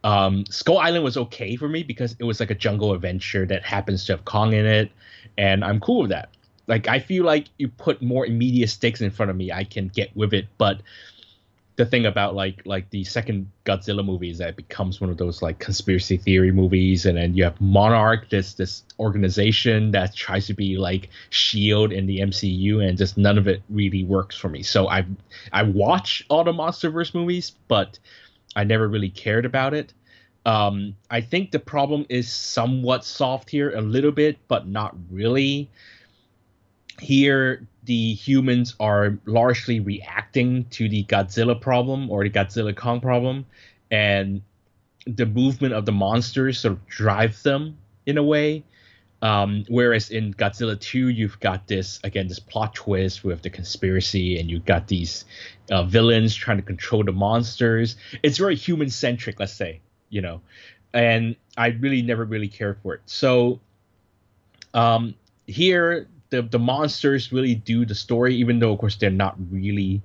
Um, 0.04 0.44
Skull 0.50 0.78
Island 0.78 1.04
was 1.04 1.16
okay 1.16 1.56
for 1.56 1.68
me 1.68 1.82
because 1.82 2.14
it 2.18 2.24
was 2.24 2.40
like 2.40 2.50
a 2.50 2.54
jungle 2.54 2.92
adventure 2.92 3.46
that 3.46 3.64
happens 3.64 4.04
to 4.06 4.12
have 4.12 4.24
Kong 4.24 4.52
in 4.52 4.66
it, 4.66 4.92
and 5.36 5.64
I'm 5.64 5.80
cool 5.80 6.02
with 6.02 6.10
that. 6.10 6.30
Like 6.66 6.86
I 6.86 6.98
feel 6.98 7.24
like 7.24 7.48
you 7.58 7.68
put 7.68 8.02
more 8.02 8.26
immediate 8.26 8.68
stakes 8.68 9.00
in 9.00 9.10
front 9.10 9.30
of 9.30 9.36
me, 9.36 9.50
I 9.50 9.64
can 9.64 9.88
get 9.88 10.14
with 10.14 10.34
it. 10.34 10.46
But 10.58 10.82
the 11.78 11.86
thing 11.86 12.06
about 12.06 12.34
like 12.34 12.60
like 12.66 12.90
the 12.90 13.04
second 13.04 13.48
Godzilla 13.64 14.04
movie 14.04 14.30
is 14.30 14.38
that 14.38 14.48
it 14.48 14.56
becomes 14.56 15.00
one 15.00 15.10
of 15.10 15.16
those 15.16 15.42
like 15.42 15.60
conspiracy 15.60 16.16
theory 16.16 16.50
movies, 16.50 17.06
and 17.06 17.16
then 17.16 17.34
you 17.34 17.44
have 17.44 17.58
Monarch, 17.60 18.28
this 18.30 18.54
this 18.54 18.82
organization 18.98 19.92
that 19.92 20.12
tries 20.12 20.48
to 20.48 20.54
be 20.54 20.76
like 20.76 21.08
Shield 21.30 21.92
in 21.92 22.06
the 22.06 22.18
MCU, 22.18 22.84
and 22.84 22.98
just 22.98 23.16
none 23.16 23.38
of 23.38 23.46
it 23.46 23.62
really 23.70 24.02
works 24.02 24.36
for 24.36 24.48
me. 24.48 24.60
So 24.64 24.88
I 24.88 25.06
I 25.52 25.62
watch 25.62 26.26
all 26.28 26.42
the 26.42 26.52
MonsterVerse 26.52 27.14
movies, 27.14 27.52
but 27.68 27.96
I 28.56 28.64
never 28.64 28.88
really 28.88 29.10
cared 29.10 29.46
about 29.46 29.72
it. 29.72 29.94
Um, 30.46 30.96
I 31.12 31.20
think 31.20 31.52
the 31.52 31.60
problem 31.60 32.06
is 32.08 32.28
somewhat 32.28 33.04
solved 33.04 33.50
here 33.50 33.70
a 33.76 33.80
little 33.80 34.12
bit, 34.12 34.36
but 34.48 34.66
not 34.66 34.96
really. 35.12 35.70
Here, 37.00 37.64
the 37.88 38.12
humans 38.12 38.74
are 38.78 39.18
largely 39.24 39.80
reacting 39.80 40.66
to 40.66 40.90
the 40.90 41.04
Godzilla 41.04 41.58
problem 41.58 42.10
or 42.10 42.22
the 42.22 42.28
Godzilla 42.28 42.76
Kong 42.76 43.00
problem, 43.00 43.46
and 43.90 44.42
the 45.06 45.24
movement 45.24 45.72
of 45.72 45.86
the 45.86 45.92
monsters 45.92 46.60
sort 46.60 46.74
of 46.74 46.86
drive 46.86 47.42
them 47.42 47.78
in 48.04 48.18
a 48.18 48.22
way. 48.22 48.62
Um, 49.22 49.64
whereas 49.68 50.10
in 50.10 50.34
Godzilla 50.34 50.78
2, 50.78 51.08
you've 51.08 51.40
got 51.40 51.66
this 51.66 51.98
again 52.04 52.28
this 52.28 52.38
plot 52.38 52.74
twist 52.74 53.24
with 53.24 53.40
the 53.40 53.48
conspiracy, 53.48 54.38
and 54.38 54.50
you've 54.50 54.66
got 54.66 54.86
these 54.86 55.24
uh, 55.70 55.84
villains 55.84 56.34
trying 56.34 56.58
to 56.58 56.62
control 56.62 57.02
the 57.02 57.12
monsters. 57.12 57.96
It's 58.22 58.36
very 58.36 58.54
human 58.54 58.90
centric, 58.90 59.40
let's 59.40 59.54
say, 59.54 59.80
you 60.10 60.20
know, 60.20 60.42
and 60.92 61.36
I 61.56 61.68
really 61.68 62.02
never 62.02 62.26
really 62.26 62.48
cared 62.48 62.80
for 62.82 62.96
it. 62.96 63.00
So 63.06 63.60
um, 64.74 65.14
here, 65.46 66.06
the 66.30 66.42
the 66.42 66.58
monsters 66.58 67.32
really 67.32 67.54
do 67.54 67.84
the 67.84 67.94
story, 67.94 68.36
even 68.36 68.58
though 68.58 68.72
of 68.72 68.78
course 68.78 68.96
they're 68.96 69.10
not 69.10 69.36
really. 69.50 70.02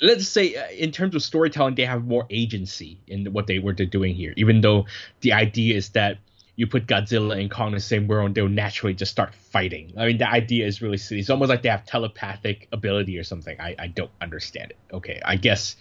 Let's 0.00 0.28
say 0.28 0.54
uh, 0.54 0.68
in 0.70 0.92
terms 0.92 1.14
of 1.14 1.22
storytelling, 1.22 1.74
they 1.74 1.86
have 1.86 2.04
more 2.04 2.26
agency 2.28 2.98
in 3.06 3.32
what 3.32 3.46
they 3.46 3.58
were 3.58 3.72
doing 3.72 4.14
here. 4.14 4.34
Even 4.36 4.60
though 4.60 4.84
the 5.20 5.32
idea 5.32 5.74
is 5.74 5.88
that 5.90 6.18
you 6.56 6.66
put 6.66 6.86
Godzilla 6.86 7.38
and 7.38 7.50
Kong 7.50 7.68
in 7.68 7.74
the 7.74 7.80
same 7.80 8.06
world, 8.06 8.34
they'll 8.34 8.48
naturally 8.48 8.94
just 8.94 9.12
start 9.12 9.34
fighting. 9.34 9.92
I 9.96 10.06
mean, 10.06 10.18
the 10.18 10.28
idea 10.28 10.66
is 10.66 10.82
really 10.82 10.96
silly. 10.96 11.20
It's 11.20 11.30
almost 11.30 11.50
like 11.50 11.62
they 11.62 11.68
have 11.68 11.84
telepathic 11.84 12.68
ability 12.72 13.18
or 13.18 13.24
something. 13.24 13.60
I, 13.60 13.74
I 13.78 13.86
don't 13.86 14.10
understand 14.20 14.70
it. 14.72 14.94
Okay, 14.94 15.20
I 15.24 15.36
guess 15.36 15.76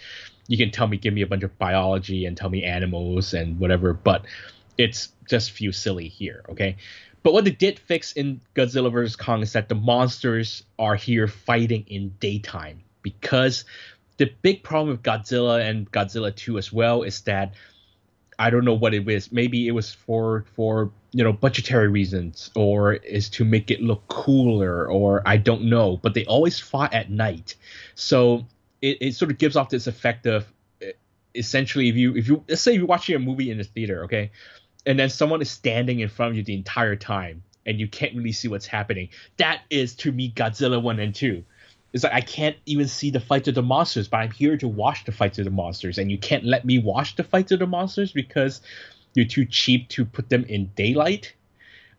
you 0.47 0.57
can 0.57 0.71
tell 0.71 0.87
me, 0.87 0.97
give 0.97 1.13
me 1.13 1.21
a 1.21 1.27
bunch 1.27 1.43
of 1.43 1.57
biology 1.57 2.25
and 2.25 2.37
tell 2.37 2.49
me 2.49 2.63
animals 2.63 3.33
and 3.33 3.59
whatever, 3.59 3.93
but 3.93 4.25
it's 4.77 5.09
just 5.29 5.51
few 5.51 5.71
silly 5.71 6.09
here. 6.09 6.43
Okay, 6.49 6.75
but 7.25 7.33
what 7.33 7.43
they 7.43 7.49
did 7.49 7.79
fix 7.79 8.11
in 8.11 8.39
Godzilla 8.53 8.91
vs 8.91 9.15
Kong 9.15 9.41
is 9.41 9.53
that 9.53 9.67
the 9.67 9.73
monsters 9.73 10.61
are 10.77 10.93
here 10.93 11.27
fighting 11.27 11.83
in 11.87 12.09
daytime 12.19 12.83
because 13.01 13.65
the 14.17 14.31
big 14.43 14.61
problem 14.61 14.89
with 14.89 15.01
Godzilla 15.01 15.67
and 15.67 15.91
Godzilla 15.91 16.35
2 16.35 16.59
as 16.59 16.71
well 16.71 17.01
is 17.01 17.21
that 17.21 17.55
I 18.37 18.51
don't 18.51 18.63
know 18.63 18.75
what 18.75 18.93
it 18.93 19.05
was. 19.05 19.31
Maybe 19.31 19.67
it 19.67 19.71
was 19.71 19.91
for 19.91 20.45
for 20.55 20.91
you 21.13 21.23
know 21.23 21.33
budgetary 21.33 21.87
reasons, 21.87 22.51
or 22.53 22.93
is 22.93 23.27
to 23.31 23.43
make 23.43 23.71
it 23.71 23.81
look 23.81 24.07
cooler, 24.07 24.87
or 24.87 25.23
I 25.25 25.37
don't 25.37 25.63
know. 25.63 25.97
But 25.97 26.13
they 26.13 26.25
always 26.25 26.59
fought 26.59 26.93
at 26.93 27.09
night, 27.09 27.55
so 27.95 28.45
it, 28.83 28.97
it 29.01 29.15
sort 29.15 29.31
of 29.31 29.39
gives 29.39 29.55
off 29.55 29.69
this 29.69 29.87
effect 29.87 30.27
of 30.27 30.45
eh, 30.79 30.91
essentially 31.33 31.89
if 31.89 31.95
you 31.95 32.15
if 32.15 32.27
you 32.27 32.43
let's 32.47 32.61
say 32.61 32.73
you're 32.73 32.85
watching 32.85 33.15
a 33.15 33.19
movie 33.19 33.49
in 33.49 33.57
the 33.57 33.63
theater, 33.63 34.03
okay, 34.03 34.29
and 34.85 34.99
then 34.99 35.09
someone 35.09 35.41
is 35.41 35.49
standing 35.49 35.99
in 35.99 36.09
front 36.09 36.31
of 36.31 36.37
you 36.37 36.43
the 36.43 36.53
entire 36.53 36.95
time 36.95 37.43
and 37.65 37.79
you 37.79 37.87
can't 37.87 38.15
really 38.15 38.31
see 38.31 38.47
what's 38.47 38.67
happening. 38.67 39.09
That 39.37 39.61
is 39.69 39.95
to 39.97 40.11
me 40.11 40.31
Godzilla 40.31 40.81
1 40.81 40.99
and 40.99 41.15
2. 41.15 41.43
It's 41.93 42.03
like 42.03 42.13
I 42.13 42.21
can't 42.21 42.57
even 42.65 42.87
see 42.87 43.09
the 43.09 43.19
fights 43.19 43.47
of 43.47 43.55
the 43.55 43.63
monsters, 43.63 44.07
but 44.07 44.17
I'm 44.17 44.31
here 44.31 44.57
to 44.57 44.67
watch 44.67 45.05
the 45.05 45.11
fights 45.11 45.39
of 45.39 45.45
the 45.45 45.51
monsters, 45.51 45.97
and 45.97 46.11
you 46.11 46.17
can't 46.17 46.43
let 46.43 46.65
me 46.65 46.77
watch 46.77 47.15
the 47.15 47.23
fights 47.23 47.53
of 47.53 47.59
the 47.59 47.67
monsters 47.67 48.11
because 48.11 48.61
you're 49.13 49.25
too 49.25 49.45
cheap 49.45 49.87
to 49.89 50.03
put 50.03 50.29
them 50.29 50.43
in 50.43 50.71
daylight. 50.75 51.33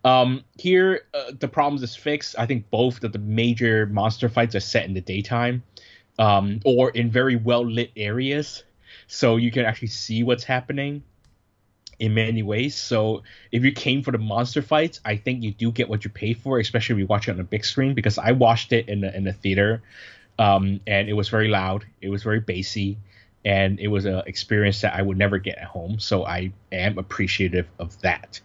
Um, 0.05 0.45
here, 0.59 1.07
uh, 1.15 1.33
the 1.41 1.49
problems 1.49 1.83
is 1.83 1.97
fixed. 1.97 2.37
I 2.39 2.47
think 2.47 2.71
both 2.71 3.03
of 3.03 3.13
the 3.13 3.19
major 3.19 3.87
monster 3.87 4.29
fights 4.29 4.55
are 4.55 4.61
set 4.61 4.85
in 4.85 4.93
the 4.93 5.01
daytime, 5.01 5.63
um, 6.19 6.61
or 6.65 6.91
in 6.91 7.11
very 7.11 7.37
well 7.37 7.65
lit 7.65 7.91
areas, 7.97 8.65
so 9.07 9.37
you 9.37 9.51
can 9.51 9.65
actually 9.65 9.89
see 9.89 10.23
what's 10.23 10.45
happening 10.45 11.03
in 11.99 12.15
many 12.15 12.43
ways. 12.43 12.75
So 12.75 13.23
if 13.53 13.65
you 13.65 13.73
came 13.73 14.03
for 14.03 14.11
the 14.11 14.19
monster 14.19 14.63
fights, 14.63 15.01
I 15.05 15.17
think 15.17 15.43
you 15.43 15.53
do 15.53 15.73
get 15.73 15.89
what 15.89 16.05
you 16.05 16.11
pay 16.11 16.35
for, 16.35 16.59
especially 16.59 16.95
if 16.95 16.99
you 16.99 17.07
watch 17.07 17.29
it 17.29 17.33
on 17.33 17.41
a 17.41 17.45
big 17.45 17.65
screen. 17.65 17.95
Because 17.95 18.19
I 18.19 18.33
watched 18.33 18.73
it 18.73 18.89
in 18.89 19.01
the 19.01 19.15
in 19.15 19.25
the 19.25 19.33
theater, 19.33 19.83
um, 20.39 20.81
and 20.87 21.09
it 21.09 21.15
was 21.15 21.29
very 21.29 21.49
loud. 21.49 21.85
It 22.01 22.09
was 22.09 22.23
very 22.23 22.41
bassy, 22.41 22.99
and 23.45 23.81
it 23.81 23.89
was 23.89 24.05
an 24.05 24.23
experience 24.27 24.81
that 24.83 24.95
I 24.95 25.03
would 25.03 25.17
never 25.19 25.39
get 25.39 25.59
at 25.59 25.65
home. 25.65 25.99
So 25.99 26.27
I 26.27 26.53
am 26.73 26.99
appreciative 26.99 27.67
of 27.79 28.01
that. 28.03 28.41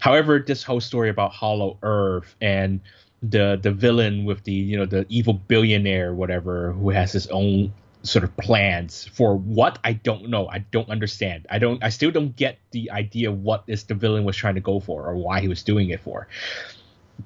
However, 0.00 0.40
this 0.40 0.64
whole 0.64 0.80
story 0.80 1.10
about 1.10 1.32
Hollow 1.32 1.78
Earth 1.82 2.34
and 2.40 2.80
the 3.22 3.58
the 3.62 3.70
villain 3.70 4.24
with 4.24 4.42
the 4.42 4.52
you 4.52 4.76
know 4.76 4.84
the 4.84 5.06
evil 5.08 5.34
billionaire 5.34 6.12
whatever 6.12 6.72
who 6.72 6.90
has 6.90 7.12
his 7.12 7.28
own 7.28 7.72
sort 8.02 8.24
of 8.24 8.36
plans 8.36 9.06
for 9.06 9.36
what 9.36 9.78
I 9.84 9.92
don't 9.92 10.28
know. 10.28 10.48
I 10.48 10.58
don't 10.58 10.88
understand. 10.90 11.46
I 11.50 11.58
don't. 11.58 11.82
I 11.82 11.88
still 11.90 12.10
don't 12.10 12.34
get 12.34 12.58
the 12.70 12.90
idea 12.90 13.30
what 13.30 13.66
this 13.66 13.84
the 13.84 13.94
villain 13.94 14.24
was 14.24 14.36
trying 14.36 14.56
to 14.56 14.60
go 14.60 14.80
for 14.80 15.06
or 15.06 15.16
why 15.16 15.40
he 15.40 15.48
was 15.48 15.62
doing 15.62 15.90
it 15.90 16.00
for. 16.00 16.28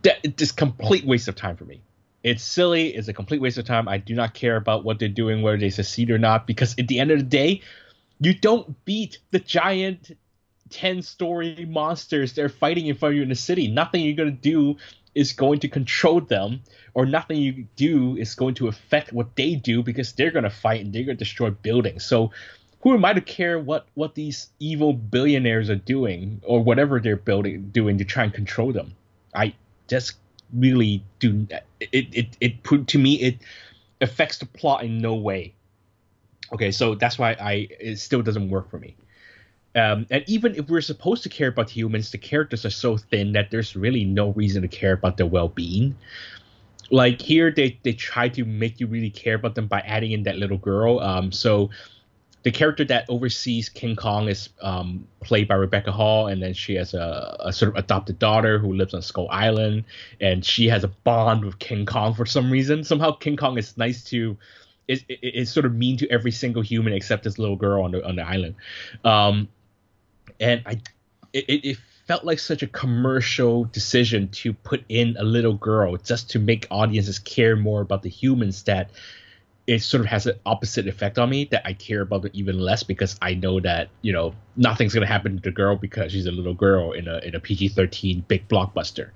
That 0.02 0.36
just 0.36 0.56
complete 0.56 1.06
waste 1.06 1.28
of 1.28 1.36
time 1.36 1.56
for 1.56 1.64
me. 1.64 1.80
It's 2.22 2.42
silly. 2.42 2.88
It's 2.88 3.08
a 3.08 3.12
complete 3.12 3.40
waste 3.40 3.58
of 3.58 3.64
time. 3.64 3.88
I 3.88 3.98
do 3.98 4.14
not 4.14 4.34
care 4.34 4.56
about 4.56 4.84
what 4.84 4.98
they're 4.98 5.08
doing, 5.08 5.42
whether 5.42 5.58
they 5.58 5.70
succeed 5.70 6.10
or 6.10 6.18
not, 6.18 6.46
because 6.46 6.74
at 6.78 6.88
the 6.88 6.98
end 6.98 7.10
of 7.12 7.18
the 7.18 7.24
day, 7.24 7.62
you 8.20 8.34
don't 8.34 8.84
beat 8.84 9.18
the 9.30 9.38
giant 9.38 10.16
10 10.70 11.02
story 11.02 11.64
monsters 11.68 12.32
they're 12.32 12.48
fighting 12.48 12.86
in 12.86 12.96
front 12.96 13.12
of 13.12 13.16
you 13.16 13.22
in 13.22 13.28
the 13.28 13.34
city. 13.34 13.68
Nothing 13.68 14.02
you're 14.02 14.24
to 14.24 14.30
do 14.30 14.76
is 15.16 15.32
going 15.32 15.58
to 15.60 15.68
control 15.68 16.20
them, 16.20 16.60
or 16.92 17.06
nothing 17.06 17.38
you 17.38 17.66
do 17.74 18.16
is 18.16 18.34
going 18.34 18.54
to 18.54 18.68
affect 18.68 19.12
what 19.14 19.34
they 19.34 19.54
do 19.54 19.82
because 19.82 20.12
they're 20.12 20.30
going 20.30 20.44
to 20.44 20.50
fight 20.50 20.84
and 20.84 20.92
they're 20.92 21.04
going 21.04 21.16
to 21.16 21.24
destroy 21.24 21.50
buildings. 21.50 22.04
So, 22.04 22.30
who 22.82 22.92
am 22.92 23.04
I 23.04 23.14
to 23.14 23.22
care 23.22 23.58
what 23.58 23.86
what 23.94 24.14
these 24.14 24.50
evil 24.60 24.92
billionaires 24.92 25.70
are 25.70 25.82
doing 25.94 26.42
or 26.44 26.62
whatever 26.62 27.00
they're 27.00 27.16
building 27.16 27.70
doing 27.70 27.98
to 27.98 28.04
try 28.04 28.24
and 28.24 28.32
control 28.32 28.72
them? 28.72 28.94
I 29.34 29.54
just 29.88 30.18
really 30.52 31.02
do 31.18 31.48
it. 31.50 31.64
It 31.92 32.36
it 32.40 32.62
put 32.62 32.88
to 32.88 32.98
me 32.98 33.14
it 33.14 33.38
affects 34.02 34.38
the 34.38 34.46
plot 34.46 34.84
in 34.84 34.98
no 34.98 35.14
way. 35.14 35.54
Okay, 36.52 36.70
so 36.70 36.94
that's 36.94 37.18
why 37.18 37.32
I 37.32 37.68
it 37.80 37.98
still 37.98 38.22
doesn't 38.22 38.50
work 38.50 38.70
for 38.70 38.78
me. 38.78 38.96
Um, 39.76 40.06
and 40.10 40.24
even 40.26 40.54
if 40.56 40.68
we're 40.68 40.80
supposed 40.80 41.22
to 41.24 41.28
care 41.28 41.48
about 41.48 41.68
humans, 41.68 42.10
the 42.10 42.18
characters 42.18 42.64
are 42.64 42.70
so 42.70 42.96
thin 42.96 43.32
that 43.32 43.50
there's 43.50 43.76
really 43.76 44.04
no 44.04 44.30
reason 44.30 44.62
to 44.62 44.68
care 44.68 44.94
about 44.94 45.18
their 45.18 45.26
well-being. 45.26 45.94
like 46.90 47.20
here 47.20 47.50
they 47.50 47.78
they 47.82 47.92
try 47.92 48.28
to 48.28 48.44
make 48.44 48.78
you 48.80 48.86
really 48.86 49.10
care 49.10 49.34
about 49.34 49.54
them 49.54 49.66
by 49.66 49.80
adding 49.80 50.12
in 50.12 50.22
that 50.22 50.36
little 50.36 50.58
girl. 50.58 51.00
Um, 51.00 51.32
so 51.32 51.70
the 52.46 52.52
character 52.52 52.84
that 52.84 53.06
oversees 53.08 53.68
King 53.68 53.96
Kong 53.96 54.28
is 54.28 54.50
um, 54.62 55.08
played 55.20 55.48
by 55.48 55.56
Rebecca 55.56 55.90
Hall, 55.90 56.28
and 56.28 56.40
then 56.40 56.54
she 56.54 56.76
has 56.76 56.94
a, 56.94 57.36
a, 57.40 57.52
sort 57.52 57.70
of 57.70 57.76
adopted 57.76 58.20
daughter 58.20 58.60
who 58.60 58.72
lives 58.72 58.94
on 58.94 59.02
Skull 59.02 59.28
Island, 59.32 59.82
and 60.20 60.44
she 60.44 60.68
has 60.68 60.84
a 60.84 60.88
bond 60.88 61.44
with 61.44 61.58
King 61.58 61.86
Kong 61.86 62.14
for 62.14 62.24
some 62.24 62.48
reason. 62.48 62.84
Somehow 62.84 63.10
King 63.10 63.36
Kong 63.36 63.58
is 63.58 63.76
nice 63.76 64.04
to, 64.04 64.36
is 64.86 65.02
is 65.08 65.50
sort 65.50 65.66
of 65.66 65.74
mean 65.74 65.96
to 65.96 66.08
every 66.08 66.30
single 66.30 66.62
human 66.62 66.92
except 66.92 67.24
this 67.24 67.36
little 67.36 67.56
girl 67.56 67.82
on 67.82 67.90
the 67.90 68.06
on 68.06 68.14
the 68.14 68.22
island, 68.22 68.54
um, 69.04 69.48
and 70.40 70.62
I, 70.66 70.80
it, 71.32 71.64
it 71.64 71.78
felt 72.06 72.24
like 72.24 72.38
such 72.38 72.62
a 72.62 72.66
commercial 72.66 73.64
decision 73.64 74.28
to 74.28 74.52
put 74.52 74.84
in 74.88 75.16
a 75.18 75.24
little 75.24 75.54
girl 75.54 75.96
just 75.96 76.30
to 76.30 76.38
make 76.38 76.66
audiences 76.70 77.18
care 77.18 77.56
more 77.56 77.80
about 77.80 78.02
the 78.02 78.08
humans 78.08 78.62
that 78.64 78.90
it 79.66 79.82
sort 79.82 80.00
of 80.00 80.06
has 80.06 80.26
an 80.26 80.38
opposite 80.46 80.86
effect 80.86 81.18
on 81.18 81.28
me 81.28 81.44
that 81.46 81.62
I 81.66 81.72
care 81.72 82.02
about 82.02 82.24
it 82.24 82.30
even 82.34 82.58
less 82.58 82.84
because 82.84 83.16
I 83.20 83.34
know 83.34 83.58
that 83.60 83.88
you 84.02 84.12
know 84.12 84.34
nothing's 84.56 84.94
gonna 84.94 85.06
happen 85.06 85.36
to 85.36 85.42
the 85.42 85.50
girl 85.50 85.76
because 85.76 86.12
she's 86.12 86.26
a 86.26 86.30
little 86.30 86.54
girl 86.54 86.92
in 86.92 87.08
a 87.08 87.18
in 87.18 87.34
a 87.34 87.40
PG 87.40 87.70
thirteen 87.70 88.24
big 88.28 88.46
blockbuster. 88.48 89.10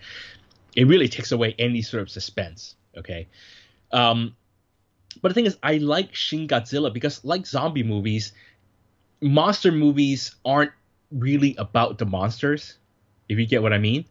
It 0.74 0.86
really 0.86 1.08
takes 1.08 1.32
away 1.32 1.54
any 1.58 1.82
sort 1.82 2.02
of 2.02 2.10
suspense. 2.10 2.74
Okay, 2.96 3.28
um, 3.92 4.34
but 5.22 5.28
the 5.28 5.34
thing 5.34 5.46
is, 5.46 5.56
I 5.62 5.76
like 5.76 6.14
Shin 6.14 6.48
Godzilla 6.48 6.92
because 6.92 7.24
like 7.24 7.46
zombie 7.46 7.84
movies, 7.84 8.32
monster 9.20 9.70
movies 9.70 10.34
aren't 10.44 10.72
really 11.10 11.54
about 11.56 11.98
the 11.98 12.06
monsters. 12.06 12.76
If 13.28 13.38
you 13.38 13.46
get 13.46 13.62
what 13.62 13.72
I 13.72 13.78
mean. 13.78 14.04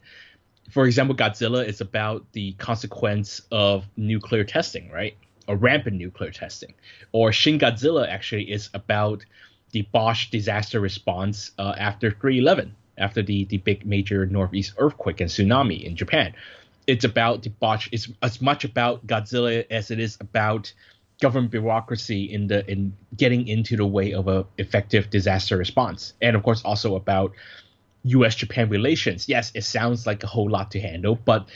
For 0.72 0.86
example, 0.86 1.16
Godzilla 1.16 1.66
is 1.66 1.82
about 1.82 2.26
the 2.32 2.54
consequence 2.54 3.42
of 3.52 3.86
nuclear 3.98 4.44
testing, 4.44 4.90
right? 4.92 5.18
or 5.50 5.58
rampant 5.58 5.98
nuclear 5.98 6.32
testing. 6.32 6.74
Or 7.12 7.34
Shin 7.34 7.58
Godzilla 7.60 8.08
actually 8.08 8.52
is 8.52 8.70
about 8.74 9.26
the 9.72 9.82
Bosch 9.92 10.30
disaster 10.30 10.80
response 10.80 11.52
uh, 11.58 11.74
after 11.78 12.12
311, 12.12 12.76
after 13.00 13.24
the, 13.24 13.46
the 13.46 13.58
big 13.58 13.86
major 13.86 14.28
northeast 14.28 14.76
earthquake 14.78 15.20
and 15.20 15.30
tsunami 15.30 15.84
in 15.84 15.96
Japan. 15.96 16.36
It's 16.86 17.04
about 17.04 17.42
the 17.42 17.50
Bosch. 17.50 17.90
It's 17.92 18.10
as 18.22 18.42
much 18.42 18.64
about 18.64 19.06
Godzilla 19.08 19.66
as 19.72 19.90
it 19.90 20.00
is 20.00 20.18
about 20.22 20.72
government 21.22 21.52
bureaucracy 21.52 22.24
in 22.24 22.48
the 22.48 22.70
in 22.70 22.94
getting 23.18 23.48
into 23.48 23.76
the 23.76 23.86
way 23.86 24.14
of 24.14 24.28
a 24.28 24.46
effective 24.58 25.10
disaster 25.10 25.58
response, 25.58 26.14
and 26.22 26.36
of 26.36 26.44
course 26.44 26.62
also 26.64 26.96
about 26.96 27.32
U.S. 28.04 28.36
Japan 28.36 28.70
relations. 28.70 29.28
Yes, 29.28 29.52
it 29.54 29.64
sounds 29.64 30.08
like 30.08 30.24
a 30.24 30.28
whole 30.28 30.50
lot 30.50 30.72
to 30.72 30.80
handle, 30.80 31.16
but 31.16 31.50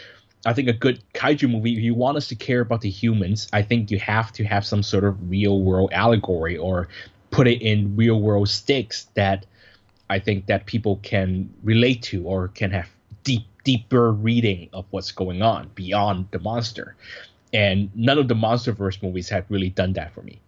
I 0.45 0.53
think 0.53 0.67
a 0.67 0.73
good 0.73 1.01
kaiju 1.13 1.49
movie, 1.49 1.73
if 1.73 1.79
you 1.79 1.93
want 1.93 2.17
us 2.17 2.27
to 2.27 2.35
care 2.35 2.59
about 2.59 2.81
the 2.81 2.89
humans, 2.89 3.47
I 3.53 3.61
think 3.61 3.89
you 3.91 3.99
have 3.99 4.33
to 4.33 4.43
have 4.43 4.65
some 4.65 4.83
sort 4.83 5.05
of 5.05 5.29
real 5.29 5.61
world 5.61 5.93
allegory 5.93 6.57
or 6.57 6.89
put 7.31 7.47
it 7.47 7.61
in 7.61 7.95
real 7.95 8.19
world 8.19 8.49
stakes 8.49 9.07
that 9.13 9.45
I 10.09 10.19
think 10.19 10.47
that 10.47 10.65
people 10.65 10.99
can 11.01 11.53
relate 11.63 12.03
to 12.03 12.23
or 12.25 12.49
can 12.49 12.71
have 12.71 12.89
deep 13.23 13.45
deeper 13.63 14.11
reading 14.11 14.69
of 14.73 14.85
what's 14.89 15.13
going 15.13 15.41
on 15.41 15.71
beyond 15.73 16.27
the 16.31 16.39
monster. 16.39 16.95
And 17.53 17.91
none 17.93 18.17
of 18.17 18.27
the 18.27 18.33
MonsterVerse 18.33 19.03
movies 19.03 19.29
have 19.29 19.45
really 19.49 19.69
done 19.69 19.93
that 19.93 20.13
for 20.13 20.21
me. 20.21 20.39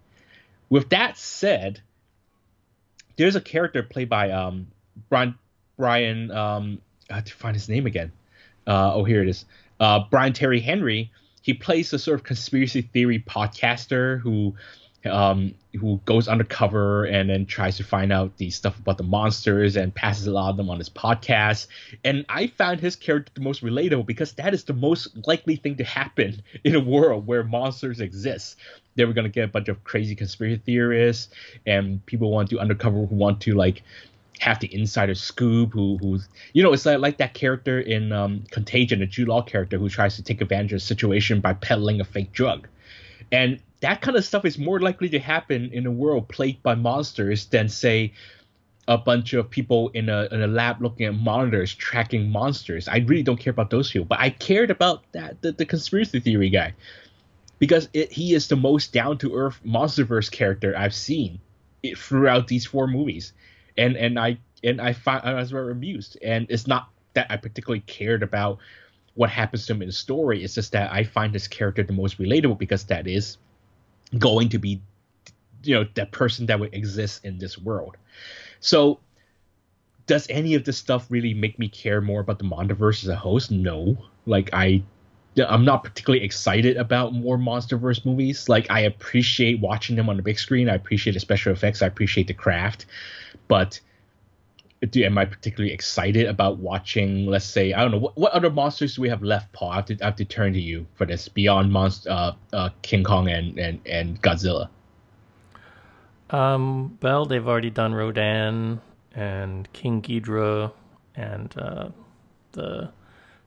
With 0.69 0.89
that 0.89 1.17
said, 1.17 1.81
there's 3.15 3.35
a 3.35 3.41
character 3.41 3.83
played 3.83 4.09
by 4.09 4.31
um 4.31 4.67
Brian 5.09 5.35
Brian 5.77 6.31
um 6.31 6.81
I 7.09 7.15
have 7.15 7.25
to 7.25 7.33
find 7.33 7.55
his 7.55 7.69
name 7.69 7.85
again. 7.85 8.11
Uh, 8.67 8.95
oh 8.95 9.03
here 9.03 9.21
it 9.21 9.29
is 9.29 9.45
uh, 9.79 10.01
Brian 10.09 10.33
Tyree 10.33 10.61
Henry, 10.61 11.11
he 11.41 11.53
plays 11.53 11.93
a 11.93 11.99
sort 11.99 12.19
of 12.19 12.23
conspiracy 12.23 12.81
theory 12.81 13.19
podcaster 13.19 14.19
who 14.19 14.55
um, 15.07 15.53
who 15.79 15.99
goes 16.05 16.27
undercover 16.27 17.05
and 17.05 17.29
then 17.29 17.45
tries 17.45 17.77
to 17.77 17.83
find 17.83 18.11
out 18.11 18.37
the 18.37 18.49
stuff 18.49 18.77
about 18.79 18.97
the 18.97 19.03
monsters 19.03 19.75
and 19.75 19.93
passes 19.93 20.27
a 20.27 20.31
lot 20.31 20.49
of 20.49 20.57
them 20.57 20.69
on 20.69 20.77
his 20.77 20.89
podcast. 20.89 21.67
And 22.03 22.25
I 22.29 22.47
found 22.47 22.79
his 22.79 22.95
character 22.95 23.31
the 23.35 23.41
most 23.41 23.63
relatable 23.63 24.05
because 24.05 24.33
that 24.33 24.53
is 24.53 24.63
the 24.63 24.73
most 24.73 25.27
likely 25.27 25.55
thing 25.55 25.75
to 25.77 25.83
happen 25.83 26.41
in 26.63 26.75
a 26.75 26.79
world 26.79 27.27
where 27.27 27.43
monsters 27.43 27.99
exist. 27.99 28.57
They 28.95 29.05
were 29.05 29.13
gonna 29.13 29.29
get 29.29 29.43
a 29.43 29.47
bunch 29.47 29.67
of 29.67 29.83
crazy 29.83 30.15
conspiracy 30.15 30.61
theorists 30.65 31.33
and 31.65 32.05
people 32.05 32.31
want 32.31 32.49
to 32.49 32.59
undercover 32.59 33.05
who 33.05 33.15
want 33.15 33.41
to 33.41 33.53
like 33.53 33.83
have 34.39 34.59
the 34.59 34.73
insider 34.73 35.15
scoop 35.15 35.71
who 35.71 35.97
who's 36.01 36.27
you 36.53 36.61
know 36.61 36.73
it's 36.73 36.85
like, 36.85 36.99
like 36.99 37.17
that 37.17 37.33
character 37.33 37.79
in 37.79 38.11
um, 38.11 38.43
Contagion, 38.51 38.99
the 38.99 39.05
Jude 39.05 39.27
Law 39.27 39.41
character 39.41 39.77
who 39.77 39.89
tries 39.89 40.15
to 40.17 40.23
take 40.23 40.41
advantage 40.41 40.73
of 40.73 40.77
the 40.77 40.85
situation 40.85 41.39
by 41.39 41.53
peddling 41.53 42.01
a 42.01 42.03
fake 42.05 42.31
drug. 42.33 42.67
And 43.31 43.59
that 43.85 44.01
kind 44.01 44.17
of 44.17 44.25
stuff 44.25 44.45
is 44.45 44.57
more 44.57 44.79
likely 44.79 45.09
to 45.09 45.19
happen 45.19 45.69
in 45.71 45.85
a 45.85 45.91
world 45.91 46.27
plagued 46.27 46.63
by 46.63 46.73
monsters 46.73 47.45
than 47.45 47.69
say 47.69 48.11
a 48.87 48.97
bunch 48.97 49.33
of 49.33 49.47
people 49.47 49.89
in 49.89 50.09
a 50.09 50.27
in 50.31 50.41
a 50.41 50.47
lab 50.47 50.81
looking 50.81 51.05
at 51.05 51.13
monitors 51.13 51.73
tracking 51.73 52.31
monsters. 52.31 52.87
I 52.87 52.97
really 52.97 53.21
don't 53.21 53.39
care 53.39 53.51
about 53.51 53.69
those 53.69 53.91
people, 53.91 54.05
but 54.05 54.19
I 54.19 54.31
cared 54.31 54.71
about 54.71 55.03
that 55.11 55.39
the, 55.43 55.51
the 55.51 55.65
conspiracy 55.65 56.19
theory 56.19 56.49
guy 56.49 56.73
because 57.59 57.87
it, 57.93 58.11
he 58.11 58.33
is 58.33 58.47
the 58.47 58.55
most 58.55 58.91
down 58.91 59.19
to 59.19 59.35
earth 59.35 59.59
monsterverse 59.63 60.31
character 60.31 60.75
I've 60.75 60.95
seen 60.95 61.39
throughout 61.95 62.47
these 62.47 62.65
four 62.65 62.87
movies 62.87 63.33
and 63.77 63.95
and 63.97 64.19
I 64.19 64.39
and 64.63 64.81
I 64.81 64.93
find 64.93 65.23
I 65.23 65.35
was 65.35 65.51
very 65.51 65.71
amused. 65.71 66.17
And 66.23 66.47
it's 66.49 66.65
not 66.65 66.89
that 67.13 67.27
I 67.29 67.37
particularly 67.37 67.81
cared 67.81 68.23
about 68.23 68.57
what 69.13 69.29
happens 69.29 69.67
to 69.67 69.73
him 69.73 69.83
in 69.83 69.89
the 69.89 69.93
story. 69.93 70.43
It's 70.43 70.55
just 70.55 70.71
that 70.71 70.91
I 70.91 71.03
find 71.03 71.33
this 71.33 71.47
character 71.47 71.83
the 71.83 71.93
most 71.93 72.17
relatable 72.17 72.57
because 72.57 72.85
that 72.85 73.07
is 73.07 73.37
going 74.17 74.49
to 74.49 74.59
be, 74.59 74.81
you 75.63 75.75
know, 75.75 75.85
that 75.95 76.11
person 76.11 76.45
that 76.47 76.59
would 76.59 76.73
exist 76.73 77.25
in 77.25 77.37
this 77.37 77.57
world. 77.57 77.97
So, 78.59 78.99
does 80.07 80.27
any 80.29 80.53
of 80.53 80.63
this 80.63 80.77
stuff 80.77 81.07
really 81.09 81.33
make 81.33 81.57
me 81.57 81.67
care 81.67 82.01
more 82.01 82.21
about 82.21 82.37
the 82.37 82.45
MonsterVerse 82.45 83.03
as 83.03 83.09
a 83.09 83.15
host? 83.15 83.51
No. 83.51 83.97
Like 84.25 84.49
I 84.53 84.83
I'm 85.37 85.65
not 85.65 85.83
particularly 85.83 86.23
excited 86.23 86.77
about 86.77 87.13
more 87.13 87.37
MonsterVerse 87.37 88.05
movies. 88.05 88.47
Like 88.47 88.69
I 88.69 88.81
appreciate 88.81 89.59
watching 89.59 89.95
them 89.95 90.09
on 90.09 90.17
the 90.17 90.23
big 90.23 90.39
screen. 90.39 90.69
I 90.69 90.75
appreciate 90.75 91.13
the 91.13 91.19
special 91.19 91.51
effects. 91.51 91.81
I 91.81 91.87
appreciate 91.87 92.27
the 92.27 92.33
craft, 92.33 92.85
but 93.47 93.79
do 94.85 95.03
am 95.03 95.17
I 95.17 95.25
particularly 95.25 95.73
excited 95.73 96.27
about 96.27 96.57
watching? 96.57 97.25
Let's 97.25 97.45
say 97.45 97.73
I 97.73 97.81
don't 97.81 97.91
know 97.91 97.99
what, 97.99 98.17
what 98.17 98.31
other 98.33 98.49
monsters 98.49 98.95
do 98.95 99.01
we 99.01 99.09
have 99.09 99.23
left, 99.23 99.51
Paul. 99.53 99.71
I 99.71 99.75
have 99.75 99.85
to 99.85 99.97
I 100.01 100.05
have 100.05 100.15
to 100.17 100.25
turn 100.25 100.53
to 100.53 100.61
you 100.61 100.85
for 100.95 101.05
this 101.05 101.27
beyond 101.27 101.71
monster 101.71 102.09
uh, 102.09 102.33
uh, 102.53 102.69
King 102.81 103.03
Kong 103.03 103.29
and, 103.29 103.57
and 103.59 103.79
and 103.85 104.21
Godzilla. 104.21 104.69
Um. 106.29 106.97
Well, 107.01 107.25
they've 107.25 107.47
already 107.47 107.69
done 107.69 107.93
Rodan 107.93 108.81
and 109.13 109.71
King 109.73 110.01
Ghidorah 110.01 110.71
and 111.15 111.53
uh, 111.57 111.89
the 112.51 112.91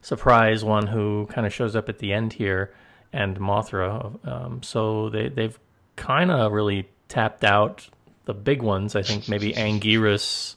surprise 0.01 0.63
one 0.63 0.87
who 0.87 1.27
kind 1.29 1.45
of 1.45 1.53
shows 1.53 1.75
up 1.75 1.89
at 1.89 1.99
the 1.99 2.13
end 2.13 2.33
here, 2.33 2.73
and 3.13 3.37
Mothra. 3.37 4.25
Um, 4.27 4.63
so 4.63 5.09
they 5.09 5.29
they've 5.29 5.59
kind 5.95 6.31
of 6.31 6.51
really 6.51 6.89
tapped 7.07 7.43
out 7.43 7.89
the 8.25 8.33
big 8.33 8.61
ones. 8.61 8.95
I 8.95 9.01
think 9.01 9.27
maybe 9.27 9.53
Anguirus 9.57 10.55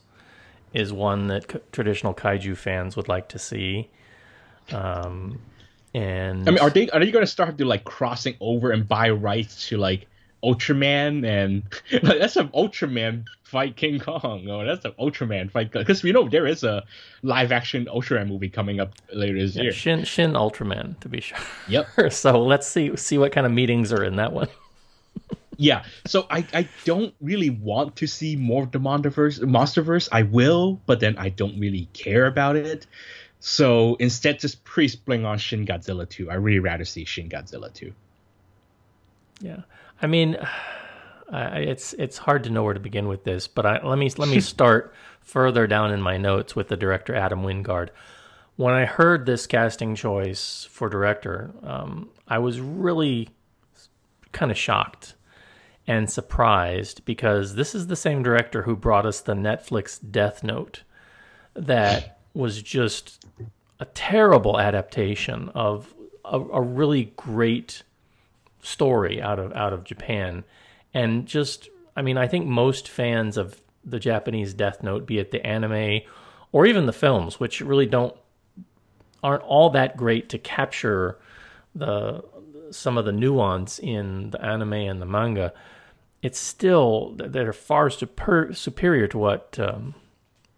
is 0.74 0.92
one 0.92 1.26
that 1.28 1.72
traditional 1.72 2.14
kaiju 2.14 2.56
fans 2.56 2.96
would 2.96 3.08
like 3.08 3.28
to 3.28 3.38
see. 3.38 3.90
Um, 4.70 5.40
and 5.94 6.48
I 6.48 6.52
mean, 6.52 6.60
are 6.60 6.70
they 6.70 6.88
are 6.90 7.00
they 7.00 7.10
going 7.10 7.24
to 7.24 7.30
start 7.30 7.58
to 7.58 7.64
like 7.64 7.84
crossing 7.84 8.36
over 8.40 8.70
and 8.70 8.88
buy 8.88 9.10
rights 9.10 9.68
to 9.68 9.76
like 9.76 10.06
Ultraman 10.42 11.24
and 11.26 11.62
like, 12.02 12.18
that's 12.18 12.36
an 12.36 12.48
Ultraman 12.48 13.24
fight 13.44 13.76
King 13.76 14.00
Kong 14.00 14.48
or 14.48 14.64
that's 14.64 14.84
an 14.84 14.92
Ultraman 14.92 15.50
fight 15.50 15.70
because 15.70 16.02
we 16.02 16.12
know 16.12 16.28
there 16.28 16.46
is 16.46 16.64
a 16.64 16.84
live 17.22 17.52
action 17.52 17.86
Ultraman 17.86 18.28
movie 18.28 18.48
coming 18.48 18.80
up 18.80 18.94
later 19.12 19.38
this 19.38 19.54
yeah, 19.54 19.64
year. 19.64 19.72
Shin 19.72 20.04
Shin 20.04 20.32
Ultraman 20.32 20.98
to 21.00 21.08
be 21.08 21.20
sure. 21.20 21.38
Yep. 21.68 21.88
so 22.12 22.42
let's 22.42 22.66
see 22.66 22.96
see 22.96 23.18
what 23.18 23.32
kind 23.32 23.46
of 23.46 23.52
meetings 23.52 23.92
are 23.92 24.02
in 24.02 24.16
that 24.16 24.32
one. 24.32 24.48
Yeah, 25.56 25.84
so 26.06 26.26
I, 26.30 26.46
I 26.52 26.68
don't 26.84 27.14
really 27.20 27.50
want 27.50 27.96
to 27.96 28.06
see 28.06 28.36
more 28.36 28.62
of 28.62 28.72
the 28.72 28.78
Monsterverse. 28.78 29.40
Monsterverse, 29.40 30.08
I 30.10 30.22
will, 30.22 30.80
but 30.86 31.00
then 31.00 31.16
I 31.18 31.28
don't 31.28 31.58
really 31.58 31.88
care 31.92 32.26
about 32.26 32.56
it. 32.56 32.86
So 33.40 33.96
instead, 33.96 34.38
just 34.38 34.64
pre-spring 34.64 35.24
on 35.24 35.38
Shin 35.38 35.66
Godzilla 35.66 36.08
2. 36.08 36.30
I 36.30 36.34
really 36.34 36.60
rather 36.60 36.84
see 36.84 37.04
Shin 37.04 37.28
Godzilla 37.28 37.72
2. 37.72 37.92
Yeah. 39.40 39.62
I 40.00 40.06
mean, 40.06 40.36
I, 41.30 41.60
it's 41.60 41.94
it's 41.94 42.18
hard 42.18 42.44
to 42.44 42.50
know 42.50 42.62
where 42.62 42.74
to 42.74 42.80
begin 42.80 43.08
with 43.08 43.24
this, 43.24 43.48
but 43.48 43.64
I, 43.64 43.86
let 43.86 43.98
me 43.98 44.10
let 44.18 44.28
me 44.28 44.40
start 44.54 44.92
further 45.20 45.66
down 45.66 45.90
in 45.90 46.00
my 46.00 46.18
notes 46.18 46.54
with 46.54 46.68
the 46.68 46.76
director 46.76 47.14
Adam 47.14 47.42
Wingard. 47.42 47.88
When 48.56 48.74
I 48.74 48.84
heard 48.84 49.24
this 49.24 49.46
casting 49.46 49.94
choice 49.94 50.68
for 50.70 50.90
director, 50.90 51.52
um, 51.62 52.10
I 52.28 52.38
was 52.38 52.60
really 52.60 53.30
kind 54.32 54.50
of 54.50 54.58
shocked 54.58 55.14
and 55.86 56.08
surprised 56.10 57.04
because 57.04 57.54
this 57.54 57.74
is 57.74 57.86
the 57.86 57.96
same 57.96 58.22
director 58.22 58.62
who 58.62 58.76
brought 58.76 59.06
us 59.06 59.20
the 59.20 59.34
Netflix 59.34 59.98
Death 60.10 60.42
Note 60.42 60.82
that 61.54 62.18
was 62.34 62.62
just 62.62 63.24
a 63.80 63.84
terrible 63.86 64.58
adaptation 64.60 65.48
of 65.50 65.92
a, 66.24 66.38
a 66.38 66.62
really 66.62 67.12
great 67.16 67.82
story 68.62 69.20
out 69.20 69.38
of 69.38 69.52
out 69.54 69.72
of 69.72 69.84
Japan, 69.84 70.44
and 70.94 71.26
just 71.26 71.68
I 71.96 72.02
mean 72.02 72.16
I 72.16 72.28
think 72.28 72.46
most 72.46 72.88
fans 72.88 73.36
of 73.36 73.60
the 73.84 73.98
Japanese 73.98 74.54
Death 74.54 74.82
Note, 74.82 75.06
be 75.06 75.18
it 75.18 75.32
the 75.32 75.44
anime 75.44 76.02
or 76.52 76.66
even 76.66 76.86
the 76.86 76.92
films, 76.92 77.40
which 77.40 77.60
really 77.60 77.86
don't 77.86 78.14
aren't 79.22 79.42
all 79.42 79.70
that 79.70 79.96
great 79.96 80.28
to 80.28 80.38
capture 80.38 81.18
the 81.74 82.24
some 82.72 82.98
of 82.98 83.04
the 83.04 83.12
nuance 83.12 83.78
in 83.78 84.30
the 84.30 84.44
anime 84.44 84.72
and 84.72 85.00
the 85.00 85.06
manga. 85.06 85.52
It's 86.22 86.38
still 86.38 87.14
they're 87.16 87.52
far 87.52 87.90
super, 87.90 88.50
superior 88.52 89.06
to 89.08 89.18
what 89.18 89.58
um, 89.58 89.94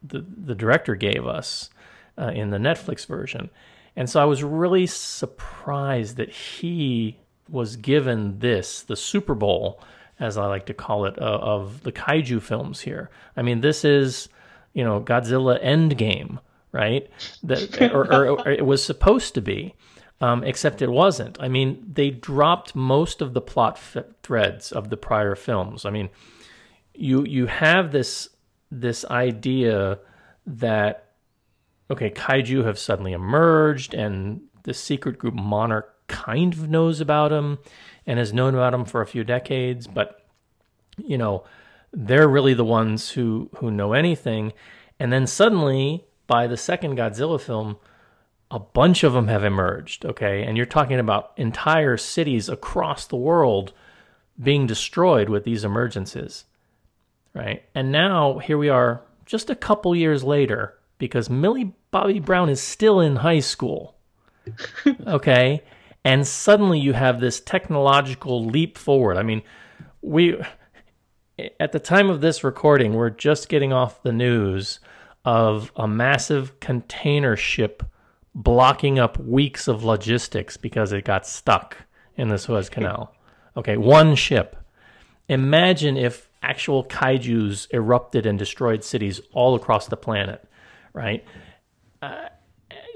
the 0.02 0.20
the 0.20 0.54
director 0.54 0.94
gave 0.94 1.26
us 1.26 1.70
uh, 2.18 2.32
in 2.34 2.50
the 2.50 2.58
Netflix 2.58 3.06
version, 3.06 3.50
and 3.96 4.08
so 4.08 4.20
I 4.20 4.24
was 4.24 4.42
really 4.42 4.86
surprised 4.86 6.16
that 6.16 6.30
he 6.30 7.18
was 7.48 7.76
given 7.76 8.38
this 8.40 8.82
the 8.82 8.96
Super 8.96 9.34
Bowl, 9.34 9.80
as 10.20 10.36
I 10.36 10.46
like 10.46 10.66
to 10.66 10.74
call 10.74 11.06
it, 11.06 11.18
uh, 11.18 11.24
of 11.24 11.82
the 11.82 11.92
kaiju 11.92 12.42
films 12.42 12.80
here. 12.80 13.10
I 13.36 13.42
mean, 13.42 13.60
this 13.60 13.84
is 13.84 14.28
you 14.74 14.84
know 14.84 15.00
Godzilla 15.00 15.62
Endgame, 15.64 16.40
right? 16.72 17.08
That 17.42 17.80
or, 17.92 18.12
or, 18.12 18.40
or 18.40 18.48
it 18.50 18.66
was 18.66 18.84
supposed 18.84 19.34
to 19.34 19.40
be. 19.40 19.74
Um, 20.24 20.42
except 20.42 20.80
it 20.80 20.88
wasn't. 20.88 21.36
I 21.38 21.48
mean, 21.48 21.84
they 21.92 22.08
dropped 22.08 22.74
most 22.74 23.20
of 23.20 23.34
the 23.34 23.42
plot 23.42 23.74
f- 23.74 24.04
threads 24.22 24.72
of 24.72 24.88
the 24.88 24.96
prior 24.96 25.34
films. 25.34 25.84
I 25.84 25.90
mean, 25.90 26.08
you 26.94 27.26
you 27.26 27.44
have 27.44 27.92
this 27.92 28.30
this 28.70 29.04
idea 29.10 29.98
that 30.46 31.10
okay, 31.90 32.08
kaiju 32.08 32.64
have 32.64 32.78
suddenly 32.78 33.12
emerged, 33.12 33.92
and 33.92 34.40
the 34.62 34.72
secret 34.72 35.18
group 35.18 35.34
Monarch 35.34 35.94
kind 36.06 36.54
of 36.54 36.70
knows 36.70 37.02
about 37.02 37.28
them 37.28 37.58
and 38.06 38.18
has 38.18 38.32
known 38.32 38.54
about 38.54 38.70
them 38.70 38.86
for 38.86 39.02
a 39.02 39.06
few 39.06 39.24
decades, 39.24 39.86
but 39.86 40.24
you 40.96 41.18
know, 41.18 41.44
they're 41.92 42.28
really 42.28 42.54
the 42.54 42.64
ones 42.64 43.10
who 43.10 43.50
who 43.56 43.70
know 43.70 43.92
anything. 43.92 44.54
And 44.98 45.12
then 45.12 45.26
suddenly, 45.26 46.06
by 46.26 46.46
the 46.46 46.56
second 46.56 46.96
Godzilla 46.96 47.38
film, 47.38 47.76
a 48.50 48.58
bunch 48.58 49.02
of 49.02 49.12
them 49.12 49.28
have 49.28 49.44
emerged. 49.44 50.04
Okay, 50.04 50.42
and 50.44 50.56
you're 50.56 50.66
talking 50.66 50.98
about 50.98 51.32
entire 51.36 51.96
cities 51.96 52.48
across 52.48 53.06
the 53.06 53.16
world 53.16 53.72
being 54.42 54.66
destroyed 54.66 55.28
with 55.28 55.44
these 55.44 55.64
emergencies, 55.64 56.44
right? 57.34 57.64
And 57.74 57.92
now 57.92 58.38
here 58.38 58.58
we 58.58 58.68
are, 58.68 59.02
just 59.26 59.50
a 59.50 59.54
couple 59.54 59.94
years 59.94 60.24
later, 60.24 60.74
because 60.98 61.30
Millie 61.30 61.74
Bobby 61.90 62.20
Brown 62.20 62.48
is 62.48 62.60
still 62.60 63.00
in 63.00 63.16
high 63.16 63.40
school. 63.40 63.96
okay, 65.06 65.62
and 66.04 66.26
suddenly 66.26 66.78
you 66.78 66.92
have 66.92 67.20
this 67.20 67.40
technological 67.40 68.44
leap 68.44 68.76
forward. 68.76 69.16
I 69.16 69.22
mean, 69.22 69.42
we 70.02 70.36
at 71.58 71.72
the 71.72 71.80
time 71.80 72.10
of 72.10 72.20
this 72.20 72.44
recording, 72.44 72.94
we're 72.94 73.10
just 73.10 73.48
getting 73.48 73.72
off 73.72 74.02
the 74.02 74.12
news 74.12 74.80
of 75.24 75.72
a 75.76 75.88
massive 75.88 76.60
container 76.60 77.36
ship 77.36 77.82
blocking 78.34 78.98
up 78.98 79.18
weeks 79.18 79.68
of 79.68 79.84
logistics 79.84 80.56
because 80.56 80.92
it 80.92 81.04
got 81.04 81.26
stuck 81.26 81.76
in 82.16 82.28
the 82.28 82.38
Suez 82.38 82.68
Canal. 82.68 83.14
Okay, 83.56 83.76
one 83.76 84.14
ship. 84.14 84.56
Imagine 85.28 85.96
if 85.96 86.28
actual 86.42 86.84
kaijus 86.84 87.66
erupted 87.72 88.26
and 88.26 88.38
destroyed 88.38 88.84
cities 88.84 89.20
all 89.32 89.54
across 89.54 89.86
the 89.86 89.96
planet, 89.96 90.46
right? 90.92 91.24
Uh, 92.02 92.28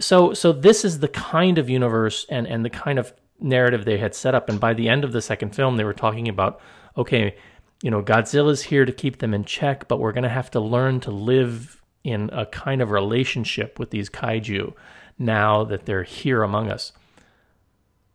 so 0.01 0.33
so 0.33 0.53
this 0.53 0.85
is 0.85 1.01
the 1.01 1.09
kind 1.09 1.59
of 1.59 1.69
universe 1.69 2.27
and 2.29 2.47
and 2.47 2.65
the 2.65 2.71
kind 2.71 2.99
of 2.99 3.13
narrative 3.41 3.85
they 3.85 3.99
had 3.99 4.15
set 4.15 4.35
up 4.35 4.49
and 4.49 4.61
by 4.61 4.75
the 4.75 4.89
end 4.89 5.05
of 5.05 5.13
the 5.13 5.23
second 5.23 5.55
film 5.55 5.77
they 5.77 5.85
were 5.85 5.95
talking 5.95 6.29
about 6.29 6.61
okay 6.97 7.37
you 7.83 7.91
know 7.91 8.03
godzilla's 8.03 8.63
here 8.63 8.85
to 8.85 8.93
keep 8.93 9.19
them 9.19 9.33
in 9.33 9.45
check 9.45 9.87
but 9.89 9.99
we're 9.99 10.13
going 10.13 10.25
to 10.25 10.29
have 10.29 10.51
to 10.51 10.61
learn 10.61 10.99
to 10.99 11.11
live 11.11 11.81
in 12.05 12.31
a 12.33 12.47
kind 12.47 12.83
of 12.83 12.91
relationship 12.91 13.79
with 13.79 13.91
these 13.91 14.11
kaiju 14.11 14.73
now 15.19 15.65
that 15.65 15.87
they're 15.87 16.05
here 16.05 16.43
among 16.43 16.71
us 16.71 16.93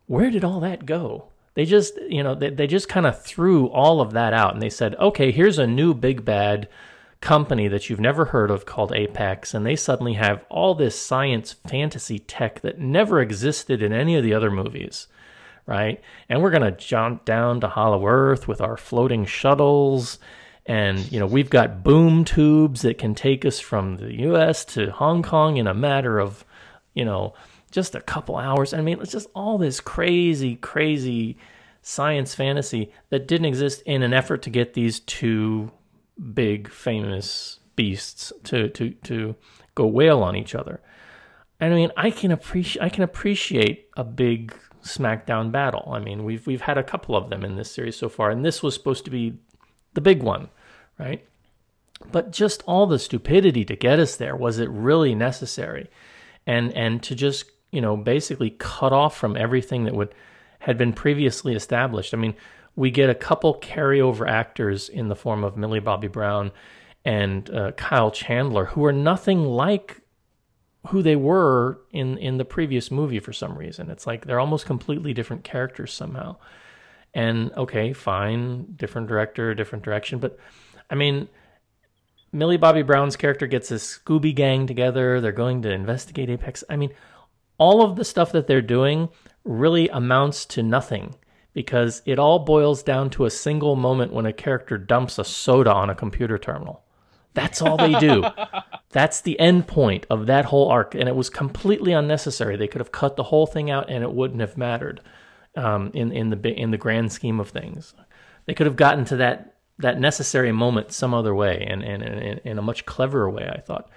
where 0.06 0.30
did 0.30 0.44
all 0.44 0.60
that 0.60 0.86
go 0.86 1.26
they 1.54 1.64
just 1.64 1.94
you 2.08 2.22
know 2.22 2.34
they, 2.34 2.50
they 2.50 2.66
just 2.66 2.88
kind 2.88 3.06
of 3.06 3.22
threw 3.22 3.68
all 3.68 4.00
of 4.00 4.12
that 4.12 4.32
out 4.32 4.52
and 4.52 4.62
they 4.62 4.70
said 4.70 4.94
okay 4.96 5.30
here's 5.30 5.58
a 5.58 5.66
new 5.66 5.94
big 5.94 6.24
bad 6.24 6.68
company 7.24 7.68
that 7.68 7.88
you've 7.88 7.98
never 7.98 8.26
heard 8.26 8.50
of 8.50 8.66
called 8.66 8.92
Apex, 8.92 9.54
and 9.54 9.64
they 9.64 9.74
suddenly 9.74 10.12
have 10.12 10.44
all 10.50 10.74
this 10.74 11.00
science 11.00 11.54
fantasy 11.66 12.18
tech 12.18 12.60
that 12.60 12.78
never 12.78 13.20
existed 13.20 13.82
in 13.82 13.94
any 13.94 14.14
of 14.14 14.22
the 14.22 14.34
other 14.34 14.50
movies, 14.50 15.08
right? 15.66 16.02
And 16.28 16.42
we're 16.42 16.50
going 16.50 16.62
to 16.62 16.70
jump 16.70 17.24
down 17.24 17.60
to 17.62 17.68
Hollow 17.68 18.06
Earth 18.06 18.46
with 18.46 18.60
our 18.60 18.76
floating 18.76 19.24
shuttles. 19.24 20.18
And, 20.66 21.10
you 21.10 21.18
know, 21.18 21.26
we've 21.26 21.48
got 21.48 21.82
boom 21.82 22.26
tubes 22.26 22.82
that 22.82 22.98
can 22.98 23.14
take 23.14 23.46
us 23.46 23.58
from 23.58 23.96
the 23.96 24.12
US 24.28 24.66
to 24.66 24.92
Hong 24.92 25.22
Kong 25.22 25.56
in 25.56 25.66
a 25.66 25.74
matter 25.74 26.20
of, 26.20 26.44
you 26.94 27.04
know, 27.04 27.34
just 27.70 27.94
a 27.94 28.00
couple 28.00 28.36
hours. 28.36 28.72
I 28.72 28.80
mean, 28.80 29.00
it's 29.00 29.12
just 29.12 29.28
all 29.34 29.58
this 29.58 29.80
crazy, 29.80 30.56
crazy 30.56 31.36
science 31.82 32.34
fantasy 32.34 32.90
that 33.10 33.28
didn't 33.28 33.46
exist 33.46 33.82
in 33.82 34.02
an 34.02 34.14
effort 34.14 34.42
to 34.42 34.50
get 34.50 34.74
these 34.74 35.00
two 35.00 35.70
big 36.32 36.70
famous 36.70 37.58
beasts 37.76 38.32
to 38.44 38.68
to 38.70 38.90
to 38.90 39.34
go 39.74 39.86
wail 39.86 40.22
on 40.22 40.36
each 40.36 40.54
other. 40.54 40.80
I 41.60 41.68
mean, 41.68 41.90
I 41.96 42.10
can 42.10 42.30
appreciate 42.30 42.82
I 42.82 42.88
can 42.88 43.02
appreciate 43.02 43.88
a 43.96 44.04
big 44.04 44.54
SmackDown 44.82 45.50
battle. 45.50 45.90
I 45.92 45.98
mean, 45.98 46.24
we've 46.24 46.46
we've 46.46 46.60
had 46.60 46.78
a 46.78 46.82
couple 46.82 47.16
of 47.16 47.30
them 47.30 47.44
in 47.44 47.56
this 47.56 47.70
series 47.70 47.96
so 47.96 48.08
far, 48.08 48.30
and 48.30 48.44
this 48.44 48.62
was 48.62 48.74
supposed 48.74 49.04
to 49.06 49.10
be 49.10 49.38
the 49.94 50.00
big 50.00 50.22
one, 50.22 50.48
right? 50.98 51.24
But 52.12 52.32
just 52.32 52.62
all 52.66 52.86
the 52.86 52.98
stupidity 52.98 53.64
to 53.64 53.76
get 53.76 53.98
us 53.98 54.16
there 54.16 54.36
was 54.36 54.58
it 54.58 54.68
really 54.68 55.14
necessary? 55.14 55.88
And 56.46 56.72
and 56.74 57.02
to 57.04 57.14
just 57.14 57.50
you 57.70 57.80
know 57.80 57.96
basically 57.96 58.50
cut 58.50 58.92
off 58.92 59.16
from 59.16 59.36
everything 59.36 59.84
that 59.84 59.94
would 59.94 60.14
had 60.60 60.78
been 60.78 60.92
previously 60.92 61.54
established. 61.54 62.14
I 62.14 62.16
mean, 62.16 62.34
we 62.76 62.90
get 62.90 63.10
a 63.10 63.14
couple 63.14 63.60
carryover 63.60 64.28
actors 64.28 64.88
in 64.88 65.08
the 65.08 65.16
form 65.16 65.44
of 65.44 65.56
Millie 65.56 65.80
Bobby 65.80 66.08
Brown 66.08 66.52
and 67.04 67.50
uh, 67.50 67.72
Kyle 67.72 68.10
Chandler, 68.10 68.64
who 68.66 68.84
are 68.84 68.92
nothing 68.92 69.44
like 69.44 70.00
who 70.88 71.02
they 71.02 71.16
were 71.16 71.80
in 71.92 72.18
in 72.18 72.38
the 72.38 72.44
previous 72.44 72.90
movie 72.90 73.20
for 73.20 73.32
some 73.32 73.56
reason. 73.56 73.90
It's 73.90 74.06
like 74.06 74.26
they're 74.26 74.40
almost 74.40 74.66
completely 74.66 75.12
different 75.12 75.44
characters 75.44 75.92
somehow. 75.92 76.36
And 77.12 77.52
okay, 77.52 77.92
fine, 77.92 78.74
different 78.76 79.06
director, 79.06 79.54
different 79.54 79.84
direction, 79.84 80.18
but 80.18 80.38
I 80.90 80.94
mean, 80.96 81.28
Millie 82.34 82.56
Bobby 82.56 82.82
Brown's 82.82 83.16
character 83.16 83.46
gets 83.46 83.70
a 83.70 83.76
Scooby 83.76 84.34
gang 84.34 84.66
together. 84.66 85.20
They're 85.20 85.30
going 85.30 85.62
to 85.62 85.72
investigate 85.72 86.28
Apex. 86.28 86.64
I 86.68 86.76
mean, 86.76 86.92
all 87.58 87.82
of 87.82 87.94
the 87.94 88.04
stuff 88.04 88.32
that 88.32 88.48
they're 88.48 88.60
doing 88.60 89.08
really 89.44 89.88
amounts 89.88 90.44
to 90.46 90.62
nothing 90.62 91.14
because 91.52 92.02
it 92.04 92.18
all 92.18 92.40
boils 92.40 92.82
down 92.82 93.08
to 93.10 93.24
a 93.24 93.30
single 93.30 93.76
moment 93.76 94.12
when 94.12 94.26
a 94.26 94.32
character 94.32 94.76
dumps 94.76 95.16
a 95.20 95.24
soda 95.24 95.72
on 95.72 95.90
a 95.90 95.94
computer 95.94 96.36
terminal. 96.36 96.82
That's 97.34 97.62
all 97.62 97.76
they 97.76 97.96
do. 98.00 98.24
That's 98.90 99.20
the 99.20 99.38
end 99.38 99.68
point 99.68 100.04
of 100.10 100.26
that 100.26 100.46
whole 100.46 100.68
arc, 100.68 100.96
and 100.96 101.08
it 101.08 101.14
was 101.14 101.30
completely 101.30 101.92
unnecessary. 101.92 102.56
They 102.56 102.66
could 102.66 102.80
have 102.80 102.92
cut 102.92 103.14
the 103.14 103.24
whole 103.24 103.46
thing 103.46 103.70
out, 103.70 103.88
and 103.88 104.02
it 104.02 104.12
wouldn't 104.12 104.40
have 104.40 104.56
mattered 104.56 105.00
um, 105.56 105.92
in 105.94 106.10
in 106.10 106.30
the 106.30 106.48
in 106.48 106.72
the 106.72 106.78
grand 106.78 107.12
scheme 107.12 107.38
of 107.38 107.50
things. 107.50 107.94
They 108.46 108.54
could 108.54 108.66
have 108.66 108.76
gotten 108.76 109.04
to 109.06 109.16
that 109.16 109.53
that 109.78 109.98
necessary 109.98 110.52
moment 110.52 110.92
some 110.92 111.14
other 111.14 111.34
way, 111.34 111.66
and 111.68 111.82
in 111.82 112.58
a 112.58 112.62
much 112.62 112.86
cleverer 112.86 113.30
way. 113.30 113.50
I 113.52 113.60
thought. 113.60 113.90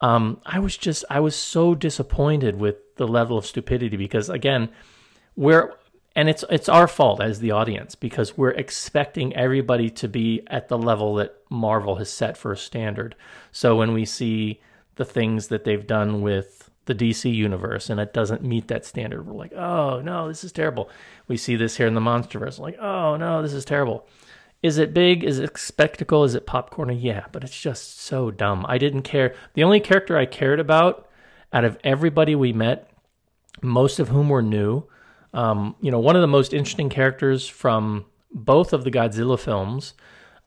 Um, 0.00 0.40
I 0.44 0.58
was 0.58 0.76
just 0.76 1.04
I 1.08 1.20
was 1.20 1.36
so 1.36 1.74
disappointed 1.76 2.58
with 2.58 2.96
the 2.96 3.06
level 3.06 3.38
of 3.38 3.46
stupidity 3.46 3.96
because 3.96 4.28
again, 4.28 4.68
we're 5.36 5.74
and 6.14 6.28
it's 6.28 6.44
it's 6.50 6.68
our 6.68 6.88
fault 6.88 7.20
as 7.20 7.38
the 7.38 7.52
audience 7.52 7.94
because 7.94 8.36
we're 8.36 8.50
expecting 8.50 9.34
everybody 9.34 9.88
to 9.90 10.08
be 10.08 10.42
at 10.48 10.68
the 10.68 10.76
level 10.76 11.14
that 11.14 11.36
Marvel 11.50 11.96
has 11.96 12.10
set 12.10 12.36
for 12.36 12.52
a 12.52 12.56
standard. 12.56 13.14
So 13.52 13.76
when 13.76 13.92
we 13.92 14.04
see 14.04 14.60
the 14.96 15.04
things 15.04 15.48
that 15.48 15.64
they've 15.64 15.86
done 15.86 16.20
with 16.20 16.68
the 16.86 16.94
DC 16.94 17.32
universe 17.32 17.88
and 17.88 18.00
it 18.00 18.12
doesn't 18.12 18.42
meet 18.42 18.68
that 18.68 18.84
standard, 18.84 19.24
we're 19.24 19.38
like, 19.38 19.52
"Oh, 19.54 20.00
no, 20.00 20.28
this 20.28 20.42
is 20.42 20.52
terrible." 20.52 20.90
We 21.28 21.36
see 21.36 21.54
this 21.56 21.76
here 21.76 21.86
in 21.86 21.94
the 21.94 22.00
MonsterVerse, 22.00 22.58
like, 22.58 22.76
"Oh, 22.80 23.16
no, 23.16 23.40
this 23.40 23.52
is 23.52 23.64
terrible." 23.64 24.06
Is 24.62 24.78
it 24.78 24.94
big? 24.94 25.24
Is 25.24 25.38
it 25.38 25.58
spectacle? 25.58 26.24
Is 26.24 26.34
it 26.34 26.46
popcorn? 26.46 26.96
Yeah, 26.96 27.24
but 27.32 27.42
it's 27.42 27.60
just 27.60 28.00
so 28.00 28.30
dumb. 28.30 28.64
I 28.68 28.78
didn't 28.78 29.02
care. 29.02 29.34
The 29.54 29.64
only 29.64 29.80
character 29.80 30.16
I 30.16 30.26
cared 30.26 30.60
about 30.60 31.08
out 31.52 31.64
of 31.64 31.78
everybody 31.82 32.34
we 32.34 32.52
met, 32.52 32.90
most 33.60 33.98
of 33.98 34.08
whom 34.08 34.28
were 34.28 34.42
new, 34.42 34.84
um, 35.34 35.74
you 35.80 35.90
know, 35.90 35.98
one 35.98 36.16
of 36.16 36.22
the 36.22 36.28
most 36.28 36.52
interesting 36.52 36.88
characters 36.88 37.48
from 37.48 38.04
both 38.30 38.72
of 38.72 38.84
the 38.84 38.90
Godzilla 38.90 39.38
films 39.38 39.94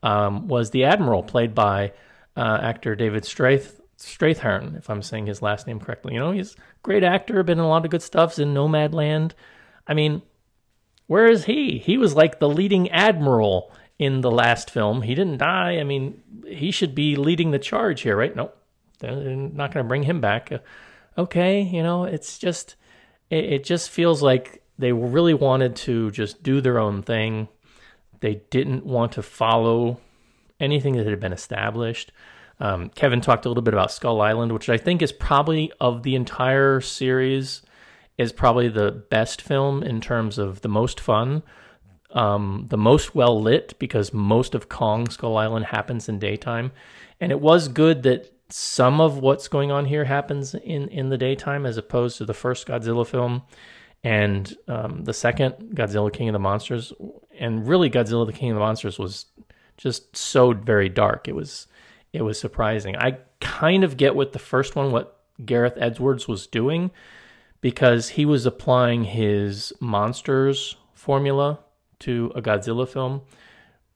um, 0.04 0.48
was 0.48 0.70
the 0.70 0.86
Admiral, 0.86 1.24
played 1.24 1.56
by 1.56 1.92
uh, 2.38 2.60
actor 2.62 2.96
David 2.96 3.26
Strath- 3.26 3.82
Strathairn, 3.98 4.78
if 4.78 4.90
I'm 4.90 5.02
saying 5.02 5.26
his 5.26 5.42
last 5.42 5.68
name 5.68 5.80
correctly. 5.80 6.14
You 6.14 6.20
know, 6.20 6.32
he's 6.32 6.54
a 6.54 6.58
great 6.84 7.04
actor, 7.04 7.42
been 7.44 7.60
in 7.60 7.66
a 7.66 7.68
lot 7.68 7.86
of 7.86 7.92
good 7.92 8.02
stuffs 8.02 8.40
in 8.40 8.54
Nomadland. 8.54 9.32
I 9.88 9.94
mean, 9.94 10.22
where 11.08 11.28
is 11.28 11.46
he? 11.46 11.78
He 11.78 11.98
was 11.98 12.16
like 12.16 12.40
the 12.40 12.50
leading 12.50 12.90
admiral 12.92 13.72
in 13.98 14.22
the 14.22 14.32
last 14.32 14.70
film. 14.70 15.02
He 15.02 15.16
didn't 15.16 15.38
die. 15.38 15.78
I 15.78 15.84
mean, 15.84 16.22
he 16.48 16.72
should 16.72 16.94
be 16.96 17.16
leading 17.16 17.52
the 17.52 17.60
charge 17.60 18.02
here, 18.02 18.18
right? 18.18 18.36
Nope. 18.36 18.58
They're 19.00 19.36
not 19.36 19.74
going 19.74 19.84
to 19.84 19.88
bring 19.88 20.04
him 20.04 20.22
back. 20.22 20.52
Uh, 20.52 20.60
okay, 21.18 21.62
you 21.62 21.84
know, 21.84 22.06
it's 22.06 22.38
just, 22.38 22.76
it, 23.30 23.46
it 23.46 23.64
just 23.64 23.90
feels 23.90 24.22
like 24.22 24.64
they 24.78 24.92
really 24.92 25.34
wanted 25.34 25.76
to 25.76 26.12
just 26.12 26.44
do 26.44 26.62
their 26.62 26.80
own 26.80 27.02
thing. 27.02 27.48
They 28.22 28.42
didn't 28.50 28.86
want 28.86 29.14
to 29.14 29.24
follow 29.24 30.00
anything 30.60 30.96
that 30.98 31.06
had 31.06 31.20
been 31.20 31.34
established. 31.34 32.12
Um, 32.60 32.90
Kevin 32.90 33.20
talked 33.20 33.46
a 33.46 33.50
little 33.50 33.64
bit 33.64 33.74
about 33.74 33.92
Skull 33.92 34.22
Island, 34.22 34.52
which 34.54 34.70
I 34.70 34.78
think 34.78 35.02
is 35.02 35.12
probably 35.12 35.72
of 35.80 36.04
the 36.04 36.16
entire 36.16 36.80
series 36.80 37.62
is 38.18 38.32
probably 38.32 38.70
the 38.70 38.92
best 39.10 39.42
film 39.42 39.84
in 39.84 40.00
terms 40.00 40.38
of 40.38 40.62
the 40.62 40.70
most 40.70 41.02
fun, 41.02 41.44
um, 42.16 42.66
the 42.70 42.78
most 42.78 43.14
well 43.14 43.40
lit 43.40 43.78
because 43.78 44.14
most 44.14 44.56
of 44.56 44.70
Kong 44.70 45.08
Skull 45.10 45.38
Island 45.38 45.66
happens 45.66 46.10
in 46.10 46.18
daytime, 46.18 46.72
and 47.20 47.32
it 47.32 47.42
was 47.42 47.68
good 47.68 48.04
that 48.04 48.32
some 48.50 49.02
of 49.02 49.20
what's 49.20 49.48
going 49.48 49.72
on 49.72 49.86
here 49.86 50.06
happens 50.06 50.56
in 50.56 50.88
in 50.88 51.10
the 51.10 51.18
daytime 51.18 51.66
as 51.66 51.78
opposed 51.78 52.18
to 52.18 52.26
the 52.26 52.34
first 52.34 52.68
Godzilla 52.68 53.06
film 53.06 53.44
and 54.04 54.56
um, 54.68 55.04
the 55.04 55.14
second 55.14 55.76
Godzilla 55.76 56.12
King 56.12 56.30
of 56.30 56.34
the 56.34 56.40
Monsters, 56.40 56.94
and 57.38 57.68
really 57.68 57.90
Godzilla 57.90 58.26
the 58.26 58.34
King 58.34 58.52
of 58.52 58.56
the 58.56 58.62
Monsters 58.62 58.98
was 58.98 59.26
just 59.78 60.16
so 60.16 60.54
very 60.54 60.88
dark. 60.88 61.28
It 61.28 61.36
was 61.36 61.68
it 62.14 62.22
was 62.22 62.40
surprising. 62.40 62.96
I 62.96 63.18
kind 63.42 63.84
of 63.84 63.98
get 63.98 64.16
what 64.16 64.32
the 64.32 64.40
first 64.40 64.78
one, 64.78 64.94
what 64.94 65.20
Gareth 65.46 65.74
Edwards 65.76 66.30
was 66.30 66.48
doing, 66.48 66.92
because 67.60 68.10
he 68.10 68.26
was 68.26 68.46
applying 68.46 69.04
his 69.04 69.74
monsters 69.82 70.78
formula 70.94 71.60
to 72.06 72.32
a 72.36 72.42
Godzilla 72.42 72.88
film, 72.88 73.22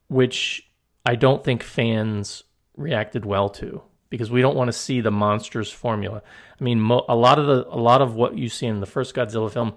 which 0.08 0.70
I 1.06 1.16
don't 1.16 1.44
think 1.44 1.64
fans 1.64 2.44
reacted 2.76 3.26
well 3.26 3.50
to 3.50 3.82
because 4.10 4.32
we 4.32 4.42
don't 4.42 4.56
want 4.56 4.70
to 4.70 4.74
see 4.74 5.02
the 5.02 5.12
monsters 5.12 5.72
formula. 5.72 6.22
I 6.60 6.64
mean, 6.64 6.80
mo- 6.80 7.06
a 7.08 7.16
lot 7.16 7.40
of 7.40 7.46
the 7.46 7.68
a 7.70 7.78
lot 7.78 8.02
of 8.02 8.16
what 8.16 8.38
you 8.38 8.50
see 8.50 8.66
in 8.66 8.80
the 8.80 8.86
first 8.86 9.16
Godzilla 9.16 9.52
film 9.52 9.74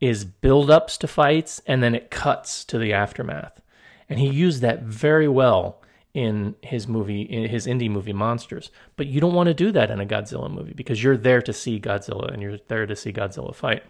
is 0.00 0.24
build-ups 0.24 0.98
to 0.98 1.06
fights 1.06 1.62
and 1.66 1.82
then 1.82 1.94
it 1.94 2.10
cuts 2.10 2.64
to 2.66 2.78
the 2.78 2.92
aftermath. 2.92 3.60
And 4.08 4.18
he 4.18 4.28
used 4.28 4.60
that 4.62 4.82
very 4.82 5.28
well 5.28 5.80
in 6.12 6.54
his 6.62 6.86
movie, 6.86 7.22
in 7.22 7.48
his 7.48 7.66
indie 7.66 7.90
movie 7.90 8.12
Monsters. 8.12 8.70
But 8.96 9.06
you 9.06 9.20
don't 9.20 9.34
want 9.34 9.48
to 9.48 9.54
do 9.54 9.72
that 9.72 9.90
in 9.90 10.00
a 10.00 10.06
Godzilla 10.06 10.50
movie 10.50 10.74
because 10.74 11.02
you're 11.02 11.16
there 11.16 11.42
to 11.42 11.52
see 11.52 11.80
Godzilla 11.80 12.32
and 12.32 12.40
you're 12.40 12.58
there 12.68 12.86
to 12.86 12.96
see 12.96 13.12
Godzilla 13.12 13.54
fight. 13.54 13.82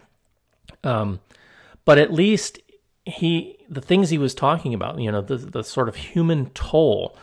Um, 0.83 1.19
but 1.85 1.99
at 1.99 2.11
least 2.11 2.59
he, 3.05 3.54
the 3.69 3.81
things 3.81 4.09
he 4.09 4.17
was 4.17 4.33
talking 4.33 4.73
about, 4.73 4.99
you 4.99 5.11
know, 5.11 5.21
the 5.21 5.37
the 5.37 5.63
sort 5.63 5.89
of 5.89 5.95
human 5.95 6.49
toll 6.51 7.17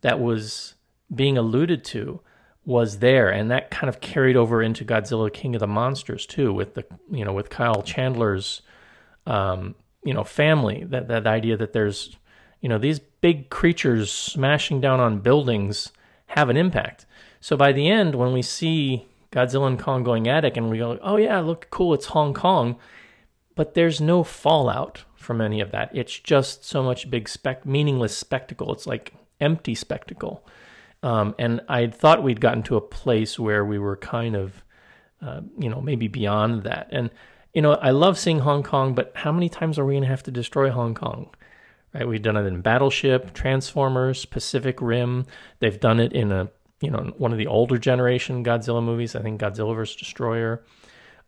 that 0.00 0.20
was 0.20 0.74
being 1.14 1.36
alluded 1.38 1.84
to 1.84 2.20
was 2.64 2.98
there, 2.98 3.28
and 3.28 3.50
that 3.50 3.70
kind 3.70 3.88
of 3.88 4.00
carried 4.00 4.36
over 4.36 4.62
into 4.62 4.84
Godzilla 4.84 5.32
King 5.32 5.54
of 5.54 5.60
the 5.60 5.66
Monsters 5.66 6.26
too, 6.26 6.52
with 6.52 6.74
the 6.74 6.84
you 7.10 7.24
know 7.24 7.32
with 7.32 7.50
Kyle 7.50 7.82
Chandler's 7.82 8.62
um, 9.26 9.74
you 10.04 10.14
know 10.14 10.24
family. 10.24 10.84
That 10.84 11.08
that 11.08 11.26
idea 11.26 11.56
that 11.56 11.72
there's 11.72 12.16
you 12.62 12.68
know, 12.68 12.78
these 12.78 13.00
big 13.00 13.50
creatures 13.50 14.10
smashing 14.10 14.80
down 14.80 15.00
on 15.00 15.18
buildings 15.18 15.92
have 16.28 16.48
an 16.48 16.56
impact. 16.56 17.04
So 17.40 17.56
by 17.56 17.72
the 17.72 17.90
end, 17.90 18.14
when 18.14 18.32
we 18.32 18.40
see 18.40 19.06
Godzilla 19.32 19.66
and 19.66 19.78
Kong 19.78 20.04
going 20.04 20.28
at 20.28 20.44
it, 20.44 20.56
and 20.56 20.70
we 20.70 20.78
go, 20.78 20.98
oh 21.02 21.16
yeah, 21.16 21.40
look 21.40 21.66
cool, 21.70 21.92
it's 21.92 22.06
Hong 22.06 22.32
Kong, 22.32 22.76
but 23.54 23.74
there's 23.74 24.00
no 24.00 24.24
fallout 24.24 25.04
from 25.16 25.40
any 25.40 25.60
of 25.60 25.70
that. 25.70 25.90
It's 25.94 26.18
just 26.18 26.64
so 26.64 26.82
much 26.82 27.10
big 27.10 27.28
spec, 27.28 27.64
meaningless 27.64 28.16
spectacle. 28.16 28.72
It's 28.72 28.86
like 28.86 29.14
empty 29.40 29.74
spectacle. 29.74 30.46
Um, 31.02 31.34
and 31.38 31.60
I 31.68 31.88
thought 31.88 32.22
we'd 32.22 32.40
gotten 32.40 32.62
to 32.64 32.76
a 32.76 32.80
place 32.80 33.38
where 33.38 33.64
we 33.64 33.78
were 33.78 33.96
kind 33.96 34.36
of, 34.36 34.64
uh, 35.20 35.40
you 35.58 35.68
know, 35.68 35.80
maybe 35.80 36.08
beyond 36.08 36.64
that. 36.64 36.88
And 36.92 37.10
you 37.54 37.60
know, 37.60 37.74
I 37.74 37.90
love 37.90 38.18
seeing 38.18 38.38
Hong 38.40 38.62
Kong, 38.62 38.94
but 38.94 39.12
how 39.14 39.30
many 39.30 39.50
times 39.50 39.78
are 39.78 39.84
we 39.84 39.92
going 39.92 40.04
to 40.04 40.08
have 40.08 40.22
to 40.22 40.30
destroy 40.30 40.70
Hong 40.70 40.94
Kong? 40.94 41.28
right? 41.94 42.06
We've 42.06 42.22
done 42.22 42.36
it 42.36 42.46
in 42.46 42.60
Battleship, 42.60 43.34
Transformers, 43.34 44.24
Pacific 44.24 44.80
Rim. 44.80 45.26
They've 45.60 45.78
done 45.78 46.00
it 46.00 46.12
in 46.12 46.32
a 46.32 46.50
you 46.80 46.90
know 46.90 47.12
one 47.16 47.32
of 47.32 47.38
the 47.38 47.46
older 47.46 47.78
generation 47.78 48.44
Godzilla 48.44 48.82
movies. 48.82 49.14
I 49.14 49.22
think 49.22 49.40
Godzilla 49.40 49.74
vs 49.74 49.96
Destroyer. 49.96 50.64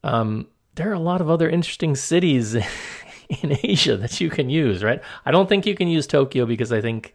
Um, 0.03 0.49
there 0.75 0.91
are 0.91 0.95
a 0.95 0.99
lot 1.01 1.21
of 1.21 1.31
other 1.31 1.49
interesting 1.49 1.95
cities 1.95 2.55
in 3.43 3.59
Asia 3.63 3.97
that 3.97 4.21
you 4.21 4.31
can 4.31 4.51
use, 4.51 4.83
right? 4.83 5.01
I 5.25 5.31
don't 5.31 5.49
think 5.49 5.67
you 5.67 5.75
can 5.75 5.89
use 5.89 6.07
Tokyo 6.07 6.47
because 6.47 6.73
I 6.73 6.81
think 6.81 7.15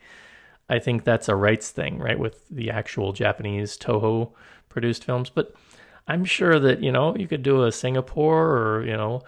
I 0.71 0.79
think 0.79 1.03
that's 1.03 1.27
a 1.27 1.35
rights 1.35 1.71
thing, 1.71 1.97
right, 1.97 2.19
with 2.19 2.47
the 2.49 2.69
actual 2.69 3.11
Japanese 3.11 3.77
Toho 3.77 4.31
produced 4.69 5.03
films. 5.03 5.29
But 5.29 5.55
I'm 6.07 6.25
sure 6.25 6.59
that 6.59 6.81
you 6.81 6.91
know 6.91 7.15
you 7.15 7.27
could 7.27 7.43
do 7.43 7.63
a 7.63 7.71
Singapore 7.71 8.57
or 8.57 8.85
you 8.85 8.95
know 8.97 9.23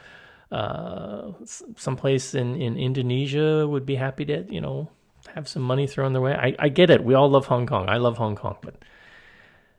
uh, 0.52 1.32
someplace 1.78 2.36
in, 2.36 2.62
in 2.62 2.78
Indonesia 2.78 3.66
would 3.68 3.86
be 3.86 3.96
happy 3.96 4.26
to, 4.26 4.46
you 4.50 4.60
know, 4.60 4.90
have 5.34 5.48
some 5.48 5.62
money 5.62 5.88
thrown 5.88 6.12
their 6.12 6.22
way. 6.22 6.34
I, 6.34 6.56
I 6.60 6.70
get 6.70 6.90
it. 6.90 7.04
We 7.04 7.14
all 7.14 7.30
love 7.30 7.46
Hong 7.46 7.66
Kong. 7.66 7.88
I 7.88 7.98
love 7.98 8.18
Hong 8.18 8.36
Kong, 8.36 8.58
but 8.62 8.76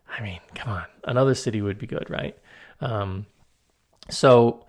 I 0.08 0.22
mean, 0.22 0.40
come 0.54 0.72
on, 0.72 0.84
another 1.04 1.34
city 1.34 1.60
would 1.60 1.78
be 1.78 1.86
good, 1.86 2.08
right? 2.08 2.38
Um, 2.80 3.26
so 4.10 4.66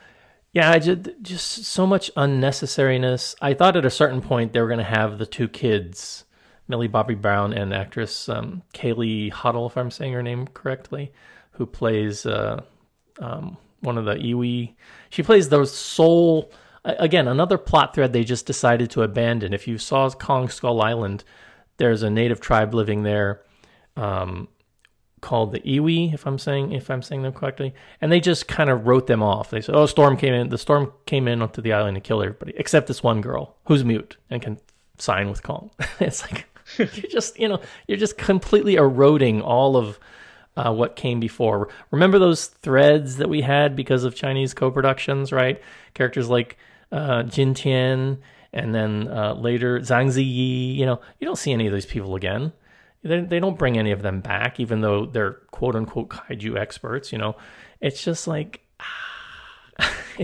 yeah, 0.54 0.70
I 0.70 0.80
just 0.80 1.10
just 1.22 1.66
so 1.66 1.88
much 1.88 2.14
unnecessariness. 2.16 3.36
I 3.42 3.56
thought 3.56 3.76
at 3.76 3.86
a 3.86 3.90
certain 3.90 4.22
point 4.22 4.54
they 4.54 4.62
were 4.62 4.68
going 4.68 4.78
to 4.78 4.84
have 4.84 5.18
the 5.18 5.26
two 5.26 5.48
kids, 5.48 6.26
Millie 6.68 6.88
Bobby 6.88 7.16
Brown 7.16 7.54
and 7.54 7.74
actress 7.74 8.30
um, 8.30 8.62
Kaylee 8.74 9.32
Hottle, 9.32 9.66
if 9.66 9.78
I'm 9.78 9.90
saying 9.90 10.14
her 10.14 10.22
name 10.22 10.48
correctly, 10.48 11.12
who 11.52 11.66
plays 11.66 12.28
uh, 12.28 12.62
um, 13.20 13.58
one 13.82 13.98
of 13.98 14.06
the 14.06 14.16
iwi. 14.16 14.76
She 15.10 15.24
plays 15.24 15.50
the 15.50 15.66
sole. 15.66 16.52
Again, 16.86 17.28
another 17.28 17.58
plot 17.58 17.96
thread 17.96 18.14
they 18.14 18.26
just 18.26 18.46
decided 18.46 18.92
to 18.92 19.04
abandon. 19.04 19.54
If 19.54 19.68
you 19.68 19.78
saw 19.78 20.10
Kong 20.10 20.50
Skull 20.50 20.82
Island, 20.82 21.24
there's 21.78 22.04
a 22.04 22.10
native 22.10 22.42
tribe 22.42 22.74
living 22.74 23.04
there 23.04 23.42
um, 23.96 24.50
called 25.24 25.54
the 25.54 25.62
Iwi, 25.62 26.14
if 26.14 26.28
I'm 26.28 26.38
saying 26.38 26.74
if 26.74 26.92
I'm 26.92 27.02
saying 27.02 27.24
them 27.24 27.34
correctly, 27.34 27.74
and 28.02 28.12
they 28.12 28.20
just 28.20 28.48
kind 28.48 28.70
of 28.70 28.86
wrote 28.86 29.08
them 29.08 29.24
off. 29.24 29.50
They 29.50 29.62
said, 29.62 29.74
"Oh, 29.74 29.86
storm 29.86 30.18
came 30.18 30.34
in. 30.34 30.50
The 30.50 30.58
storm 30.58 30.92
came 31.06 31.28
in 31.28 31.42
onto 31.42 31.62
the 31.62 31.74
island 31.74 31.98
and 31.98 32.04
killed 32.04 32.24
everybody 32.24 32.54
except 32.58 32.88
this 32.88 33.02
one 33.02 33.22
girl 33.22 33.56
who's 33.66 33.84
mute 33.84 34.18
and 34.30 34.42
can 34.42 34.60
sign 34.98 35.30
with 35.30 35.42
Kong." 35.42 35.72
it's 36.00 36.22
like 36.22 36.46
you're 36.78 36.88
just 37.10 37.40
you 37.40 37.48
know 37.48 37.62
you're 37.88 37.98
just 37.98 38.18
completely 38.18 38.76
eroding 38.76 39.42
all 39.42 39.78
of 39.78 39.98
uh, 40.58 40.72
what 40.74 40.98
came 40.98 41.20
before. 41.20 41.70
Remember 41.90 42.20
those 42.20 42.48
threads 42.48 43.16
that 43.18 43.30
we 43.30 43.42
had 43.42 43.76
because 43.76 44.04
of 44.04 44.14
Chinese 44.14 44.54
co-productions, 44.54 45.32
right? 45.32 45.60
Characters 45.94 46.30
like 46.30 46.58
uh, 46.92 47.24
Jing 47.24 47.54
Tian 47.54 48.20
and 48.52 48.76
then 48.76 49.08
uh, 49.08 49.34
later 49.34 49.80
Zhang 49.80 50.08
Ziyi. 50.08 50.76
You 50.76 50.86
know, 50.86 51.02
you 51.20 51.26
don't 51.26 51.38
see 51.38 51.54
any 51.54 51.66
of 51.66 51.74
these 51.74 51.86
people 51.86 52.16
again. 52.16 52.52
They, 53.04 53.22
they 53.22 53.40
don't 53.40 53.58
bring 53.58 53.78
any 53.78 53.92
of 53.92 54.02
them 54.02 54.22
back, 54.22 54.60
even 54.60 54.82
though 54.82 55.06
they're 55.06 55.34
quote 55.52 55.76
unquote 55.76 56.10
kaiju 56.10 56.58
experts. 56.58 57.12
You 57.12 57.18
know, 57.18 57.36
it's 57.82 58.04
just 58.04 58.28
like. 58.28 58.62
Ah. 58.80 59.20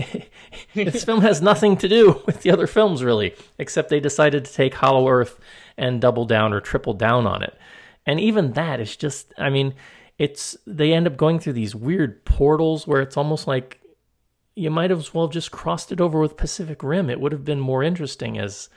this 0.74 1.02
film 1.04 1.20
has 1.22 1.42
nothing 1.42 1.76
to 1.76 1.88
do 1.88 2.22
with 2.24 2.42
the 2.42 2.50
other 2.52 2.68
films 2.68 3.02
really 3.02 3.34
except 3.58 3.88
they 3.88 3.98
decided 3.98 4.44
to 4.44 4.52
take 4.52 4.74
hollow 4.74 5.08
earth 5.08 5.40
and 5.76 6.00
double 6.00 6.24
down 6.24 6.52
or 6.52 6.60
triple 6.60 6.94
down 6.94 7.26
on 7.26 7.42
it 7.42 7.58
and 8.06 8.20
even 8.20 8.52
that 8.52 8.78
is 8.78 8.94
just 8.94 9.34
i 9.36 9.50
mean 9.50 9.74
it's 10.18 10.56
they 10.68 10.92
end 10.92 11.08
up 11.08 11.16
going 11.16 11.40
through 11.40 11.54
these 11.54 11.74
weird 11.74 12.24
portals 12.24 12.86
where 12.86 13.02
it's 13.02 13.16
almost 13.16 13.48
like 13.48 13.80
you 14.54 14.70
might 14.70 14.90
as 14.90 15.14
well 15.14 15.26
have 15.26 15.32
just 15.32 15.50
crossed 15.50 15.90
it 15.90 16.00
over 16.00 16.20
with 16.20 16.36
Pacific 16.36 16.82
Rim. 16.82 17.08
It 17.08 17.20
would 17.20 17.32
have 17.32 17.44
been 17.44 17.60
more 17.60 17.82
interesting 17.82 18.38
as 18.38 18.68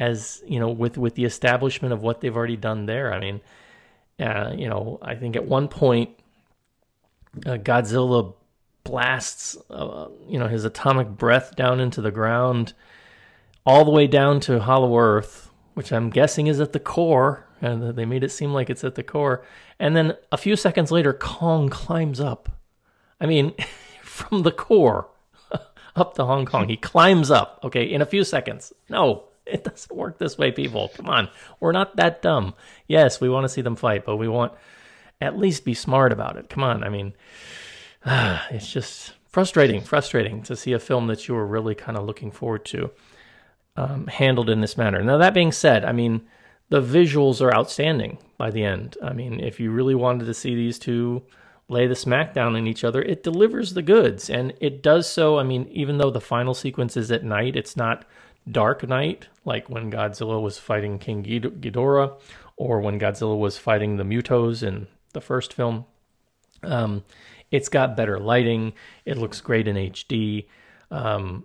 as 0.00 0.42
you 0.46 0.58
know 0.58 0.70
with 0.70 0.98
with 0.98 1.14
the 1.14 1.24
establishment 1.24 1.92
of 1.92 2.02
what 2.02 2.20
they've 2.20 2.36
already 2.36 2.56
done 2.56 2.86
there. 2.86 3.12
I 3.12 3.20
mean, 3.20 3.40
uh, 4.18 4.52
you 4.56 4.68
know, 4.68 4.98
I 5.00 5.14
think 5.14 5.36
at 5.36 5.44
one 5.44 5.68
point 5.68 6.10
uh, 7.46 7.58
Godzilla 7.58 8.34
blasts 8.82 9.56
uh, 9.68 10.08
you 10.26 10.38
know 10.38 10.48
his 10.48 10.64
atomic 10.64 11.06
breath 11.08 11.54
down 11.54 11.78
into 11.78 12.00
the 12.00 12.10
ground 12.10 12.72
all 13.66 13.84
the 13.84 13.90
way 13.90 14.06
down 14.06 14.40
to 14.40 14.58
Hollow 14.58 14.98
Earth, 14.98 15.50
which 15.74 15.92
I'm 15.92 16.10
guessing 16.10 16.46
is 16.46 16.60
at 16.60 16.72
the 16.72 16.80
core 16.80 17.46
and 17.60 17.94
they 17.94 18.06
made 18.06 18.24
it 18.24 18.30
seem 18.30 18.52
like 18.54 18.70
it's 18.70 18.84
at 18.84 18.94
the 18.94 19.02
core. 19.02 19.44
And 19.78 19.94
then 19.94 20.16
a 20.32 20.38
few 20.38 20.56
seconds 20.56 20.90
later, 20.90 21.12
Kong 21.12 21.68
climbs 21.68 22.18
up. 22.18 22.48
I 23.20 23.26
mean, 23.26 23.52
from 24.02 24.42
the 24.42 24.50
core 24.50 25.08
up 25.96 26.14
to 26.14 26.24
Hong 26.24 26.46
Kong. 26.46 26.68
He 26.68 26.76
climbs 26.78 27.30
up, 27.30 27.60
okay, 27.64 27.84
in 27.84 28.00
a 28.00 28.06
few 28.06 28.24
seconds. 28.24 28.72
No, 28.88 29.24
it 29.46 29.64
doesn't 29.64 29.96
work 29.96 30.18
this 30.18 30.38
way, 30.38 30.52
people. 30.52 30.90
Come 30.94 31.08
on. 31.08 31.28
We're 31.58 31.72
not 31.72 31.96
that 31.96 32.22
dumb. 32.22 32.54
Yes, 32.86 33.20
we 33.20 33.28
want 33.28 33.44
to 33.44 33.48
see 33.48 33.62
them 33.62 33.76
fight, 33.76 34.04
but 34.04 34.16
we 34.16 34.28
want. 34.28 34.52
at 35.20 35.38
least 35.38 35.64
be 35.64 35.74
smart 35.74 36.12
about 36.12 36.36
it. 36.36 36.48
Come 36.48 36.64
on, 36.64 36.84
I 36.84 36.88
mean, 36.88 37.14
it's 38.50 38.72
just 38.72 39.12
frustrating, 39.28 39.80
frustrating 39.80 40.42
to 40.42 40.56
see 40.56 40.72
a 40.72 40.78
film 40.78 41.06
that 41.06 41.28
you 41.28 41.34
were 41.34 41.46
really 41.46 41.74
kind 41.74 41.96
of 41.96 42.04
looking 42.04 42.30
forward 42.30 42.64
to 42.66 42.90
um, 43.76 44.06
handled 44.08 44.50
in 44.50 44.60
this 44.60 44.76
manner. 44.76 45.02
Now, 45.02 45.18
that 45.18 45.34
being 45.34 45.52
said, 45.52 45.84
I 45.84 45.92
mean, 45.92 46.22
the 46.68 46.82
visuals 46.82 47.40
are 47.40 47.54
outstanding 47.54 48.18
by 48.36 48.50
the 48.50 48.64
end. 48.64 48.96
I 49.02 49.12
mean, 49.12 49.40
if 49.40 49.60
you 49.60 49.70
really 49.70 49.94
wanted 49.94 50.26
to 50.26 50.34
see 50.34 50.54
these 50.54 50.78
two 50.78 51.22
lay 51.68 51.86
the 51.86 51.94
smackdown 51.94 52.56
on 52.56 52.66
each 52.66 52.82
other, 52.82 53.00
it 53.02 53.22
delivers 53.22 53.74
the 53.74 53.82
goods. 53.82 54.28
And 54.28 54.52
it 54.60 54.82
does 54.82 55.08
so, 55.08 55.38
I 55.38 55.44
mean, 55.44 55.68
even 55.70 55.98
though 55.98 56.10
the 56.10 56.20
final 56.20 56.52
sequence 56.52 56.96
is 56.96 57.12
at 57.12 57.24
night, 57.24 57.54
it's 57.54 57.76
not 57.76 58.04
dark 58.50 58.86
night 58.86 59.28
like 59.44 59.68
when 59.68 59.90
Godzilla 59.90 60.40
was 60.40 60.58
fighting 60.58 60.98
King 60.98 61.22
Ghidorah 61.22 62.18
or 62.56 62.80
when 62.80 63.00
Godzilla 63.00 63.38
was 63.38 63.58
fighting 63.58 63.96
the 63.96 64.04
Mutos 64.04 64.62
in 64.62 64.86
the 65.12 65.20
first 65.20 65.52
film. 65.52 65.86
Um, 66.62 67.04
it's 67.50 67.68
got 67.68 67.96
better 67.96 68.18
lighting. 68.18 68.74
It 69.04 69.16
looks 69.16 69.40
great 69.40 69.66
in 69.66 69.76
HD. 69.76 70.46
Um, 70.90 71.44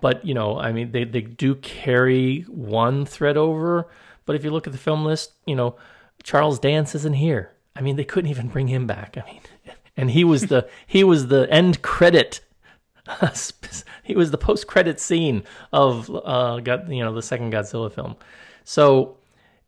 but 0.00 0.24
you 0.24 0.34
know, 0.34 0.58
I 0.58 0.72
mean, 0.72 0.92
they 0.92 1.04
they 1.04 1.20
do 1.20 1.54
carry 1.56 2.42
one 2.42 3.04
thread 3.04 3.36
over. 3.36 3.88
But 4.24 4.36
if 4.36 4.44
you 4.44 4.50
look 4.50 4.66
at 4.66 4.72
the 4.72 4.78
film 4.78 5.04
list, 5.04 5.32
you 5.46 5.54
know, 5.54 5.76
Charles 6.22 6.58
Dance 6.58 6.94
isn't 6.94 7.14
here. 7.14 7.52
I 7.74 7.80
mean, 7.80 7.96
they 7.96 8.04
couldn't 8.04 8.30
even 8.30 8.48
bring 8.48 8.68
him 8.68 8.86
back. 8.86 9.16
I 9.16 9.30
mean, 9.30 9.40
and 9.96 10.10
he 10.10 10.24
was 10.24 10.42
the 10.46 10.68
he 10.86 11.04
was 11.04 11.28
the 11.28 11.50
end 11.50 11.82
credit. 11.82 12.40
he 14.02 14.14
was 14.14 14.30
the 14.30 14.38
post 14.38 14.66
credit 14.66 15.00
scene 15.00 15.42
of 15.72 16.10
uh, 16.10 16.60
you 16.88 17.04
know 17.04 17.14
the 17.14 17.22
second 17.22 17.52
Godzilla 17.52 17.92
film. 17.92 18.16
So 18.64 19.16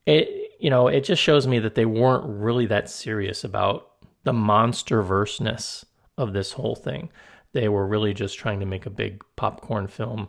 it 0.06 0.52
you 0.60 0.70
know 0.70 0.88
it 0.88 1.02
just 1.02 1.22
shows 1.22 1.46
me 1.46 1.58
that 1.58 1.74
they 1.74 1.86
weren't 1.86 2.24
really 2.26 2.66
that 2.66 2.88
serious 2.88 3.44
about 3.44 3.90
the 4.24 4.32
monster 4.32 5.02
verseness 5.02 5.84
of 6.16 6.32
this 6.32 6.52
whole 6.52 6.76
thing. 6.76 7.10
They 7.52 7.68
were 7.68 7.86
really 7.86 8.14
just 8.14 8.38
trying 8.38 8.60
to 8.60 8.66
make 8.66 8.86
a 8.86 8.90
big 8.90 9.22
popcorn 9.36 9.86
film 9.88 10.28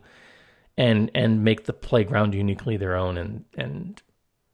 and 0.76 1.10
and 1.14 1.44
make 1.44 1.64
the 1.64 1.72
playground 1.72 2.34
uniquely 2.34 2.76
their 2.76 2.96
own 2.96 3.16
and 3.18 3.44
and 3.56 4.02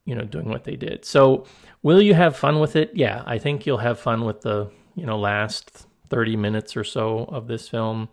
you 0.04 0.14
know 0.14 0.24
doing 0.24 0.48
what 0.48 0.64
they 0.64 0.76
did. 0.76 1.04
So 1.04 1.46
will 1.82 2.02
you 2.02 2.14
have 2.14 2.36
fun 2.36 2.60
with 2.60 2.76
it? 2.76 2.90
Yeah, 2.94 3.22
I 3.26 3.38
think 3.38 3.66
you'll 3.66 3.78
have 3.78 3.98
fun 3.98 4.24
with 4.24 4.42
the 4.42 4.70
you 4.94 5.06
know 5.06 5.18
last 5.18 5.86
30 6.10 6.36
minutes 6.36 6.76
or 6.76 6.84
so 6.84 7.24
of 7.24 7.46
this 7.46 7.68
film. 7.68 8.08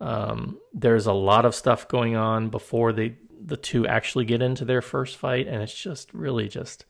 Um, 0.00 0.58
there's 0.72 1.06
a 1.06 1.12
lot 1.12 1.44
of 1.44 1.54
stuff 1.54 1.88
going 1.88 2.16
on 2.16 2.50
before 2.50 2.92
they 2.92 3.16
the 3.44 3.56
two 3.56 3.86
actually 3.86 4.24
get 4.24 4.42
into 4.42 4.64
their 4.64 4.82
first 4.82 5.16
fight, 5.16 5.46
and 5.46 5.62
it's 5.62 5.74
just 5.74 6.12
really 6.12 6.48
just 6.48 6.84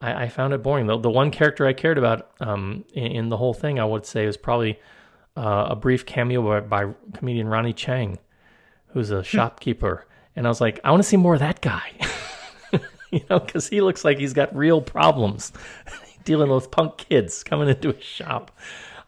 I, 0.00 0.24
I 0.24 0.28
found 0.28 0.52
it 0.52 0.62
boring. 0.62 0.86
The, 0.86 0.98
the 0.98 1.10
one 1.10 1.30
character 1.30 1.66
I 1.66 1.72
cared 1.72 1.98
about 1.98 2.30
um, 2.40 2.84
in, 2.92 3.06
in, 3.06 3.28
the 3.28 3.36
whole 3.36 3.54
thing, 3.54 3.78
I 3.78 3.84
would 3.84 4.06
say, 4.06 4.26
was 4.26 4.36
probably 4.36 4.78
uh, 5.36 5.68
a 5.70 5.76
brief 5.76 6.04
cameo 6.06 6.42
by, 6.60 6.84
by, 6.84 6.94
comedian 7.14 7.48
Ronny 7.48 7.72
Chieng, 7.72 8.18
who's 8.88 9.10
a 9.10 9.18
hmm. 9.18 9.22
shopkeeper, 9.22 10.06
and 10.36 10.46
I 10.46 10.50
was 10.50 10.60
like, 10.60 10.80
I 10.84 10.90
want 10.90 11.02
to 11.02 11.08
see 11.08 11.16
more 11.16 11.34
of 11.34 11.40
that 11.40 11.60
guy, 11.60 11.90
you 13.10 13.20
know, 13.30 13.40
because 13.40 13.68
he 13.68 13.80
looks 13.80 14.04
like 14.04 14.18
he's 14.18 14.34
got 14.34 14.54
real 14.54 14.80
problems 14.80 15.52
dealing 16.24 16.50
with 16.50 16.70
punk 16.70 16.96
kids 16.96 17.42
coming 17.42 17.68
into 17.68 17.92
his 17.92 18.04
shop. 18.04 18.50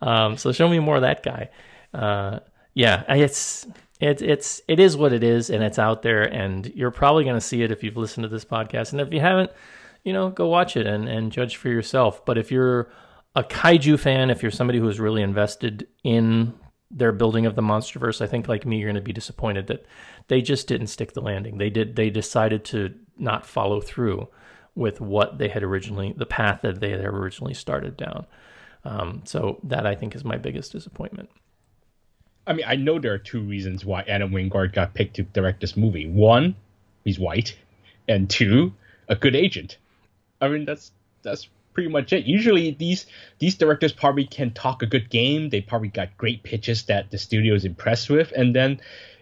Um, 0.00 0.36
so 0.36 0.52
show 0.52 0.68
me 0.68 0.78
more 0.78 0.96
of 0.96 1.02
that 1.02 1.22
guy. 1.22 1.50
Uh, 1.92 2.40
yeah, 2.76 3.04
it's 3.08 3.66
it's 4.00 4.20
it's 4.20 4.60
it 4.68 4.78
is 4.78 4.98
what 4.98 5.14
it 5.14 5.24
is, 5.24 5.48
and 5.48 5.64
it's 5.64 5.78
out 5.78 6.02
there, 6.02 6.22
and 6.22 6.66
you're 6.66 6.90
probably 6.90 7.24
going 7.24 7.34
to 7.36 7.40
see 7.40 7.62
it 7.62 7.72
if 7.72 7.82
you've 7.82 7.96
listened 7.96 8.24
to 8.24 8.28
this 8.28 8.44
podcast, 8.44 8.92
and 8.92 9.00
if 9.00 9.14
you 9.14 9.20
haven't, 9.20 9.50
you 10.04 10.12
know, 10.12 10.28
go 10.28 10.46
watch 10.46 10.76
it 10.76 10.86
and 10.86 11.08
and 11.08 11.32
judge 11.32 11.56
for 11.56 11.70
yourself. 11.70 12.22
But 12.26 12.36
if 12.36 12.52
you're 12.52 12.90
a 13.34 13.42
kaiju 13.42 13.98
fan, 13.98 14.28
if 14.28 14.42
you're 14.42 14.52
somebody 14.52 14.78
who's 14.78 15.00
really 15.00 15.22
invested 15.22 15.88
in 16.04 16.52
their 16.90 17.12
building 17.12 17.46
of 17.46 17.54
the 17.54 17.62
monsterverse, 17.62 18.20
I 18.20 18.26
think 18.26 18.46
like 18.46 18.66
me, 18.66 18.76
you're 18.76 18.88
going 18.88 18.96
to 18.96 19.00
be 19.00 19.12
disappointed 19.14 19.68
that 19.68 19.86
they 20.28 20.42
just 20.42 20.68
didn't 20.68 20.88
stick 20.88 21.14
the 21.14 21.22
landing. 21.22 21.56
They 21.56 21.70
did. 21.70 21.96
They 21.96 22.10
decided 22.10 22.62
to 22.66 22.94
not 23.16 23.46
follow 23.46 23.80
through 23.80 24.28
with 24.74 25.00
what 25.00 25.38
they 25.38 25.48
had 25.48 25.62
originally, 25.62 26.12
the 26.14 26.26
path 26.26 26.60
that 26.60 26.80
they 26.80 26.90
had 26.90 27.00
originally 27.00 27.54
started 27.54 27.96
down. 27.96 28.26
Um, 28.84 29.22
so 29.24 29.60
that 29.64 29.86
I 29.86 29.94
think 29.94 30.14
is 30.14 30.26
my 30.26 30.36
biggest 30.36 30.72
disappointment. 30.72 31.30
I 32.46 32.52
mean, 32.52 32.64
I 32.66 32.76
know 32.76 32.98
there 32.98 33.12
are 33.12 33.18
two 33.18 33.40
reasons 33.40 33.84
why 33.84 34.02
Adam 34.02 34.30
Wingard 34.30 34.72
got 34.72 34.94
picked 34.94 35.16
to 35.16 35.22
direct 35.22 35.60
this 35.60 35.76
movie. 35.76 36.06
One, 36.06 36.54
he's 37.04 37.18
white, 37.18 37.56
and 38.08 38.30
two, 38.30 38.72
a 39.08 39.16
good 39.16 39.34
agent. 39.34 39.78
I 40.40 40.48
mean, 40.48 40.64
that's 40.64 40.92
that's 41.22 41.48
pretty 41.72 41.90
much 41.90 42.12
it. 42.12 42.24
Usually 42.24 42.70
these 42.70 43.06
these 43.38 43.56
directors 43.56 43.92
probably 43.92 44.26
can 44.26 44.52
talk 44.52 44.82
a 44.82 44.86
good 44.86 45.10
game. 45.10 45.50
They 45.50 45.60
probably 45.60 45.88
got 45.88 46.16
great 46.16 46.42
pitches 46.42 46.84
that 46.84 47.10
the 47.10 47.18
studio 47.18 47.54
is 47.54 47.64
impressed 47.64 48.10
with, 48.10 48.32
and 48.36 48.54
then 48.54 48.80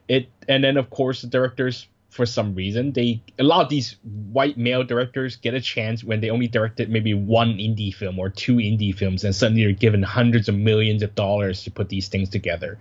it 0.09 0.29
and 0.49 0.63
then 0.63 0.77
of 0.77 0.91
course 0.91 1.23
the 1.23 1.29
directors 1.29 1.89
for 2.15 2.25
some 2.25 2.55
reason 2.55 2.93
they 2.93 3.21
a 3.41 3.43
lot 3.43 3.61
of 3.61 3.69
these 3.69 3.97
white 4.33 4.57
male 4.57 4.85
directors 4.85 5.35
get 5.37 5.53
a 5.53 5.61
chance 5.61 6.05
when 6.05 6.21
they 6.21 6.31
only 6.31 6.47
directed 6.47 6.89
maybe 6.89 7.13
one 7.13 7.55
indie 7.59 7.93
film 7.93 8.19
or 8.19 8.29
two 8.29 8.57
indie 8.57 8.95
films 8.95 9.25
and 9.25 9.35
suddenly 9.35 9.65
they're 9.65 9.73
given 9.73 10.03
hundreds 10.03 10.49
of 10.49 10.55
millions 10.55 11.03
of 11.03 11.13
dollars 11.17 11.65
to 11.65 11.71
put 11.73 11.89
these 11.89 12.07
things 12.07 12.29
together 12.29 12.79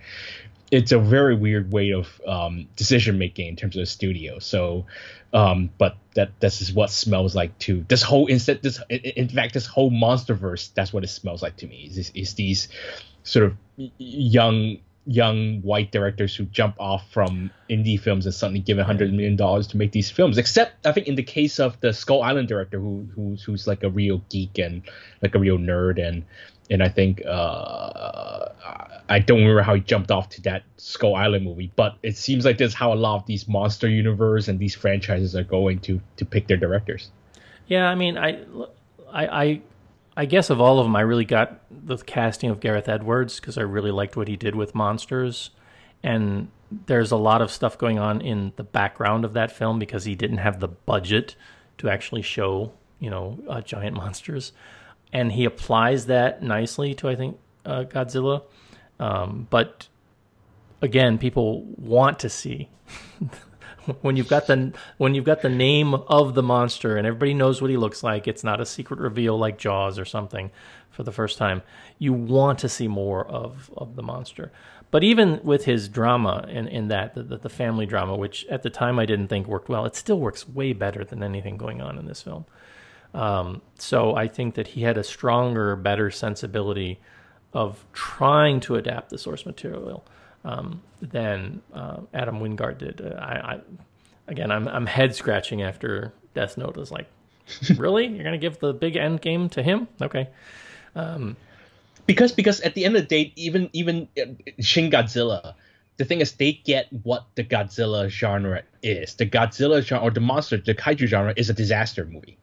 it's 0.73 0.91
a 0.91 0.97
very 0.97 1.35
weird 1.35 1.71
way 1.71 1.91
of 1.91 2.19
um, 2.25 2.67
decision 2.75 3.19
making 3.19 3.47
in 3.47 3.55
terms 3.55 3.75
of 3.75 3.81
the 3.81 3.85
studio. 3.85 4.39
So, 4.39 4.87
um, 5.31 5.69
but 5.77 5.97
that 6.15 6.31
this 6.39 6.61
is 6.61 6.73
what 6.73 6.89
smells 6.89 7.35
like 7.35 7.57
to 7.59 7.85
This 7.87 8.01
whole 8.01 8.25
instead 8.25 8.63
this 8.63 8.79
in 8.89 9.29
fact 9.29 9.53
this 9.53 9.67
whole 9.67 9.91
monsterverse 9.91 10.73
that's 10.73 10.91
what 10.91 11.03
it 11.03 11.09
smells 11.09 11.43
like 11.43 11.57
to 11.57 11.67
me. 11.67 11.91
Is 11.95 12.11
is 12.15 12.33
these 12.33 12.69
sort 13.21 13.45
of 13.45 13.57
young 13.99 14.77
young 15.05 15.61
white 15.61 15.91
directors 15.91 16.35
who 16.35 16.45
jump 16.45 16.75
off 16.79 17.03
from 17.11 17.51
indie 17.69 17.99
films 17.99 18.25
and 18.25 18.33
suddenly 18.33 18.59
given 18.59 18.85
hundred 18.85 19.11
million 19.11 19.35
dollars 19.35 19.67
to 19.67 19.77
make 19.77 19.91
these 19.91 20.09
films. 20.09 20.37
Except 20.37 20.85
I 20.85 20.91
think 20.91 21.07
in 21.07 21.15
the 21.15 21.23
case 21.23 21.59
of 21.59 21.79
the 21.81 21.93
Skull 21.93 22.23
Island 22.23 22.47
director 22.47 22.79
who 22.79 23.07
who's 23.15 23.43
who's 23.43 23.67
like 23.67 23.83
a 23.83 23.89
real 23.89 24.23
geek 24.29 24.57
and 24.57 24.83
like 25.21 25.35
a 25.35 25.39
real 25.39 25.57
nerd 25.57 26.01
and 26.05 26.23
and 26.69 26.81
I 26.81 26.89
think 26.89 27.21
uh, 27.25 28.49
I 29.09 29.19
don't 29.19 29.39
remember 29.39 29.61
how 29.61 29.75
he 29.75 29.81
jumped 29.81 30.11
off 30.11 30.29
to 30.29 30.41
that 30.43 30.63
Skull 30.77 31.15
Island 31.15 31.43
movie, 31.43 31.71
but 31.75 31.97
it 32.03 32.15
seems 32.15 32.45
like 32.45 32.57
that's 32.57 32.73
how 32.73 32.93
a 32.93 32.95
lot 32.95 33.17
of 33.17 33.25
these 33.25 33.47
monster 33.47 33.89
universe 33.89 34.47
and 34.47 34.59
these 34.59 34.73
franchises 34.73 35.35
are 35.35 35.43
going 35.43 35.79
to 35.79 36.01
to 36.17 36.25
pick 36.25 36.47
their 36.47 36.57
directors. 36.57 37.11
Yeah, 37.67 37.89
I 37.89 37.95
mean, 37.95 38.17
I, 38.17 38.43
I, 39.11 39.27
I, 39.27 39.61
I 40.15 40.25
guess 40.25 40.49
of 40.49 40.61
all 40.61 40.79
of 40.79 40.85
them, 40.85 40.95
I 40.95 41.01
really 41.01 41.25
got 41.25 41.59
the 41.71 41.97
casting 41.97 42.49
of 42.49 42.59
Gareth 42.59 42.87
Edwards 42.87 43.39
because 43.39 43.57
I 43.57 43.61
really 43.61 43.91
liked 43.91 44.15
what 44.15 44.27
he 44.27 44.35
did 44.35 44.55
with 44.55 44.75
monsters, 44.75 45.49
and 46.03 46.49
there's 46.85 47.11
a 47.11 47.17
lot 47.17 47.41
of 47.41 47.51
stuff 47.51 47.77
going 47.77 47.99
on 47.99 48.21
in 48.21 48.53
the 48.55 48.63
background 48.63 49.25
of 49.25 49.33
that 49.33 49.51
film 49.51 49.79
because 49.79 50.05
he 50.05 50.15
didn't 50.15 50.37
have 50.37 50.59
the 50.59 50.67
budget 50.67 51.35
to 51.79 51.89
actually 51.89 52.21
show, 52.21 52.73
you 52.99 53.09
know, 53.09 53.39
uh, 53.49 53.61
giant 53.61 53.95
monsters 53.97 54.53
and 55.13 55.31
he 55.31 55.45
applies 55.45 56.07
that 56.07 56.41
nicely 56.41 56.95
to 56.95 57.07
I 57.07 57.15
think 57.15 57.39
uh, 57.63 57.83
Godzilla. 57.83 58.43
Um, 58.99 59.47
but 59.49 59.87
again, 60.81 61.17
people 61.17 61.63
want 61.77 62.19
to 62.19 62.29
see 62.29 62.69
when 64.01 64.15
you've 64.15 64.29
got 64.29 64.47
the 64.47 64.73
when 64.97 65.15
you've 65.15 65.25
got 65.25 65.41
the 65.41 65.49
name 65.49 65.93
of 65.93 66.35
the 66.35 66.43
monster 66.43 66.97
and 66.97 67.07
everybody 67.07 67.33
knows 67.33 67.61
what 67.61 67.69
he 67.69 67.77
looks 67.77 68.03
like. 68.03 68.27
It's 68.27 68.43
not 68.43 68.61
a 68.61 68.65
secret 68.65 68.99
reveal 68.99 69.37
like 69.37 69.57
Jaws 69.57 69.99
or 69.99 70.05
something 70.05 70.51
for 70.89 71.03
the 71.03 71.11
first 71.11 71.37
time. 71.37 71.61
You 71.99 72.13
want 72.13 72.59
to 72.59 72.69
see 72.69 72.87
more 72.87 73.25
of 73.25 73.71
of 73.75 73.95
the 73.95 74.03
monster. 74.03 74.51
But 74.91 75.03
even 75.03 75.39
with 75.41 75.65
his 75.65 75.89
drama 75.89 76.45
in, 76.47 76.67
in 76.67 76.89
that, 76.89 77.15
the, 77.15 77.23
the 77.23 77.49
family 77.49 77.87
drama, 77.87 78.15
which 78.15 78.45
at 78.45 78.61
the 78.61 78.69
time 78.69 78.99
I 78.99 79.07
didn't 79.07 79.27
think 79.27 79.47
worked 79.47 79.67
well, 79.67 79.85
it 79.85 79.95
still 79.95 80.19
works 80.19 80.47
way 80.47 80.71
better 80.71 81.03
than 81.03 81.23
anything 81.23 81.57
going 81.57 81.81
on 81.81 81.97
in 81.97 82.05
this 82.05 82.21
film. 82.21 82.45
Um, 83.15 83.63
so 83.79 84.15
I 84.15 84.27
think 84.27 84.53
that 84.53 84.67
he 84.67 84.83
had 84.83 84.99
a 84.99 85.03
stronger, 85.03 85.75
better 85.75 86.11
sensibility 86.11 86.99
of 87.53 87.83
trying 87.93 88.59
to 88.59 88.75
adapt 88.75 89.09
the 89.09 89.17
source 89.17 89.47
material 89.47 90.05
um, 90.43 90.81
than 91.01 91.61
uh, 91.73 92.01
Adam 92.13 92.39
Wingard 92.39 92.77
did. 92.79 93.01
Uh, 93.01 93.15
I, 93.19 93.53
I, 93.53 93.59
again, 94.27 94.51
I'm 94.51 94.67
I'm 94.67 94.85
head 94.85 95.15
scratching 95.15 95.61
after 95.61 96.13
Death 96.33 96.57
Note. 96.57 96.77
Is 96.77 96.91
like, 96.91 97.07
really, 97.77 98.07
you're 98.07 98.23
gonna 98.23 98.37
give 98.37 98.59
the 98.59 98.73
big 98.73 98.95
end 98.95 99.21
game 99.21 99.49
to 99.49 99.63
him? 99.63 99.87
Okay. 100.01 100.29
Um, 100.95 101.35
because 102.05 102.31
because 102.31 102.61
at 102.61 102.75
the 102.75 102.85
end 102.85 102.95
of 102.95 103.03
the 103.03 103.07
day, 103.07 103.33
even 103.35 103.69
even 103.73 104.07
uh, 104.19 104.25
Shin 104.59 104.91
Godzilla, 104.91 105.55
the 105.97 106.05
thing 106.05 106.21
is 106.21 106.33
they 106.33 106.53
get 106.53 106.87
what 107.03 107.25
the 107.35 107.43
Godzilla 107.43 108.09
genre 108.09 108.63
is. 108.81 109.15
The 109.15 109.25
Godzilla 109.25 109.81
genre 109.81 110.07
or 110.07 110.11
the 110.11 110.19
monster, 110.19 110.57
the 110.57 110.75
kaiju 110.75 111.07
genre 111.07 111.33
is 111.37 111.49
a 111.49 111.53
disaster 111.53 112.05
movie. 112.05 112.37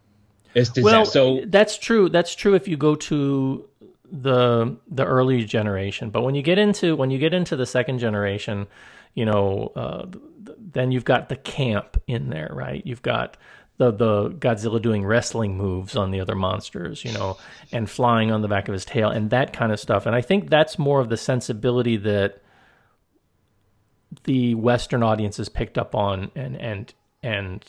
It's 0.55 0.77
Well, 0.77 1.05
so 1.05 1.43
that's 1.47 1.79
true. 1.79 2.09
That's 2.09 2.35
true 2.35 2.55
if 2.55 2.67
you 2.67 2.77
go 2.77 2.97
to 2.97 3.69
the 4.11 4.77
the 4.89 5.05
early 5.05 5.45
generation, 5.45 6.11
but 6.11 6.23
when 6.23 6.35
you 6.35 6.43
get 6.43 6.59
into 6.59 6.97
when 6.97 7.11
you 7.11 7.19
get 7.19 7.33
into 7.35 7.57
the 7.57 7.67
second 7.67 7.99
generation, 7.99 8.67
you 9.15 9.25
know, 9.25 9.73
uh, 9.77 10.07
then 10.59 10.93
you've 10.93 11.05
got 11.05 11.29
the 11.29 11.37
camp 11.37 12.01
in 12.07 12.31
there, 12.31 12.51
right? 12.53 12.85
You've 12.85 13.03
got 13.03 13.37
the 13.79 13.91
the 13.91 14.31
Godzilla 14.31 14.81
doing 14.81 15.05
wrestling 15.05 15.57
moves 15.57 15.97
on 15.97 16.11
the 16.11 16.21
other 16.21 16.35
monsters, 16.35 17.05
you 17.05 17.13
know, 17.13 17.39
and 17.73 17.89
flying 17.89 18.31
on 18.31 18.43
the 18.43 18.49
back 18.49 18.69
of 18.69 18.73
his 18.73 18.85
tail 18.85 19.11
and 19.11 19.31
that 19.31 19.53
kind 19.53 19.73
of 19.73 19.81
stuff. 19.81 20.07
And 20.07 20.15
I 20.15 20.21
think 20.21 20.51
that's 20.51 20.79
more 20.79 21.01
of 21.01 21.09
the 21.09 21.17
sensibility 21.17 21.97
that 21.99 22.43
the 24.25 24.55
Western 24.55 25.03
audiences 25.03 25.49
picked 25.49 25.79
up 25.79 25.95
on 25.95 26.31
and 26.35 26.57
and 26.57 26.93
and 27.23 27.65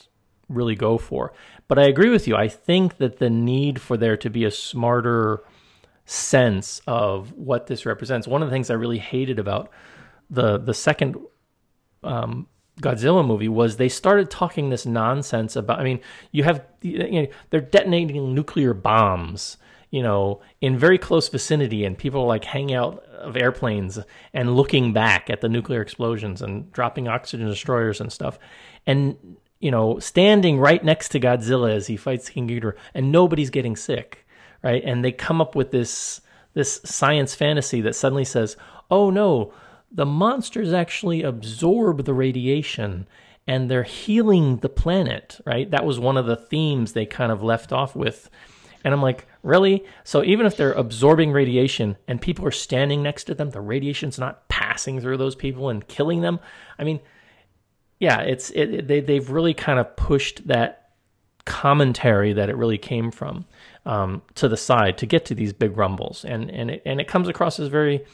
really 0.48 0.74
go 0.74 0.98
for. 0.98 1.32
But 1.68 1.78
I 1.78 1.84
agree 1.84 2.10
with 2.10 2.28
you. 2.28 2.36
I 2.36 2.48
think 2.48 2.98
that 2.98 3.18
the 3.18 3.30
need 3.30 3.80
for 3.80 3.96
there 3.96 4.16
to 4.18 4.28
be 4.28 4.44
a 4.44 4.50
smarter 4.50 5.42
sense 6.04 6.80
of 6.86 7.32
what 7.32 7.66
this 7.66 7.86
represents. 7.86 8.26
One 8.26 8.42
of 8.42 8.48
the 8.48 8.52
things 8.52 8.70
I 8.70 8.74
really 8.74 8.98
hated 8.98 9.38
about 9.38 9.70
the 10.30 10.58
the 10.58 10.74
second 10.74 11.16
um, 12.02 12.46
Godzilla 12.80 13.24
movie 13.24 13.48
was 13.48 13.76
they 13.76 13.88
started 13.88 14.30
talking 14.30 14.70
this 14.70 14.86
nonsense 14.86 15.56
about. 15.56 15.78
I 15.78 15.84
mean, 15.84 16.00
you 16.32 16.42
have 16.44 16.64
you 16.80 17.22
know, 17.22 17.26
they're 17.50 17.60
detonating 17.60 18.34
nuclear 18.34 18.72
bombs, 18.72 19.58
you 19.90 20.02
know, 20.02 20.40
in 20.60 20.78
very 20.78 20.98
close 20.98 21.28
vicinity, 21.28 21.84
and 21.84 21.96
people 21.96 22.26
like 22.26 22.44
hanging 22.44 22.74
out 22.74 23.04
of 23.04 23.36
airplanes 23.36 23.98
and 24.32 24.56
looking 24.56 24.92
back 24.92 25.28
at 25.30 25.42
the 25.42 25.48
nuclear 25.48 25.82
explosions 25.82 26.42
and 26.42 26.72
dropping 26.72 27.08
oxygen 27.08 27.46
destroyers 27.46 28.00
and 28.00 28.10
stuff, 28.10 28.38
and 28.86 29.36
you 29.60 29.70
know, 29.70 29.98
standing 30.00 30.58
right 30.58 30.82
next 30.82 31.10
to 31.10 31.20
Godzilla 31.20 31.72
as 31.72 31.86
he 31.86 31.96
fights 31.96 32.28
King 32.30 32.48
Ghidorah, 32.48 32.74
and 32.94 33.12
nobody's 33.12 33.50
getting 33.50 33.76
sick, 33.76 34.26
right? 34.62 34.82
And 34.84 35.04
they 35.04 35.12
come 35.12 35.40
up 35.40 35.54
with 35.54 35.70
this 35.70 36.20
this 36.54 36.80
science 36.84 37.34
fantasy 37.34 37.80
that 37.80 37.96
suddenly 37.96 38.24
says, 38.24 38.56
"Oh 38.90 39.10
no, 39.10 39.52
the 39.90 40.06
monsters 40.06 40.72
actually 40.72 41.22
absorb 41.22 42.04
the 42.04 42.14
radiation 42.14 43.06
and 43.46 43.70
they're 43.70 43.82
healing 43.82 44.58
the 44.58 44.68
planet, 44.68 45.40
right? 45.44 45.70
That 45.70 45.84
was 45.84 45.98
one 45.98 46.16
of 46.16 46.26
the 46.26 46.36
themes 46.36 46.92
they 46.92 47.06
kind 47.06 47.32
of 47.32 47.42
left 47.42 47.72
off 47.72 47.94
with. 47.96 48.30
And 48.84 48.94
I'm 48.94 49.02
like, 49.02 49.26
really? 49.42 49.84
So 50.04 50.24
even 50.24 50.46
if 50.46 50.56
they're 50.56 50.72
absorbing 50.72 51.32
radiation 51.32 51.96
and 52.08 52.20
people 52.20 52.46
are 52.46 52.52
standing 52.52 53.02
next 53.02 53.24
to 53.24 53.34
them, 53.34 53.50
the 53.50 53.60
radiation's 53.60 54.18
not 54.18 54.48
passing 54.48 55.00
through 55.00 55.18
those 55.18 55.34
people 55.34 55.68
and 55.68 55.86
killing 55.86 56.20
them. 56.20 56.40
I 56.78 56.84
mean, 56.84 57.00
yeah, 57.98 58.20
it's 58.20 58.50
it, 58.50 58.88
they 58.88 59.00
they've 59.00 59.30
really 59.30 59.54
kind 59.54 59.78
of 59.78 59.94
pushed 59.96 60.48
that 60.48 60.90
commentary 61.44 62.32
that 62.32 62.48
it 62.48 62.56
really 62.56 62.78
came 62.78 63.10
from 63.10 63.44
um, 63.84 64.22
to 64.34 64.48
the 64.48 64.56
side 64.56 64.98
to 64.98 65.06
get 65.06 65.24
to 65.26 65.34
these 65.34 65.52
big 65.52 65.76
rumbles, 65.76 66.24
and 66.24 66.50
and 66.50 66.70
it, 66.70 66.82
and 66.84 67.00
it 67.00 67.08
comes 67.08 67.28
across 67.28 67.58
as 67.58 67.68
very 67.68 68.04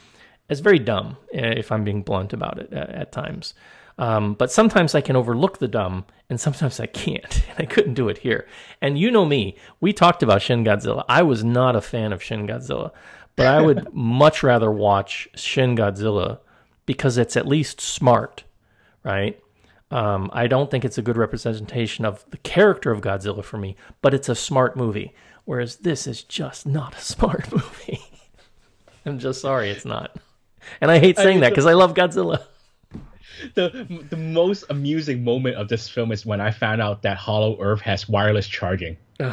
as 0.49 0.59
very 0.61 0.79
dumb, 0.79 1.17
eh, 1.31 1.53
if 1.57 1.71
I'm 1.71 1.83
being 1.83 2.01
blunt 2.01 2.33
about 2.33 2.59
it 2.59 2.73
at, 2.73 2.89
at 2.89 3.11
times. 3.11 3.53
Um, 3.99 4.33
but 4.33 4.49
sometimes 4.51 4.95
I 4.95 5.01
can 5.01 5.17
overlook 5.17 5.59
the 5.59 5.67
dumb, 5.67 6.05
and 6.29 6.39
sometimes 6.39 6.79
I 6.79 6.85
can't. 6.87 7.43
And 7.49 7.59
I 7.59 7.65
couldn't 7.65 7.95
do 7.95 8.09
it 8.09 8.19
here. 8.19 8.47
And 8.81 8.97
you 8.97 9.11
know 9.11 9.25
me, 9.25 9.57
we 9.81 9.91
talked 9.91 10.23
about 10.23 10.41
Shin 10.41 10.63
Godzilla. 10.63 11.03
I 11.09 11.23
was 11.23 11.43
not 11.43 11.75
a 11.75 11.81
fan 11.81 12.13
of 12.13 12.23
Shin 12.23 12.47
Godzilla, 12.47 12.91
but 13.35 13.45
I 13.45 13.61
would 13.61 13.87
much 13.93 14.41
rather 14.41 14.71
watch 14.71 15.27
Shin 15.35 15.75
Godzilla 15.75 16.39
because 16.85 17.17
it's 17.17 17.35
at 17.35 17.47
least 17.47 17.81
smart, 17.81 18.45
right? 19.03 19.39
Um, 19.91 20.29
I 20.33 20.47
don't 20.47 20.69
think 20.71 20.85
it's 20.85 20.97
a 20.97 21.01
good 21.01 21.17
representation 21.17 22.05
of 22.05 22.23
the 22.29 22.37
character 22.37 22.91
of 22.91 23.01
Godzilla 23.01 23.43
for 23.43 23.57
me, 23.57 23.75
but 24.01 24.13
it's 24.13 24.29
a 24.29 24.35
smart 24.35 24.77
movie. 24.77 25.13
Whereas 25.49 25.77
this 25.77 26.05
is 26.05 26.21
just 26.21 26.67
not 26.67 26.95
a 26.95 27.01
smart 27.01 27.51
movie. 27.51 27.99
I'm 29.03 29.17
just 29.17 29.41
sorry, 29.41 29.71
it's 29.71 29.83
not. 29.83 30.15
And 30.79 30.91
I 30.91 30.99
hate 30.99 31.17
saying 31.17 31.27
I 31.27 31.31
mean, 31.31 31.39
that 31.41 31.49
because 31.49 31.65
I 31.65 31.73
love 31.73 31.95
Godzilla. 31.95 32.43
The 33.55 34.05
the 34.11 34.15
most 34.15 34.65
amusing 34.69 35.23
moment 35.23 35.55
of 35.55 35.67
this 35.67 35.89
film 35.89 36.11
is 36.11 36.23
when 36.23 36.39
I 36.39 36.51
found 36.51 36.83
out 36.83 37.01
that 37.01 37.17
Hollow 37.17 37.59
Earth 37.59 37.81
has 37.81 38.07
wireless 38.07 38.47
charging. 38.47 38.95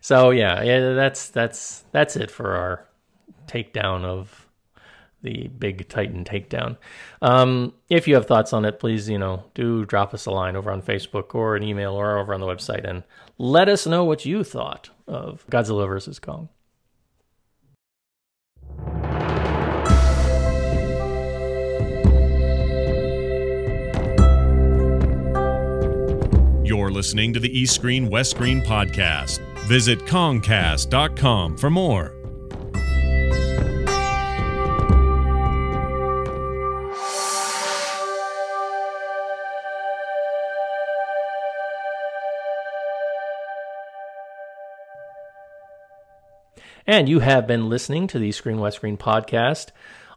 so 0.00 0.30
yeah, 0.30 0.60
yeah, 0.64 0.94
that's 0.94 1.30
that's 1.30 1.84
that's 1.92 2.16
it 2.16 2.32
for 2.32 2.56
our 2.56 2.88
takedown 3.46 4.04
of 4.04 4.48
the 5.22 5.48
big 5.58 5.88
Titan 5.88 6.24
takedown. 6.24 6.76
Um, 7.22 7.72
if 7.88 8.06
you 8.06 8.14
have 8.14 8.26
thoughts 8.26 8.52
on 8.52 8.64
it, 8.64 8.78
please, 8.78 9.08
you 9.08 9.18
know, 9.18 9.44
do 9.54 9.84
drop 9.84 10.14
us 10.14 10.26
a 10.26 10.30
line 10.30 10.56
over 10.56 10.70
on 10.70 10.82
Facebook 10.82 11.34
or 11.34 11.56
an 11.56 11.62
email 11.62 11.92
or 11.92 12.18
over 12.18 12.34
on 12.34 12.40
the 12.40 12.46
website 12.46 12.88
and 12.88 13.02
let 13.38 13.68
us 13.68 13.86
know 13.86 14.04
what 14.04 14.24
you 14.26 14.44
thought 14.44 14.90
of 15.06 15.46
Godzilla 15.50 15.86
versus 15.86 16.18
Kong. 16.18 16.48
You're 26.64 26.90
listening 26.90 27.32
to 27.32 27.40
the 27.40 27.48
East 27.48 27.74
Screen 27.74 28.10
West 28.10 28.32
Screen 28.32 28.60
podcast. 28.60 29.38
Visit 29.68 30.00
Kongcast.com 30.00 31.56
for 31.56 31.70
more. 31.70 32.17
And 46.88 47.06
you 47.06 47.20
have 47.20 47.46
been 47.46 47.68
listening 47.68 48.06
to 48.06 48.18
the 48.18 48.32
Screen 48.32 48.60
West 48.60 48.78
Screen 48.78 48.96
podcast. 48.96 49.72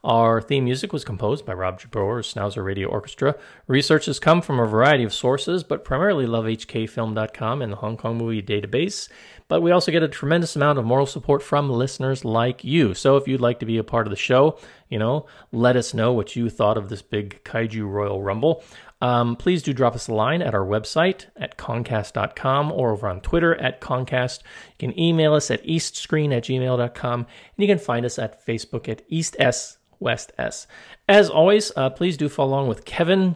Our 0.06 0.42
theme 0.42 0.64
music 0.64 0.94
was 0.94 1.04
composed 1.04 1.46
by 1.46 1.52
Rob 1.52 1.82
Jabor's 1.82 2.34
Schnauzer 2.34 2.64
Radio 2.64 2.88
Orchestra. 2.88 3.36
Research 3.68 4.06
has 4.06 4.22
come 4.22 4.42
from 4.42 4.58
a 4.58 4.66
variety 4.66 5.04
of 5.04 5.14
sources, 5.14 5.66
but 5.66 5.84
primarily 5.84 6.26
lovehkfilm.com 6.26 7.62
and 7.62 7.74
the 7.74 7.76
Hong 7.76 7.98
Kong 7.98 8.18
Movie 8.18 8.42
Database. 8.42 9.10
But 9.50 9.62
we 9.62 9.72
also 9.72 9.92
get 9.92 10.02
a 10.02 10.08
tremendous 10.08 10.56
amount 10.56 10.80
of 10.80 10.86
moral 10.86 11.06
support 11.06 11.44
from 11.44 11.70
listeners 11.70 12.24
like 12.24 12.64
you. 12.64 12.94
So 12.94 13.18
if 13.18 13.28
you'd 13.28 13.42
like 13.42 13.60
to 13.60 13.66
be 13.66 13.78
a 13.78 13.84
part 13.84 14.08
of 14.08 14.12
the 14.12 14.16
show, 14.16 14.58
you 14.88 14.98
know, 14.98 15.26
let 15.52 15.76
us 15.76 15.94
know 15.94 16.14
what 16.14 16.38
you 16.38 16.50
thought 16.50 16.78
of 16.78 16.88
this 16.88 17.02
big 17.02 17.44
Kaiju 17.44 17.86
Royal 17.86 18.24
Rumble. 18.24 18.64
Um, 19.02 19.36
please 19.36 19.64
do 19.64 19.74
drop 19.74 19.96
us 19.96 20.08
a 20.08 20.14
line 20.14 20.42
at 20.42 20.54
our 20.54 20.66
website 20.66 21.26
at 21.36 21.58
Kongcast.com 21.58 22.72
or 22.72 22.92
over 22.92 23.08
on 23.08 23.20
Twitter 23.22 23.56
at 23.56 23.82
Kongcast. 23.82 24.40
You 24.80 24.90
can 24.90 25.00
email 25.00 25.34
us 25.34 25.50
at 25.50 25.66
eastscreen 25.66 26.36
at 26.36 26.44
gmail.com 26.44 27.20
and 27.20 27.28
you 27.58 27.68
can 27.68 27.80
find 27.80 28.06
us 28.06 28.20
at 28.20 28.46
Facebook 28.46 28.88
at 28.88 29.02
EastS 29.10 29.80
West 30.00 30.32
S. 30.38 30.68
As 31.10 31.30
always, 31.30 31.72
uh, 31.76 31.90
please 31.90 32.16
do 32.16 32.30
follow 32.30 32.52
along 32.52 32.68
with 32.68 32.86
Kevin, 32.86 33.36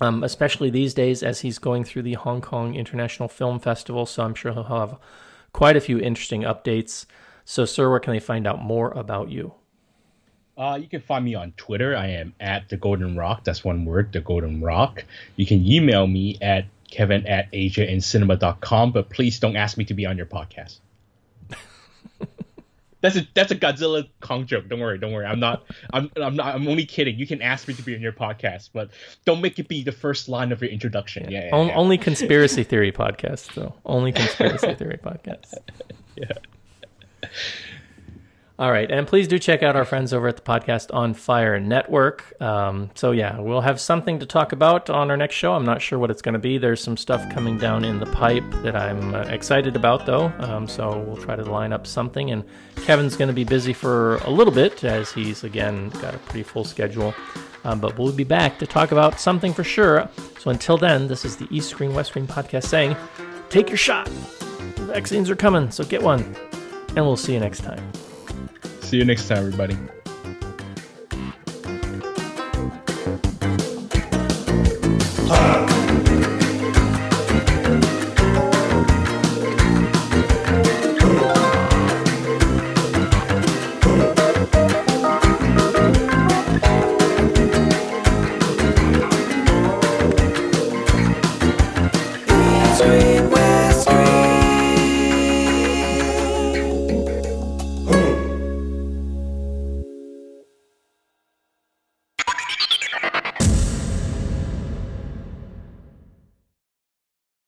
um, 0.00 0.24
especially 0.24 0.70
these 0.70 0.94
days 0.94 1.22
as 1.22 1.40
he's 1.40 1.58
going 1.58 1.84
through 1.84 2.02
the 2.02 2.14
Hong 2.14 2.40
Kong 2.40 2.74
International 2.74 3.28
Film 3.28 3.60
Festival. 3.60 4.04
So 4.04 4.24
I'm 4.24 4.34
sure 4.34 4.52
he'll 4.52 4.64
have 4.64 4.98
quite 5.52 5.76
a 5.76 5.80
few 5.80 5.98
interesting 5.98 6.42
updates. 6.42 7.06
So, 7.44 7.64
sir, 7.64 7.88
where 7.88 8.00
can 8.00 8.12
they 8.12 8.20
find 8.20 8.46
out 8.46 8.62
more 8.62 8.90
about 8.90 9.30
you? 9.30 9.54
Uh, 10.58 10.76
you 10.76 10.88
can 10.88 11.00
find 11.00 11.24
me 11.24 11.36
on 11.36 11.52
Twitter. 11.56 11.96
I 11.96 12.08
am 12.08 12.34
at 12.40 12.68
the 12.68 12.76
Golden 12.76 13.16
Rock. 13.16 13.44
That's 13.44 13.62
one 13.64 13.84
word, 13.84 14.12
the 14.12 14.20
Golden 14.20 14.60
Rock. 14.60 15.04
You 15.36 15.46
can 15.46 15.64
email 15.64 16.06
me 16.06 16.36
at 16.42 16.66
kevin 16.90 17.26
at 17.28 17.52
asiaincinema.com, 17.52 18.90
but 18.90 19.08
please 19.08 19.38
don't 19.38 19.56
ask 19.56 19.78
me 19.78 19.84
to 19.84 19.94
be 19.94 20.04
on 20.04 20.16
your 20.16 20.26
podcast. 20.26 20.80
That's 23.00 23.14
a 23.14 23.28
that's 23.32 23.52
a 23.52 23.54
Godzilla 23.54 24.08
Kong 24.18 24.46
joke. 24.46 24.68
Don't 24.68 24.80
worry, 24.80 24.98
don't 24.98 25.12
worry. 25.12 25.24
I'm 25.24 25.38
not. 25.38 25.64
I'm 25.92 26.10
I'm 26.16 26.34
not. 26.34 26.52
I'm 26.56 26.66
only 26.66 26.84
kidding. 26.84 27.16
You 27.16 27.28
can 27.28 27.40
ask 27.40 27.68
me 27.68 27.74
to 27.74 27.82
be 27.82 27.94
on 27.94 28.00
your 28.00 28.10
podcast, 28.10 28.70
but 28.72 28.90
don't 29.24 29.40
make 29.40 29.60
it 29.60 29.68
be 29.68 29.84
the 29.84 29.92
first 29.92 30.28
line 30.28 30.50
of 30.50 30.60
your 30.62 30.70
introduction. 30.72 31.30
Yeah. 31.30 31.44
yeah, 31.44 31.56
yeah, 31.56 31.66
yeah. 31.66 31.76
Only 31.76 31.96
conspiracy 31.96 32.64
theory 32.64 32.90
podcast, 32.90 33.54
though. 33.54 33.72
Only 33.86 34.10
conspiracy 34.10 34.74
theory 34.74 34.98
podcast. 35.00 35.54
yeah. 36.16 37.28
All 38.60 38.72
right, 38.72 38.90
and 38.90 39.06
please 39.06 39.28
do 39.28 39.38
check 39.38 39.62
out 39.62 39.76
our 39.76 39.84
friends 39.84 40.12
over 40.12 40.26
at 40.26 40.34
the 40.34 40.42
Podcast 40.42 40.92
on 40.92 41.14
Fire 41.14 41.60
Network. 41.60 42.34
Um, 42.42 42.90
so 42.96 43.12
yeah, 43.12 43.38
we'll 43.38 43.60
have 43.60 43.80
something 43.80 44.18
to 44.18 44.26
talk 44.26 44.50
about 44.50 44.90
on 44.90 45.12
our 45.12 45.16
next 45.16 45.36
show. 45.36 45.52
I'm 45.52 45.64
not 45.64 45.80
sure 45.80 45.96
what 45.96 46.10
it's 46.10 46.22
going 46.22 46.32
to 46.32 46.40
be. 46.40 46.58
There's 46.58 46.82
some 46.82 46.96
stuff 46.96 47.30
coming 47.30 47.56
down 47.56 47.84
in 47.84 48.00
the 48.00 48.06
pipe 48.06 48.42
that 48.64 48.74
I'm 48.74 49.14
uh, 49.14 49.20
excited 49.28 49.76
about, 49.76 50.06
though. 50.06 50.32
Um, 50.40 50.66
so 50.66 50.98
we'll 50.98 51.22
try 51.22 51.36
to 51.36 51.44
line 51.44 51.72
up 51.72 51.86
something. 51.86 52.32
And 52.32 52.42
Kevin's 52.84 53.16
going 53.16 53.28
to 53.28 53.32
be 53.32 53.44
busy 53.44 53.72
for 53.72 54.16
a 54.16 54.30
little 54.30 54.52
bit 54.52 54.82
as 54.82 55.12
he's 55.12 55.44
again 55.44 55.90
got 55.90 56.16
a 56.16 56.18
pretty 56.18 56.42
full 56.42 56.64
schedule. 56.64 57.14
Um, 57.62 57.78
but 57.78 57.96
we'll 57.96 58.10
be 58.10 58.24
back 58.24 58.58
to 58.58 58.66
talk 58.66 58.90
about 58.90 59.20
something 59.20 59.54
for 59.54 59.62
sure. 59.62 60.10
So 60.40 60.50
until 60.50 60.76
then, 60.76 61.06
this 61.06 61.24
is 61.24 61.36
the 61.36 61.46
East 61.52 61.70
Screen 61.70 61.94
West 61.94 62.10
Screen 62.10 62.26
podcast 62.26 62.64
saying, 62.64 62.96
take 63.50 63.68
your 63.68 63.78
shot. 63.78 64.08
Vaccines 64.08 65.30
are 65.30 65.36
coming, 65.36 65.70
so 65.70 65.84
get 65.84 66.02
one. 66.02 66.34
And 66.96 67.06
we'll 67.06 67.16
see 67.16 67.34
you 67.34 67.38
next 67.40 67.60
time. 67.60 67.92
See 68.88 68.96
you 68.96 69.04
next 69.04 69.28
time, 69.28 69.36
everybody. 69.40 69.76
Ah! 75.30 75.67